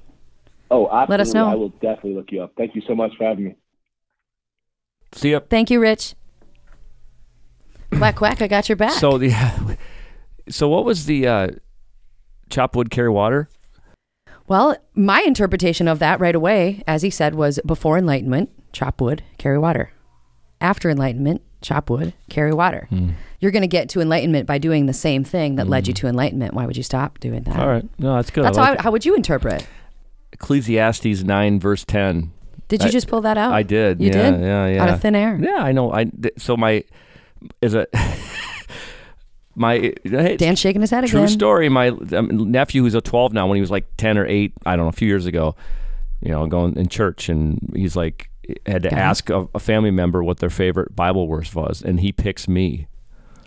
Oh, 0.71 0.85
absolutely. 0.87 1.11
let 1.11 1.19
us 1.19 1.33
know. 1.33 1.47
I 1.47 1.55
will 1.55 1.69
definitely 1.69 2.15
look 2.15 2.31
you 2.31 2.43
up. 2.43 2.53
Thank 2.57 2.75
you 2.75 2.81
so 2.87 2.95
much 2.95 3.11
for 3.17 3.25
having 3.25 3.45
me. 3.45 3.55
See 5.13 5.31
ya. 5.31 5.39
thank 5.49 5.71
you, 5.71 5.79
Rich. 5.79 6.15
Quack 7.97 8.15
quack, 8.15 8.41
I 8.41 8.47
got 8.47 8.69
your 8.69 8.75
back. 8.75 8.93
So 8.93 9.17
the 9.17 9.31
so 10.49 10.69
what 10.69 10.85
was 10.85 11.05
the 11.05 11.27
uh, 11.27 11.47
chop 12.49 12.75
wood 12.75 12.91
carry 12.91 13.09
water? 13.09 13.49
Well, 14.47 14.77
my 14.95 15.21
interpretation 15.21 15.87
of 15.87 15.99
that 15.99 16.19
right 16.19 16.35
away, 16.35 16.83
as 16.87 17.01
he 17.01 17.09
said, 17.09 17.35
was 17.35 17.59
before 17.65 17.97
enlightenment, 17.97 18.49
chop 18.73 18.99
wood, 18.99 19.23
carry 19.37 19.59
water. 19.59 19.91
After 20.59 20.89
enlightenment, 20.89 21.41
chop 21.61 21.89
wood, 21.89 22.13
carry 22.29 22.51
water. 22.51 22.87
Hmm. 22.89 23.11
You're 23.39 23.51
going 23.51 23.61
to 23.61 23.67
get 23.67 23.89
to 23.89 24.01
enlightenment 24.01 24.47
by 24.47 24.57
doing 24.57 24.87
the 24.87 24.93
same 24.93 25.23
thing 25.23 25.55
that 25.55 25.67
led 25.67 25.87
you 25.87 25.93
to 25.93 26.07
enlightenment. 26.07 26.53
Why 26.53 26.65
would 26.65 26.75
you 26.75 26.83
stop 26.83 27.19
doing 27.19 27.43
that? 27.43 27.59
All 27.59 27.67
right, 27.67 27.87
no, 27.99 28.15
that's 28.15 28.31
good. 28.31 28.43
That's 28.43 28.57
I 28.57 28.65
how, 28.65 28.73
I, 28.73 28.81
how 28.81 28.91
would 28.91 29.05
you 29.05 29.15
interpret? 29.15 29.65
Ecclesiastes 30.41 31.23
nine 31.23 31.59
verse 31.59 31.83
ten. 31.85 32.31
Did 32.67 32.81
you 32.83 32.87
I- 32.89 32.91
just 32.91 33.07
pull 33.07 33.21
that 33.21 33.37
out? 33.37 33.51
I 33.53 33.63
did. 33.63 33.99
You 33.99 34.07
yeah, 34.07 34.31
did? 34.31 34.41
Yeah, 34.41 34.67
yeah. 34.67 34.83
Out 34.83 34.89
of 34.89 35.01
thin 35.01 35.15
air. 35.15 35.37
Yeah, 35.41 35.57
I 35.57 35.71
know. 35.71 35.91
I 35.91 36.05
th- 36.05 36.33
so 36.37 36.55
my 36.55 36.83
is 37.61 37.73
a 37.73 37.87
my 39.55 39.93
hey, 40.03 40.37
Dan's 40.37 40.59
shaking 40.59 40.81
his 40.81 40.91
head 40.91 41.05
true 41.07 41.19
again. 41.19 41.27
True 41.27 41.33
story. 41.33 41.69
My 41.69 41.89
um, 41.89 42.51
nephew, 42.51 42.83
who's 42.83 42.95
a 42.95 43.01
12 43.01 43.33
now, 43.33 43.47
when 43.47 43.55
he 43.55 43.61
was 43.61 43.71
like 43.71 43.85
10 43.97 44.17
or 44.17 44.25
8, 44.25 44.53
I 44.65 44.75
don't 44.75 44.85
know, 44.85 44.89
a 44.89 44.93
few 44.93 45.07
years 45.07 45.25
ago, 45.25 45.55
you 46.21 46.29
know, 46.31 46.45
going 46.47 46.75
in 46.77 46.87
church, 46.87 47.27
and 47.29 47.59
he's 47.75 47.95
like 47.95 48.29
had 48.65 48.83
to 48.83 48.89
Yeah. 48.89 48.97
ask 48.99 49.29
a, 49.29 49.47
a 49.53 49.59
family 49.59 49.91
member 49.91 50.23
what 50.23 50.39
their 50.39 50.49
favorite 50.49 50.95
Bible 50.95 51.27
verse 51.27 51.53
was, 51.53 51.81
and 51.81 51.99
he 51.99 52.11
picks 52.11 52.47
me, 52.47 52.87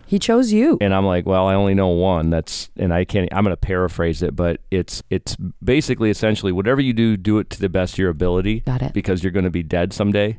He 0.07 0.19
chose 0.19 0.53
you. 0.53 0.77
and 0.81 0.95
I'm 0.95 1.07
like, 1.07 1.25
well, 1.27 1.47
I 1.47 1.55
only 1.55 1.75
know 1.75 1.89
one. 1.89 2.31
That's 2.31 2.69
and 2.77 2.93
I 2.93 3.05
can't. 3.05 3.29
I'm 3.33 3.45
going 3.45 3.53
to 3.53 3.57
paraphrase 3.57 4.23
it, 4.23 4.37
but 4.37 4.61
it's 4.71 5.03
it's 5.11 5.37
basically 5.65 6.11
essentially 6.11 6.53
whatever 6.53 6.81
you 6.81 6.93
do, 6.93 7.17
do 7.17 7.39
it 7.39 7.49
to 7.51 7.61
the 7.61 7.69
best 7.69 7.95
of 7.95 7.99
your 7.99 8.11
ability. 8.11 8.61
Got 8.61 8.83
it. 8.83 8.93
Because 8.93 9.23
you're 9.25 9.33
going 9.33 9.45
to 9.45 9.51
be 9.51 9.63
dead 9.63 9.93
someday, 9.93 10.39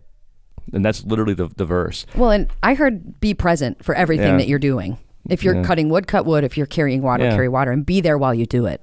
and 0.74 0.86
that's 0.86 1.04
literally 1.06 1.34
the 1.34 1.48
the 1.56 1.66
verse. 1.66 2.06
Well, 2.16 2.30
and 2.32 2.50
I 2.62 2.76
heard 2.76 3.20
be 3.20 3.34
present 3.34 3.84
for 3.84 3.96
everything 3.96 4.28
Yeah. 4.34 4.38
that 4.38 4.48
you're 4.48 4.60
doing. 4.60 4.98
If 5.30 5.44
you're 5.44 5.56
Yeah. 5.56 5.64
cutting 5.64 5.90
wood, 5.90 6.06
cut 6.08 6.26
wood. 6.26 6.44
If 6.44 6.58
you're 6.58 6.66
carrying 6.68 7.02
water, 7.02 7.24
Yeah. 7.24 7.32
carry 7.36 7.50
water, 7.50 7.72
and 7.72 7.86
be 7.86 8.02
there 8.02 8.18
while 8.18 8.34
you 8.34 8.46
do 8.46 8.66
it. 8.66 8.82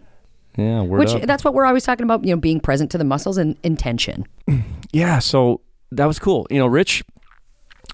Yeah, 0.57 0.83
word 0.83 0.99
Which 0.99 1.11
up. 1.15 1.23
that's 1.23 1.45
what 1.45 1.55
we're 1.55 1.67
always 1.67 1.85
talking 1.85 2.05
about. 2.05 2.25
You 2.25 2.35
know, 2.35 2.41
being 2.41 2.59
present 2.61 2.91
to 2.91 2.99
the 2.99 3.05
muscles 3.05 3.39
and 3.39 3.57
intention. 3.63 4.27
yeah 4.93 5.21
so 5.21 5.61
that 5.93 6.07
was 6.07 6.19
cool 6.19 6.45
you 6.51 6.59
know 6.59 6.67
rich 6.67 7.05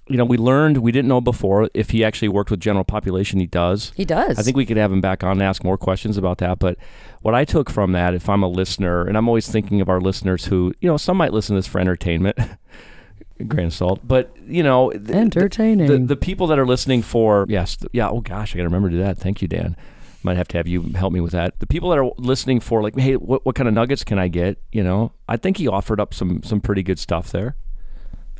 you 0.08 0.16
know 0.16 0.24
we 0.24 0.36
learned 0.36 0.78
we 0.78 0.92
didn't 0.92 1.08
know 1.08 1.20
before 1.20 1.68
if 1.74 1.90
he 1.90 2.04
actually 2.04 2.28
worked 2.28 2.50
with 2.50 2.60
general 2.60 2.84
population 2.84 3.40
he 3.40 3.46
does. 3.46 3.92
He 3.96 4.04
does. 4.04 4.38
i 4.38 4.42
think 4.42 4.56
we 4.56 4.64
could 4.66 4.76
have 4.76 4.92
him 4.92 5.00
back 5.00 5.24
on 5.24 5.32
and 5.32 5.42
ask 5.42 5.64
more 5.64 5.76
questions 5.76 6.16
about 6.16 6.38
that 6.38 6.58
but 6.58 6.76
what 7.22 7.34
i 7.34 7.44
took 7.44 7.68
from 7.70 7.92
that 7.92 8.14
if 8.14 8.28
i'm 8.28 8.42
a 8.42 8.48
listener 8.48 9.04
and 9.06 9.16
i'm 9.16 9.26
always 9.28 9.48
thinking 9.50 9.80
of 9.80 9.88
our 9.88 10.00
listeners 10.00 10.44
who 10.46 10.72
you 10.80 10.88
know 10.88 10.96
some 10.96 11.16
might 11.16 11.32
listen 11.32 11.54
to 11.54 11.58
this 11.58 11.66
for 11.66 11.80
entertainment 11.80 12.38
grain 13.48 13.66
of 13.66 13.74
salt 13.74 14.00
but 14.06 14.34
you 14.46 14.62
know 14.62 14.90
th- 14.92 15.10
Entertaining. 15.10 15.86
the, 15.88 15.98
the 15.98 16.16
people 16.16 16.46
that 16.46 16.58
are 16.58 16.66
listening 16.66 17.02
for 17.02 17.44
yes 17.48 17.76
th- 17.76 17.90
yeah 17.92 18.08
oh 18.08 18.20
gosh 18.20 18.54
i 18.54 18.56
gotta 18.56 18.68
remember 18.68 18.88
to 18.88 18.96
do 18.96 19.02
that. 19.02 19.18
Thank 19.18 19.42
you 19.42 19.48
dan. 19.48 19.76
Might 20.22 20.36
have 20.36 20.48
to 20.48 20.56
have 20.56 20.66
you 20.66 20.82
help 20.96 21.12
me 21.12 21.20
with 21.20 21.30
that. 21.32 21.60
The 21.60 21.66
people 21.68 21.90
that 21.90 21.98
are 21.98 22.10
listening 22.18 22.58
for 22.60 22.82
like 22.82 22.96
hey 22.98 23.16
what, 23.16 23.44
what 23.44 23.54
kind 23.54 23.68
of 23.68 23.74
nuggets 23.74 24.02
can 24.04 24.18
i 24.18 24.28
get? 24.28 24.58
You 24.72 24.82
know 24.84 25.12
i 25.28 25.36
think 25.36 25.56
he 25.58 25.68
offered 25.68 26.00
up 26.00 26.14
some 26.14 26.42
some 26.42 26.60
pretty 26.60 26.82
good 26.82 26.98
stuff 26.98 27.30
there 27.30 27.56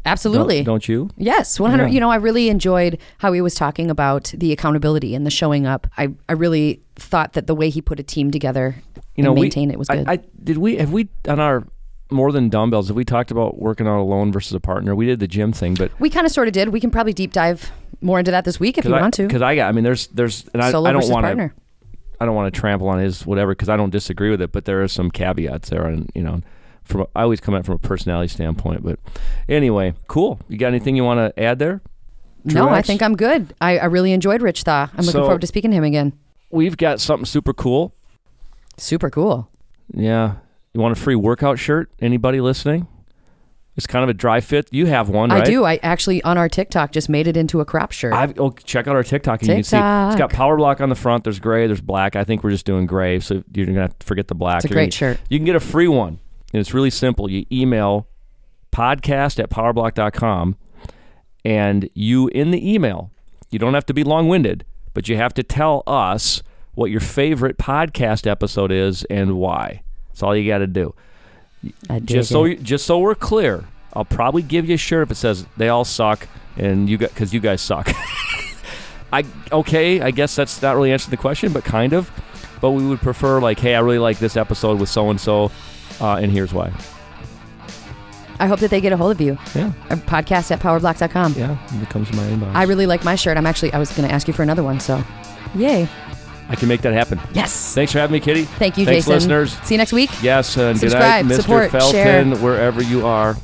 Absolutely. 0.07 0.57
don't, 0.57 0.65
don't 0.65 0.89
you 0.89 1.11
Yes, 1.17 1.59
100. 1.61 1.85
Yeah. 1.85 1.91
You 1.91 2.01
know, 2.01 2.11
I 2.11 2.17
really 2.17 2.49
enjoyed 2.49 2.99
how 3.19 3.33
he 3.33 3.41
was 3.41 3.55
talking 3.55 3.91
about 3.91 4.33
the 4.37 4.53
accountability 4.53 5.15
and 5.15 5.27
the 5.27 5.31
showing 5.31 5.67
up. 5.67 5.87
I, 5.99 6.09
I 6.29 6.33
really 6.33 6.81
thought 6.95 7.35
that 7.35 7.47
the 7.47 7.55
way 7.55 7.69
he 7.69 7.83
put 7.83 8.01
a 8.01 8.03
team 8.03 8.31
together 8.31 8.77
you 9.17 9.25
know 9.25 9.33
we- 9.33 9.43
maintain 9.43 9.71
it 9.71 9.79
was 9.79 9.89
good. 9.89 10.09
I, 10.09 10.19
did 10.43 10.59
we 10.59 10.77
have 10.77 10.93
we 10.93 11.09
on 11.29 11.41
our 11.41 11.67
more 12.11 12.31
than 12.31 12.49
dumbbells 12.49 12.89
have 12.89 12.97
we 12.97 13.05
talked 13.05 13.31
about 13.31 13.59
working 13.59 13.87
out 13.87 14.01
alone 14.01 14.31
versus 14.31 14.53
a 14.53 14.61
partner 14.61 14.95
we 14.95 15.07
did 15.07 15.19
the 15.19 15.27
gym 15.27 15.53
thing 15.53 15.75
but 15.75 15.91
we 15.99 16.09
kind 16.09 16.25
of 16.25 16.33
sort 16.33 16.47
of 16.47 16.55
did. 16.55 16.69
We 16.69 16.81
can 16.81 16.91
probably 16.91 17.13
deep 17.13 17.33
dive 17.33 17.71
more 18.01 18.19
into 18.19 18.31
that 18.31 18.45
this 18.45 18.61
week 18.61 18.79
if 18.79 18.85
you 18.85 18.95
I, 18.95 19.01
want 19.01 19.15
to. 19.15 19.27
because 19.27 19.43
I 19.43 19.57
got 19.57 19.69
I 19.69 19.73
mean 19.73 19.85
there's 19.85 20.07
there's 20.09 20.49
and 20.55 20.63
I, 20.63 20.71
Solo 20.71 20.89
I 20.89 20.93
don't 20.93 21.09
want 21.09 21.27
to. 21.27 21.51
I 22.21 22.25
don't 22.25 22.35
want 22.35 22.53
to 22.53 22.61
trample 22.61 22.89
on 22.89 22.99
his 22.99 23.27
whatever 23.27 23.53
because 23.53 23.69
I 23.69 23.77
don't 23.77 23.91
disagree 23.91 24.31
with 24.31 24.41
it, 24.41 24.53
but 24.53 24.65
there 24.65 24.83
are 24.83 24.89
some 24.89 25.11
caveats 25.11 25.69
there, 25.69 25.85
and 25.85 26.11
you 26.15 26.23
know, 26.23 26.41
from 26.87 27.03
a, 27.03 27.07
I 27.15 27.23
always 27.23 27.41
come 27.41 27.55
at 27.55 27.61
it 27.61 27.67
from 27.67 27.75
a 27.75 27.79
personality 27.79 28.29
standpoint. 28.29 28.83
But 28.83 28.99
anyway, 29.49 29.95
cool. 30.09 30.39
You 30.49 30.57
got 30.57 30.69
anything 30.69 30.97
you 30.97 31.05
want 31.05 31.19
to 31.37 31.43
add 31.43 31.59
there? 31.59 31.83
No, 32.45 32.69
I 32.69 32.81
think 32.81 33.03
I'm 33.03 33.17
good. 33.17 33.55
I, 33.61 33.79
I 33.79 33.85
really 33.87 34.13
enjoyed 34.13 34.41
Rich 34.41 34.63
Thaw. 34.63 34.89
I'm 34.93 35.05
looking 35.05 35.11
So- 35.13 35.25
forward 35.25 35.41
to 35.41 35.47
speaking 35.47 35.71
to 35.73 35.77
him 35.77 35.85
again. 35.85 36.13
we've 36.51 36.77
got 36.77 37.01
something 37.01 37.27
super 37.27 37.53
cool. 37.53 37.93
Super 38.77 39.11
cool. 39.11 39.49
Yeah, 39.93 40.37
you 40.75 40.81
want 40.81 40.97
a 40.97 41.01
free 41.01 41.15
workout 41.17 41.59
shirt? 41.59 41.91
Anybody 42.01 42.41
listening? 42.41 42.87
It's 43.77 43.87
kind 43.87 44.03
of 44.03 44.09
a 44.09 44.15
dry 44.15 44.41
fit. 44.41 44.69
You 44.73 44.87
have 44.87 45.09
one, 45.11 45.29
right? 45.31 45.43
I 45.43 45.45
do. 45.45 45.65
I 45.65 45.79
actually 45.83 46.23
on 46.23 46.39
our 46.39 46.49
TikTok 46.49 46.93
just 46.93 47.09
made 47.11 47.27
it 47.27 47.37
into 47.37 47.61
a 47.61 47.65
crop 47.67 47.93
shirt. 47.93 48.15
I've, 48.15 48.39
oh, 48.41 48.51
check 48.51 48.87
out 48.87 48.97
our 48.97 49.03
TikTok 49.03 49.41
and 49.43 49.49
you 49.49 49.55
can 49.57 49.65
see 49.65 49.77
it's 49.77 50.17
got 50.17 50.31
power 50.33 50.57
block 50.57 50.81
on 50.81 50.89
the 50.89 50.95
front. 50.95 51.25
There's 51.25 51.39
gray, 51.41 51.67
there's 51.67 51.83
black. 51.83 52.17
I 52.17 52.25
think 52.25 52.43
we're 52.43 52.51
just 52.53 52.65
doing 52.65 52.87
gray, 52.87 53.21
so 53.21 53.43
you're 53.53 53.67
gonna 53.67 53.81
have 53.83 53.99
to 53.99 54.07
forget 54.07 54.29
the 54.29 54.35
black. 54.35 54.57
It's 54.59 54.65
a 54.65 54.69
You're 54.69 54.77
great 54.77 54.85
gonna- 54.99 55.15
shirt. 55.17 55.21
You 55.29 55.39
can 55.39 55.45
get 55.45 55.57
a 55.57 55.61
free 55.61 55.89
one, 55.89 56.19
and 56.53 56.61
it's 56.61 56.75
really 56.75 56.91
simple. 56.91 57.31
You 57.31 57.47
email 57.51 58.09
podcast 58.73 59.39
at 59.43 59.51
powerblock.com, 59.51 60.57
and 61.45 61.89
you 61.95 62.29
in 62.29 62.51
the 62.51 62.75
email, 62.75 63.11
you 63.51 63.59
don't 63.59 63.75
have 63.75 63.87
to 63.87 63.95
be 63.95 64.05
long 64.05 64.29
winded, 64.29 64.65
but 64.95 65.09
you 65.09 65.17
have 65.17 65.35
to 65.35 65.43
tell 65.43 65.83
us 65.87 66.43
what 66.75 66.91
your 66.91 67.01
favorite 67.01 67.59
podcast 67.59 68.27
episode 68.27 68.71
is 68.71 69.05
and 69.05 69.37
why. 69.37 69.83
That's 70.09 70.23
all 70.23 70.37
you 70.37 70.49
got 70.49 70.59
to 70.59 70.67
do. 70.67 70.95
Just 72.05 72.31
so 72.31 72.45
you, 72.45 72.57
just 72.57 72.87
so 72.87 72.99
we're 72.99 73.15
clear, 73.15 73.65
I'll 73.95 74.05
probably 74.05 74.43
give 74.43 74.69
you 74.69 74.75
a 74.75 74.79
shirt 74.79 75.05
if 75.05 75.11
it 75.11 75.17
says 75.17 75.47
they 75.57 75.69
all 75.69 75.85
suck 75.85 76.29
and 76.57 76.89
you 76.89 76.99
got 76.99 77.11
because 77.11 77.33
you 77.33 77.41
guys 77.41 77.61
suck. 77.61 77.91
I 79.13 79.25
okay, 79.53 80.01
I 80.01 80.11
guess 80.11 80.37
that's 80.37 80.61
not 80.61 80.77
really 80.77 80.93
answering 80.93 81.11
the 81.11 81.17
question, 81.17 81.53
but 81.53 81.65
kind 81.65 81.93
of. 81.93 82.11
But 82.61 82.71
we 82.71 82.87
would 82.87 83.01
prefer 83.01 83.41
like, 83.41 83.59
hey, 83.59 83.75
I 83.75 83.81
really 83.81 83.99
like 83.99 84.19
this 84.19 84.37
episode 84.37 84.81
with 84.81 84.89
so 84.89 85.11
and 85.11 85.21
so, 85.21 85.51
Uh, 86.01 86.17
and 86.17 86.31
here's 86.31 86.53
why. 86.53 86.73
I 88.39 88.47
hope 88.47 88.61
that 88.61 88.71
they 88.71 88.83
get 88.83 88.93
a 88.93 88.97
hold 88.99 89.13
of 89.13 89.21
you. 89.21 89.39
Yeah, 89.55 89.73
Our 89.89 89.97
podcast 89.97 90.51
at 90.51 90.61
powerblocks.com. 90.61 91.35
yeah, 91.35 91.57
it 91.83 91.89
comes 91.89 92.11
to 92.11 92.17
my 92.17 92.23
inbox. 92.25 92.55
I 92.55 92.65
really 92.65 92.87
like 92.87 93.03
my 93.03 93.15
shirt. 93.15 93.39
I'm 93.39 93.47
actually 93.47 93.73
I 93.73 93.79
was 93.79 93.91
going 93.93 94.07
to 94.07 94.15
ask 94.15 94.29
you 94.29 94.35
for 94.35 94.43
another 94.43 94.63
one, 94.63 94.79
so 94.79 95.03
yay. 95.55 95.89
I 96.49 96.55
can 96.55 96.69
make 96.69 96.83
that 96.83 96.93
happen. 96.93 97.19
Yes. 97.33 97.75
Thanks 97.75 97.93
for 97.93 97.99
having 97.99 98.13
me, 98.13 98.21
Kitty. 98.21 98.45
Thank 98.45 98.77
you, 98.79 98.85
Jason. 98.85 98.93
Thanks, 98.95 99.07
Jason. 99.07 99.31
listeners. 99.31 99.67
See 99.67 99.75
you 99.75 99.79
next 99.79 99.93
week. 99.93 100.11
Yes, 100.23 100.57
and 100.57 100.79
good 100.79 100.91
Subscribe, 100.91 101.25
night, 101.27 101.35
Mr. 101.35 101.41
support, 101.41 101.71
Felton, 101.73 102.35
share. 102.35 102.37
wherever 102.45 102.83
you 102.83 103.05
are. 103.07 103.35